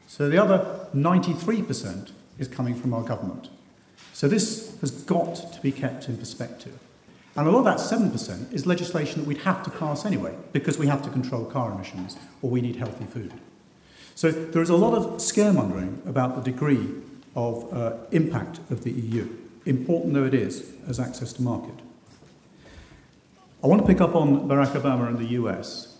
So 0.08 0.30
the 0.30 0.38
other 0.38 0.88
93% 0.96 2.12
is 2.38 2.48
coming 2.48 2.76
from 2.76 2.94
our 2.94 3.04
government. 3.04 3.50
So 4.16 4.30
this 4.30 4.80
has 4.80 4.92
got 4.92 5.52
to 5.52 5.62
be 5.62 5.74
kept 5.74 6.08
in 6.08 6.16
perspective. 6.16 6.80
And 7.36 7.50
a 7.50 7.52
lot 7.52 7.60
of 7.60 7.66
that 7.66 7.80
7% 7.80 8.54
is 8.54 8.66
legislation 8.66 9.20
that 9.20 9.28
we'd 9.28 9.40
have 9.40 9.62
to 9.64 9.70
pass 9.70 10.06
anyway, 10.06 10.34
because 10.54 10.78
we 10.78 10.88
have 10.88 11.02
to 11.02 11.10
control 11.10 11.44
car 11.44 11.74
emissions 11.74 12.16
or 12.42 12.50
we 12.50 12.62
need 12.62 12.78
healthy 12.78 13.04
food. 13.04 13.34
So 14.16 14.32
there 14.32 14.62
is 14.62 14.70
a 14.70 14.76
lot 14.78 14.94
of 14.94 15.18
scaremongering 15.18 16.08
about 16.08 16.38
the 16.38 16.50
degree 16.50 16.88
of 17.36 17.74
uh, 17.74 17.98
impact 18.14 18.60
of 18.70 18.86
the 18.86 18.92
EU, 18.92 19.28
important 19.66 20.14
though 20.14 20.24
it 20.24 20.34
is 20.34 20.72
as 20.88 20.98
access 20.98 21.34
to 21.34 21.42
market. 21.42 21.76
I 23.62 23.68
want 23.68 23.82
to 23.82 23.88
pick 23.88 24.00
up 24.00 24.16
on 24.16 24.48
Barack 24.48 24.82
Obama 24.82 25.10
and 25.10 25.18
the 25.18 25.32
US. 25.42 25.98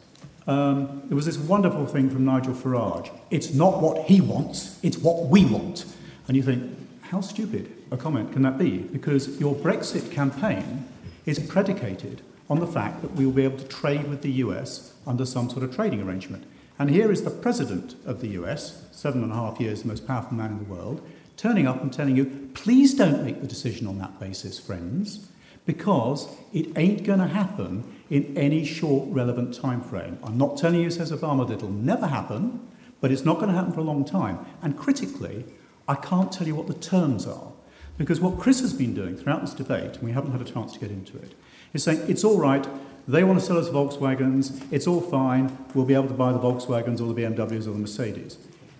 Um, 0.48 1.02
there 1.08 1.18
was 1.18 1.26
this 1.26 1.38
wonderful 1.38 1.86
thing 1.86 2.10
from 2.10 2.24
Nigel 2.24 2.54
Farage. 2.54 3.10
It's 3.30 3.54
not 3.54 3.82
what 3.82 4.06
he 4.06 4.22
wants, 4.22 4.80
it's 4.84 5.00
what 5.00 5.26
we 5.26 5.44
want. 5.44 5.84
And 6.30 6.38
you 6.38 6.44
think, 6.44 6.64
how 7.02 7.20
stupid 7.20 7.75
a 7.92 7.98
comment 7.98 8.32
can 8.34 8.42
that 8.44 8.58
be? 8.58 8.80
Because 8.80 9.40
your 9.40 9.56
Brexit 9.56 10.12
campaign 10.12 10.88
is 11.26 11.40
predicated 11.40 12.22
on 12.50 12.60
the 12.60 12.68
fact 12.68 13.02
that 13.02 13.12
we 13.14 13.26
will 13.26 13.34
be 13.34 13.44
able 13.44 13.58
to 13.58 13.68
trade 13.68 14.08
with 14.08 14.22
the 14.22 14.32
US 14.32 14.94
under 15.08 15.26
some 15.26 15.50
sort 15.50 15.64
of 15.64 15.76
trading 15.76 16.02
arrangement. 16.02 16.44
And 16.78 16.90
here 16.90 17.12
is 17.12 17.24
the 17.24 17.32
president 17.32 17.96
of 18.06 18.22
the 18.22 18.28
US, 18.40 18.86
seven 18.92 19.24
and 19.24 19.32
a 19.32 19.36
half 19.36 19.60
years 19.60 19.82
the 19.82 19.88
most 19.88 20.06
powerful 20.06 20.36
man 20.36 20.52
in 20.52 20.58
the 20.60 20.74
world, 20.74 21.02
turning 21.38 21.68
up 21.68 21.82
and 21.82 21.92
telling 21.92 22.16
you, 22.16 22.50
please 22.54 22.94
don't 22.94 23.24
make 23.24 23.42
the 23.42 23.48
decision 23.48 23.88
on 23.88 23.98
that 24.00 24.20
basis, 24.20 24.60
friends, 24.60 25.30
because 25.66 26.28
it 26.54 26.68
ain't 26.78 27.04
going 27.04 27.20
to 27.20 27.28
happen 27.28 27.84
in 28.10 28.38
any 28.38 28.64
short, 28.64 29.08
relevant 29.10 29.54
time 29.54 29.82
frame. 29.82 30.18
I'm 30.24 30.38
not 30.38 30.58
telling 30.58 30.82
you, 30.82 30.92
says 30.92 31.12
Obama, 31.12 31.48
that 31.48 31.56
it'll 31.56 31.70
never 31.70 32.08
happen, 32.08 32.68
but 33.02 33.12
it's 33.12 33.26
not 33.26 33.36
going 33.36 33.50
to 33.50 33.56
happen 33.56 33.74
for 33.74 33.80
a 33.80 33.84
long 33.84 34.06
time. 34.06 34.46
And 34.62 34.78
critically, 34.78 35.46
I 35.88 35.96
can't 35.96 36.32
tell 36.32 36.48
you 36.48 36.56
what 36.56 36.68
the 36.68 36.74
terms 36.74 37.26
are. 37.26 37.52
Because 37.98 38.20
what 38.20 38.40
Chris 38.40 38.60
has 38.60 38.74
been 38.74 38.94
doing 38.94 39.16
throughout 39.16 39.42
this 39.42 39.54
debate, 39.54 39.96
and 39.96 40.04
we 40.04 40.12
haven't 40.12 40.32
had 40.32 40.42
a 40.42 40.52
chance 40.52 40.74
to 40.74 40.80
get 40.80 40.92
into 40.92 41.18
it, 41.18 41.34
is 41.74 41.84
saying 41.84 42.02
it's 42.08 42.24
all 42.24 42.38
right, 42.38 42.68
they 43.08 43.24
want 43.24 43.40
to 43.40 43.46
sell 43.46 43.58
us 43.58 43.70
Volkswagens, 43.70 44.62
it's 44.72 44.88
all 44.88 45.02
fine, 45.02 45.56
we'll 45.74 45.86
be 45.86 45.94
able 45.94 46.08
to 46.08 46.14
buy 46.14 46.34
the 46.34 46.40
Volkswagens 46.40 47.00
or 47.00 47.14
the 47.14 47.22
BMWs 47.22 47.68
or 47.68 47.72
the 47.72 47.80
Mercedes. 47.80 48.38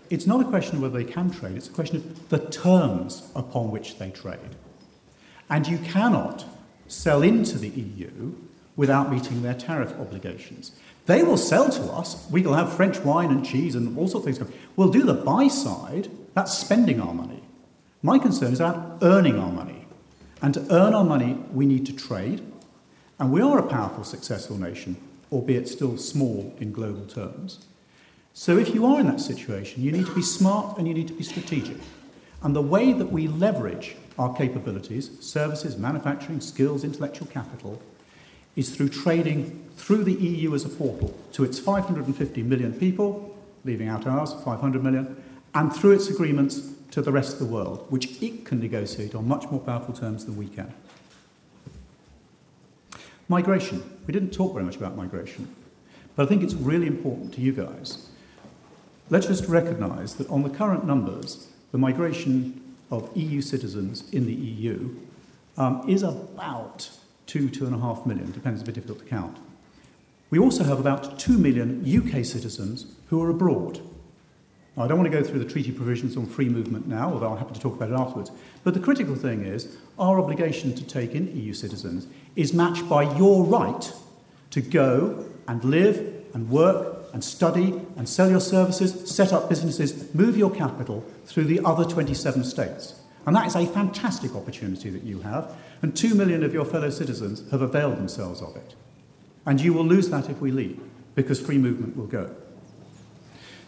It's 0.10 0.28
not 0.28 0.42
a 0.42 0.46
question 0.46 0.78
of 0.78 0.82
whether 0.82 0.98
they 0.98 1.10
can 1.10 1.32
trade, 1.32 1.56
it's 1.56 1.68
a 1.68 1.72
question 1.72 1.98
of 1.98 2.30
the 2.30 2.40
terms 2.40 3.32
upon 3.36 3.72
which 3.72 3.98
they 3.98 4.12
trade. 4.12 4.56
And 5.50 5.68
you 5.68 5.78
cannot 5.78 6.46
sell 6.88 7.22
into 7.22 7.58
the 7.58 7.70
EU 7.70 8.34
without 8.76 9.12
meeting 9.12 9.42
their 9.42 9.54
tariff 9.54 9.94
obligations. 10.00 10.72
They 11.06 11.24
will 11.24 11.38
sell 11.38 11.70
to 11.70 11.84
us, 11.84 12.28
we 12.32 12.42
will 12.42 12.56
have 12.56 12.74
French 12.74 13.00
wine 13.00 13.30
and 13.30 13.46
cheese 13.46 13.76
and 13.76 13.98
all 13.98 14.08
sorts 14.08 14.28
of 14.28 14.38
things. 14.38 14.54
We'll 14.76 14.90
do 14.90 15.04
the 15.04 15.14
buy 15.14 15.48
side, 15.48 16.10
that's 16.34 16.58
spending 16.58 17.00
our 17.00 17.14
money. 17.14 17.45
My 18.02 18.20
concern 18.20 18.54
is 18.54 18.60
about 18.60 19.00
earning 19.02 19.40
our 19.40 19.52
money. 19.52 19.88
And 20.42 20.54
to 20.54 20.62
earn 20.72 20.94
our 20.94 21.04
money, 21.04 21.34
we 21.52 21.66
need 21.66 21.86
to 21.88 21.94
trade. 21.96 22.42
And 23.20 23.32
we 23.32 23.42
are 23.42 23.58
a 23.58 23.64
powerful, 23.64 24.04
successful 24.04 24.58
nation, 24.58 24.98
albeit 25.32 25.68
still 25.68 25.98
small 25.98 26.54
in 26.60 26.72
global 26.72 27.06
terms. 27.06 27.66
So 28.34 28.58
if 28.58 28.74
you 28.74 28.86
are 28.86 29.00
in 29.00 29.08
that 29.08 29.22
situation, 29.22 29.82
you 29.82 29.92
need 29.92 30.06
to 30.06 30.14
be 30.14 30.22
smart 30.22 30.78
and 30.78 30.88
you 30.88 30.94
need 30.94 31.08
to 31.08 31.14
be 31.14 31.24
strategic. 31.24 31.78
And 32.44 32.56
the 32.56 32.62
way 32.62 32.92
that 32.94 33.12
we 33.12 33.28
leverage 33.28 33.96
our 34.20 34.36
capabilities, 34.36 35.10
services, 35.22 35.78
manufacturing, 35.78 36.42
skills, 36.42 36.84
intellectual 36.84 37.28
capital, 37.28 37.82
is 38.56 38.76
through 38.76 38.90
trading 38.90 39.66
through 39.78 40.04
the 40.04 40.14
EU 40.14 40.54
as 40.56 40.66
a 40.66 40.70
portal 40.70 41.18
to 41.34 41.44
its 41.44 41.60
550 41.60 42.44
million 42.44 42.74
people, 42.74 43.36
leaving 43.64 43.88
out 43.88 44.08
ours, 44.08 44.34
500 44.46 44.84
million, 44.84 45.22
and 45.54 45.74
through 45.74 45.92
its 45.92 46.10
agreements 46.10 46.75
to 46.92 47.02
the 47.02 47.12
rest 47.12 47.34
of 47.34 47.40
the 47.40 47.46
world, 47.46 47.86
which 47.90 48.22
it 48.22 48.46
can 48.46 48.60
negotiate 48.60 49.16
on 49.16 49.28
much 49.28 49.50
more 49.50 49.60
powerful 49.60 49.94
terms 49.94 50.26
than 50.26 50.38
we 50.38 50.48
can. 50.48 50.74
Migration. 53.28 53.84
We 54.06 54.14
didn't 54.14 54.32
talk 54.32 54.54
very 54.54 54.66
much 54.66 54.76
about 54.76 54.96
migration, 54.96 55.54
but 56.16 56.24
I 56.24 56.26
think 56.28 56.44
it's 56.44 56.54
really 56.54 56.88
important 56.88 57.34
to 57.34 57.42
you 57.42 57.54
guys. 57.54 58.10
Let's 59.10 59.28
just 59.28 59.48
recognise 59.48 60.16
that 60.16 60.30
on 60.30 60.44
the 60.44 60.50
current 60.50 60.86
numbers, 60.86 61.48
the 61.72 61.78
migration 61.78 62.62
of 62.92 63.10
EU 63.16 63.42
citizens 63.42 64.10
in 64.12 64.26
the 64.26 64.34
EU 64.34 64.96
um, 65.58 65.84
is 65.88 66.04
about 66.04 66.90
two, 67.26 67.50
two 67.50 67.66
and 67.66 67.76
a 67.76 67.80
half 67.80 68.06
million, 68.06 68.32
depends, 68.32 68.62
a 68.62 68.66
bit 68.66 68.76
difficult 68.76 69.00
to 69.00 69.06
count. 69.06 69.38
We 70.30 70.40
also 70.40 70.64
have 70.64 70.80
about 70.80 71.20
two 71.20 71.38
million 71.38 71.84
UK 71.86 72.26
citizens 72.26 72.88
who 73.10 73.22
are 73.24 73.30
abroad. 73.30 73.80
Now, 74.76 74.84
I 74.84 74.88
don't 74.88 74.98
want 74.98 75.10
to 75.10 75.18
go 75.18 75.24
through 75.24 75.40
the 75.40 75.50
treaty 75.50 75.72
provisions 75.72 76.18
on 76.18 76.26
free 76.26 76.50
movement 76.50 76.88
now, 76.88 77.14
although 77.14 77.32
I'm 77.32 77.38
happy 77.38 77.54
to 77.54 77.60
talk 77.60 77.76
about 77.76 77.92
it 77.92 77.94
afterwards. 77.94 78.32
But 78.64 78.74
the 78.74 78.80
critical 78.82 79.16
thing 79.16 79.46
is 79.46 79.78
our 79.98 80.20
obligation 80.20 80.76
to 80.76 80.84
take 80.84 81.14
in 81.14 81.36
EU 81.36 81.54
citizens 81.54 82.08
is 82.36 82.54
matched 82.54 82.90
by 82.90 83.04
your 83.18 83.46
right 83.46 83.94
to 84.52 84.62
go 84.62 85.26
and 85.48 85.64
live 85.64 86.26
and 86.34 86.50
work 86.50 87.08
and 87.14 87.24
study 87.24 87.80
and 87.96 88.10
sell 88.10 88.30
your 88.30 88.42
services, 88.42 89.10
set 89.10 89.32
up 89.32 89.48
businesses, 89.48 90.14
move 90.14 90.36
your 90.36 90.52
capital 90.52 91.06
through 91.26 91.46
the 91.46 91.62
other 91.64 91.86
27 91.86 92.44
states. 92.44 92.96
And 93.26 93.36
that 93.36 93.48
is 93.48 93.56
a 93.56 93.66
fantastic 93.66 94.36
opportunity 94.36 94.90
that 94.90 95.04
you 95.04 95.22
have, 95.22 95.56
and 95.82 95.96
two 95.96 96.14
million 96.14 96.44
of 96.44 96.54
your 96.54 96.66
fellow 96.66 96.90
citizens 96.90 97.50
have 97.52 97.62
availed 97.62 97.98
themselves 97.98 98.42
of 98.42 98.56
it. 98.58 98.76
And 99.46 99.62
you 99.62 99.74
will 99.74 99.86
lose 99.86 100.10
that 100.10 100.30
if 100.30 100.42
we 100.42 100.52
leave, 100.52 100.80
because 101.16 101.40
free 101.40 101.58
movement 101.58 101.96
will 101.96 102.08
go. 102.08 102.36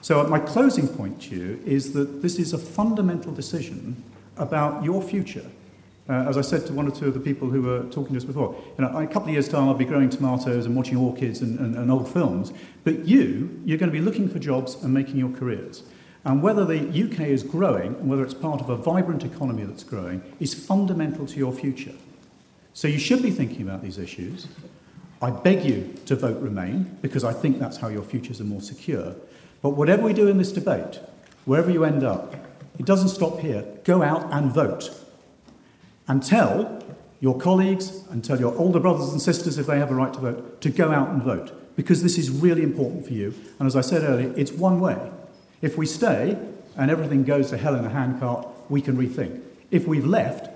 So, 0.01 0.23
my 0.25 0.39
closing 0.39 0.87
point 0.87 1.21
to 1.23 1.35
you 1.35 1.61
is 1.65 1.93
that 1.93 2.21
this 2.21 2.39
is 2.39 2.53
a 2.53 2.57
fundamental 2.57 3.31
decision 3.31 4.03
about 4.37 4.83
your 4.83 5.01
future. 5.01 5.45
Uh, 6.09 6.25
as 6.29 6.37
I 6.37 6.41
said 6.41 6.65
to 6.67 6.73
one 6.73 6.87
or 6.87 6.91
two 6.91 7.07
of 7.07 7.13
the 7.13 7.19
people 7.19 7.49
who 7.49 7.61
were 7.61 7.83
talking 7.89 8.13
to 8.13 8.17
us 8.17 8.23
before, 8.23 8.55
you 8.77 8.85
know, 8.85 8.97
in 8.97 9.03
a 9.03 9.07
couple 9.07 9.27
of 9.27 9.33
years' 9.33 9.49
time 9.49 9.67
I'll 9.67 9.73
be 9.73 9.83
growing 9.83 10.09
tomatoes 10.09 10.65
and 10.65 10.73
watching 10.75 10.95
orchids 10.95 11.41
and, 11.41 11.59
and, 11.59 11.75
and 11.75 11.91
old 11.91 12.07
films, 12.07 12.53
but 12.85 13.05
you, 13.05 13.61
you're 13.65 13.77
going 13.77 13.91
to 13.91 13.97
be 13.97 14.03
looking 14.03 14.29
for 14.29 14.39
jobs 14.39 14.75
and 14.75 14.93
making 14.93 15.17
your 15.17 15.31
careers. 15.31 15.83
And 16.23 16.41
whether 16.41 16.63
the 16.63 16.79
UK 16.79 17.27
is 17.27 17.43
growing 17.43 17.95
and 17.95 18.09
whether 18.09 18.23
it's 18.23 18.33
part 18.33 18.61
of 18.61 18.69
a 18.69 18.77
vibrant 18.77 19.25
economy 19.25 19.63
that's 19.63 19.83
growing 19.83 20.21
is 20.39 20.53
fundamental 20.53 21.25
to 21.25 21.37
your 21.37 21.51
future. 21.51 21.93
So 22.73 22.87
you 22.87 22.99
should 22.99 23.21
be 23.21 23.31
thinking 23.31 23.61
about 23.63 23.81
these 23.81 23.97
issues. 23.97 24.47
I 25.21 25.31
beg 25.31 25.65
you 25.65 25.95
to 26.05 26.15
vote 26.15 26.39
Remain 26.41 26.97
because 27.01 27.23
I 27.23 27.33
think 27.33 27.59
that's 27.59 27.77
how 27.77 27.87
your 27.87 28.03
futures 28.03 28.39
are 28.39 28.45
more 28.45 28.61
secure. 28.61 29.15
But 29.61 29.71
whatever 29.71 30.03
we 30.03 30.13
do 30.13 30.27
in 30.27 30.37
this 30.37 30.51
debate, 30.51 30.99
wherever 31.45 31.71
you 31.71 31.83
end 31.83 32.03
up, 32.03 32.35
it 32.77 32.85
doesn't 32.85 33.09
stop 33.09 33.39
here. 33.39 33.65
Go 33.83 34.03
out 34.03 34.31
and 34.31 34.51
vote. 34.51 34.91
And 36.07 36.23
tell 36.23 36.83
your 37.19 37.37
colleagues 37.39 38.03
and 38.09 38.23
tell 38.23 38.39
your 38.39 38.55
older 38.55 38.79
brothers 38.79 39.09
and 39.09 39.21
sisters, 39.21 39.57
if 39.57 39.67
they 39.67 39.79
have 39.79 39.91
a 39.91 39.95
right 39.95 40.13
to 40.13 40.19
vote, 40.19 40.61
to 40.61 40.69
go 40.69 40.91
out 40.91 41.09
and 41.09 41.21
vote. 41.21 41.51
Because 41.75 42.03
this 42.03 42.17
is 42.17 42.29
really 42.29 42.63
important 42.63 43.05
for 43.05 43.13
you. 43.13 43.33
And 43.59 43.67
as 43.67 43.75
I 43.75 43.81
said 43.81 44.03
earlier, 44.03 44.33
it's 44.35 44.51
one 44.51 44.79
way. 44.79 44.97
If 45.61 45.77
we 45.77 45.85
stay 45.85 46.37
and 46.75 46.91
everything 46.91 47.23
goes 47.23 47.49
to 47.49 47.57
hell 47.57 47.75
in 47.75 47.85
a 47.85 47.89
handcart, 47.89 48.47
we 48.69 48.81
can 48.81 48.95
rethink. 48.95 49.41
If 49.71 49.87
we've 49.87 50.05
left, 50.05 50.49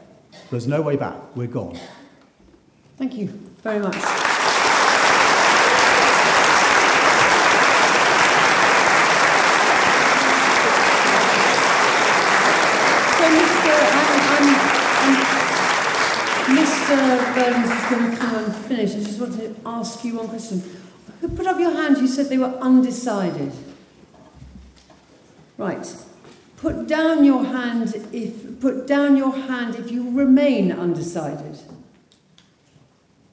there's 0.50 0.68
no 0.68 0.82
way 0.82 0.96
back. 0.96 1.16
We're 1.36 1.48
gone. 1.48 1.78
Thank 2.98 3.16
you 3.16 3.28
very 3.64 3.80
much. 3.80 3.96
So, 13.18 13.28
Mr. 13.28 13.76
I'm, 14.34 14.56
I'm, 16.58 16.81
Mr. 16.92 17.84
Is 17.84 17.90
going 17.90 18.12
to 18.12 18.18
come 18.18 18.36
and 18.44 18.56
finish. 18.56 18.92
I 18.96 19.00
just 19.00 19.20
wanted 19.20 19.56
to 19.56 19.56
ask 19.66 20.04
you 20.04 20.18
one 20.18 20.28
question. 20.28 20.62
Who 21.22 21.30
put 21.30 21.48
up 21.48 21.60
your 21.60 21.72
hand? 21.72 21.98
You 21.98 22.08
said 22.08 22.30
they 22.30 22.38
were 22.38 22.58
undecided. 22.60 23.52
Right. 25.58 25.96
Put 26.58 26.88
down 26.88 27.24
your 27.24 27.44
hand 27.44 27.96
if 28.12 28.60
put 28.60 28.86
down 28.88 29.18
your 29.18 29.32
hand 29.36 29.76
if 29.76 29.92
you 29.92 30.12
remain 30.12 30.72
undecided. 30.72 31.60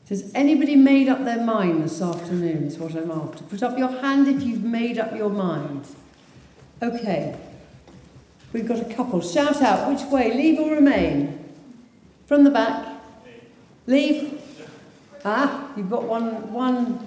Has 0.08 0.30
anybody 0.34 0.74
made 0.74 1.08
up 1.08 1.24
their 1.24 1.44
mind 1.44 1.82
this 1.84 2.00
afternoon? 2.00 2.64
Is 2.64 2.78
what 2.78 2.94
I'm 2.94 3.10
after. 3.10 3.44
Put 3.44 3.62
up 3.62 3.76
your 3.76 4.00
hand 4.00 4.28
if 4.28 4.42
you've 4.42 4.64
made 4.64 4.98
up 4.98 5.14
your 5.14 5.28
mind. 5.28 5.84
Okay. 6.82 7.38
We've 8.52 8.66
got 8.66 8.80
a 8.80 8.94
couple. 8.94 9.20
Shout 9.20 9.60
out. 9.60 9.90
Which 9.90 10.02
way? 10.04 10.32
Leave 10.32 10.58
or 10.58 10.74
remain? 10.74 11.52
From 12.26 12.44
the 12.44 12.50
back. 12.50 12.87
Leave. 13.88 14.38
Ah, 15.24 15.72
you've 15.74 15.88
got 15.88 16.02
one. 16.04 16.52
One 16.52 16.98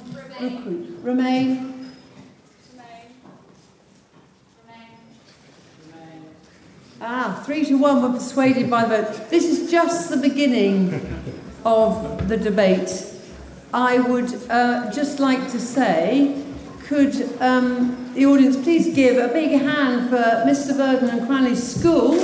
recruit. 0.42 0.98
Remain. 1.04 1.92
Ah, 7.00 7.42
three 7.46 7.66
to 7.66 7.78
one 7.78 8.02
were 8.02 8.18
persuaded 8.18 8.68
by 8.68 8.86
the 8.86 9.04
vote. 9.04 9.30
This 9.30 9.46
is 9.46 9.70
just 9.70 10.10
the 10.10 10.18
beginning 10.18 10.92
of 11.66 12.28
the 12.28 12.38
debate. 12.38 13.06
I 13.72 14.00
would 14.00 14.34
uh, 14.50 14.92
just 14.92 15.20
like 15.20 15.52
to 15.52 15.60
say, 15.60 16.44
could 16.86 17.14
um, 17.42 18.12
the 18.16 18.26
audience 18.26 18.58
please 18.58 18.94
give 18.96 19.18
a 19.18 19.32
big 19.32 19.52
hand 19.62 20.10
for 20.10 20.18
Mr. 20.50 20.76
Burden 20.76 21.10
and 21.10 21.28
Cranleigh 21.28 21.56
School? 21.56 22.18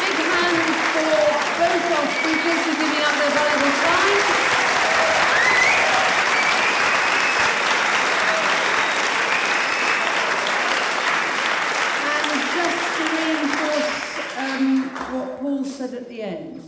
Big 0.00 0.16
hand 0.32 0.58
for 0.94 1.14
both 1.58 1.86
our 1.98 2.06
speakers 2.16 2.60
for 2.64 2.74
giving 2.80 3.02
up 3.04 3.14
their 3.18 3.32
valuable 3.36 3.74
time. 3.84 4.18
And 12.04 12.40
just 12.56 12.80
to 12.96 13.02
reinforce 13.16 13.98
um, 14.38 14.64
what 15.14 15.40
Paul 15.40 15.64
said 15.64 15.94
at 15.94 16.08
the 16.08 16.22
end, 16.22 16.62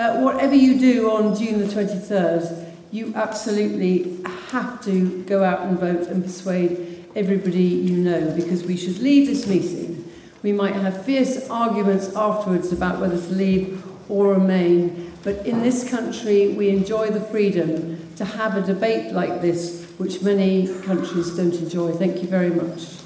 uh, 0.00 0.18
whatever 0.20 0.54
you 0.54 0.78
do 0.80 1.10
on 1.10 1.36
June 1.36 1.58
the 1.58 1.66
23rd, 1.66 2.72
you 2.90 3.12
absolutely 3.14 4.22
have 4.48 4.82
to 4.82 5.22
go 5.24 5.44
out 5.44 5.60
and 5.60 5.78
vote 5.78 6.08
and 6.08 6.24
persuade 6.24 7.04
everybody 7.14 7.62
you 7.62 7.96
know 7.96 8.34
because 8.34 8.64
we 8.64 8.76
should 8.76 8.98
leave 8.98 9.26
this 9.26 9.46
meeting. 9.46 10.10
We 10.42 10.52
might 10.52 10.74
have 10.74 11.04
fierce 11.04 11.50
arguments 11.50 12.14
afterwards 12.16 12.72
about 12.72 12.98
whether 12.98 13.20
to 13.20 13.32
leave 13.34 13.84
or 14.08 14.32
remain, 14.32 15.12
but 15.22 15.46
in 15.46 15.60
this 15.60 15.88
country 15.88 16.54
we 16.54 16.70
enjoy 16.70 17.10
the 17.10 17.20
freedom 17.20 17.98
to 18.16 18.24
have 18.24 18.56
a 18.56 18.62
debate 18.62 19.12
like 19.12 19.42
this, 19.42 19.84
which 19.98 20.22
many 20.22 20.66
countries 20.82 21.36
don't 21.36 21.54
enjoy. 21.54 21.92
Thank 21.92 22.22
you 22.22 22.28
very 22.28 22.50
much. 22.50 23.00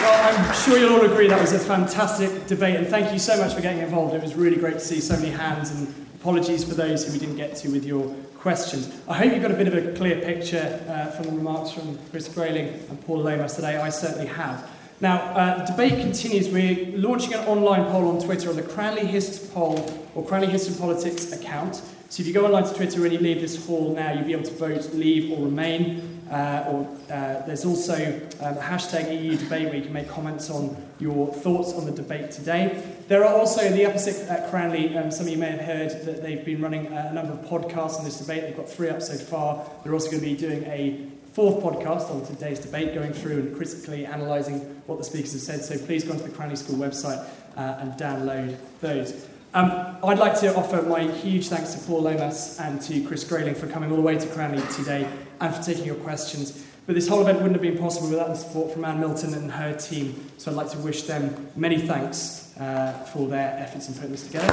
Well, 0.00 0.38
I'm 0.38 0.54
sure 0.68 0.78
you'll 0.78 0.92
all 0.92 1.04
agree 1.10 1.26
that 1.28 1.40
was 1.40 1.54
a 1.54 1.58
fantastic 1.58 2.46
debate, 2.46 2.76
and 2.76 2.86
thank 2.86 3.10
you 3.10 3.18
so 3.18 3.38
much 3.38 3.54
for 3.54 3.62
getting 3.62 3.80
involved. 3.80 4.14
It 4.14 4.20
was 4.20 4.34
really 4.34 4.56
great 4.56 4.74
to 4.74 4.80
see 4.80 5.00
so 5.00 5.16
many 5.16 5.30
hands, 5.30 5.70
and 5.70 5.88
apologies 6.20 6.62
for 6.62 6.74
those 6.74 7.06
who 7.06 7.12
we 7.14 7.18
didn't 7.18 7.36
get 7.36 7.56
to 7.56 7.70
with 7.70 7.86
your 7.86 8.14
questions. 8.36 8.94
I 9.08 9.14
hope 9.14 9.32
you 9.32 9.40
got 9.40 9.50
a 9.50 9.54
bit 9.54 9.66
of 9.66 9.74
a 9.74 9.92
clear 9.96 10.20
picture 10.20 10.84
uh, 10.86 11.06
from 11.12 11.24
the 11.24 11.32
remarks 11.32 11.70
from 11.70 11.98
Chris 12.10 12.28
Grayling 12.28 12.68
and 12.90 13.00
Paul 13.06 13.20
Lomas 13.20 13.54
today. 13.54 13.78
I 13.78 13.88
certainly 13.88 14.26
have. 14.26 14.70
Now, 15.00 15.16
uh, 15.16 15.64
debate 15.64 16.00
continues. 16.00 16.50
We're 16.50 16.94
launching 16.98 17.32
an 17.32 17.46
online 17.46 17.90
poll 17.90 18.06
on 18.06 18.22
Twitter 18.22 18.50
on 18.50 18.56
the 18.56 18.62
Cranleigh 18.62 19.06
Hist 19.06 19.54
poll 19.54 19.78
or 20.14 20.26
Cranleigh 20.26 20.50
Hist 20.50 20.68
and 20.68 20.78
Politics 20.78 21.32
account. 21.32 21.76
So 22.10 22.20
if 22.20 22.26
you 22.26 22.34
go 22.34 22.44
online 22.44 22.64
to 22.64 22.74
Twitter 22.74 23.04
and 23.04 23.12
you 23.14 23.20
leave 23.20 23.40
this 23.40 23.66
hall 23.66 23.94
now, 23.94 24.12
you'll 24.12 24.24
be 24.24 24.32
able 24.32 24.44
to 24.44 24.54
vote 24.54 24.92
leave 24.92 25.32
or 25.32 25.44
remain. 25.44 26.17
Uh, 26.30 26.64
or 26.68 26.98
uh, 27.10 27.46
there's 27.46 27.64
also 27.64 27.94
um, 28.40 28.56
hashtag 28.56 29.22
EU 29.22 29.36
debate 29.36 29.66
where 29.66 29.76
you 29.76 29.82
can 29.82 29.92
make 29.92 30.08
comments 30.08 30.50
on 30.50 30.76
your 30.98 31.32
thoughts 31.32 31.72
on 31.72 31.86
the 31.86 31.92
debate 31.92 32.30
today. 32.30 32.82
There 33.08 33.24
are 33.24 33.34
also 33.34 33.62
in 33.62 33.72
the 33.72 33.86
upper 33.86 33.98
sixth 33.98 34.28
at 34.28 34.50
Cranleigh, 34.50 34.96
um, 34.96 35.10
some 35.10 35.26
of 35.26 35.32
you 35.32 35.38
may 35.38 35.50
have 35.50 35.60
heard 35.60 35.90
that 36.04 36.22
they've 36.22 36.44
been 36.44 36.60
running 36.60 36.86
a 36.88 37.12
number 37.12 37.32
of 37.32 37.40
podcasts 37.40 37.98
on 37.98 38.04
this 38.04 38.18
debate. 38.18 38.42
They've 38.42 38.56
got 38.56 38.68
three 38.68 38.90
up 38.90 39.00
so 39.00 39.14
far. 39.16 39.64
They're 39.82 39.94
also 39.94 40.10
going 40.10 40.22
to 40.22 40.26
be 40.26 40.36
doing 40.36 40.64
a 40.64 41.06
fourth 41.32 41.62
podcast 41.62 42.10
on 42.10 42.26
today's 42.26 42.58
debate, 42.58 42.94
going 42.94 43.12
through 43.12 43.38
and 43.38 43.56
critically 43.56 44.04
analysing 44.04 44.58
what 44.86 44.98
the 44.98 45.04
speakers 45.04 45.32
have 45.32 45.42
said. 45.42 45.64
So 45.64 45.78
please 45.86 46.04
go 46.04 46.12
onto 46.12 46.24
the 46.24 46.30
Cranleigh 46.30 46.56
School 46.56 46.76
website 46.76 47.26
uh, 47.56 47.78
and 47.80 47.92
download 47.92 48.58
those. 48.80 49.26
Um, 49.54 49.96
I'd 50.04 50.18
like 50.18 50.38
to 50.40 50.54
offer 50.56 50.82
my 50.82 51.04
huge 51.04 51.48
thanks 51.48 51.72
to 51.72 51.80
Paul 51.86 52.02
Lomas 52.02 52.60
and 52.60 52.82
to 52.82 53.02
Chris 53.04 53.24
Grayling 53.24 53.54
for 53.54 53.66
coming 53.66 53.90
all 53.90 53.96
the 53.96 54.02
way 54.02 54.18
to 54.18 54.26
Cranleigh 54.26 54.66
today 54.74 55.08
and 55.40 55.54
for 55.54 55.62
taking 55.62 55.84
your 55.84 55.96
questions. 55.96 56.64
But 56.86 56.94
this 56.94 57.06
whole 57.06 57.20
event 57.20 57.42
wouldn't 57.42 57.52
have 57.52 57.62
been 57.62 57.78
possible 57.78 58.08
without 58.08 58.28
the 58.28 58.34
support 58.34 58.72
from 58.72 58.84
Anne 58.84 58.98
Milton 58.98 59.34
and 59.34 59.50
her 59.52 59.74
team. 59.76 60.30
So 60.38 60.50
I'd 60.50 60.56
like 60.56 60.70
to 60.70 60.78
wish 60.78 61.02
them 61.02 61.48
many 61.54 61.78
thanks 61.78 62.56
uh, 62.58 62.92
for 63.12 63.28
their 63.28 63.58
efforts 63.58 63.88
in 63.88 63.94
putting 63.94 64.12
this 64.12 64.26
together. 64.26 64.46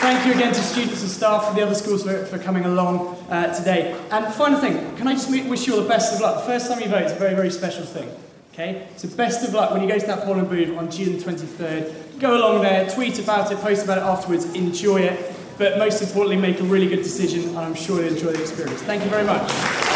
Thank 0.00 0.26
you 0.26 0.32
again 0.34 0.52
to 0.54 0.62
students 0.62 1.00
and 1.02 1.10
staff 1.10 1.46
from 1.46 1.56
the 1.56 1.62
other 1.62 1.74
schools 1.74 2.02
for, 2.02 2.24
for 2.26 2.38
coming 2.38 2.64
along 2.64 3.16
uh, 3.30 3.54
today. 3.54 3.98
And 4.10 4.32
final 4.34 4.58
thing, 4.58 4.96
can 4.96 5.08
I 5.08 5.12
just 5.12 5.30
wish 5.30 5.66
you 5.66 5.76
all 5.76 5.82
the 5.82 5.88
best 5.88 6.14
of 6.14 6.20
luck? 6.20 6.44
The 6.44 6.46
first 6.46 6.70
time 6.70 6.80
you 6.80 6.88
vote 6.88 7.04
is 7.04 7.12
a 7.12 7.16
very, 7.16 7.34
very 7.34 7.50
special 7.50 7.84
thing. 7.84 8.10
Okay? 8.54 8.86
So 8.96 9.08
best 9.08 9.46
of 9.46 9.52
luck 9.52 9.72
when 9.72 9.82
you 9.82 9.88
go 9.88 9.98
to 9.98 10.06
that 10.06 10.24
polling 10.24 10.46
booth 10.46 10.78
on 10.78 10.88
June 10.88 11.18
23rd. 11.18 12.20
Go 12.20 12.36
along 12.36 12.62
there, 12.62 12.88
tweet 12.88 13.18
about 13.18 13.50
it, 13.50 13.58
post 13.58 13.84
about 13.84 13.98
it 13.98 14.04
afterwards, 14.04 14.44
enjoy 14.54 15.00
it. 15.00 15.34
But 15.58 15.76
most 15.78 16.00
importantly, 16.00 16.36
make 16.36 16.60
a 16.60 16.64
really 16.64 16.86
good 16.86 17.02
decision, 17.02 17.48
and 17.48 17.58
I'm 17.58 17.74
sure 17.74 18.00
you'll 18.00 18.14
enjoy 18.14 18.32
the 18.32 18.42
experience. 18.42 18.80
Thank 18.82 19.02
you 19.02 19.10
very 19.10 19.24
much. 19.24 19.93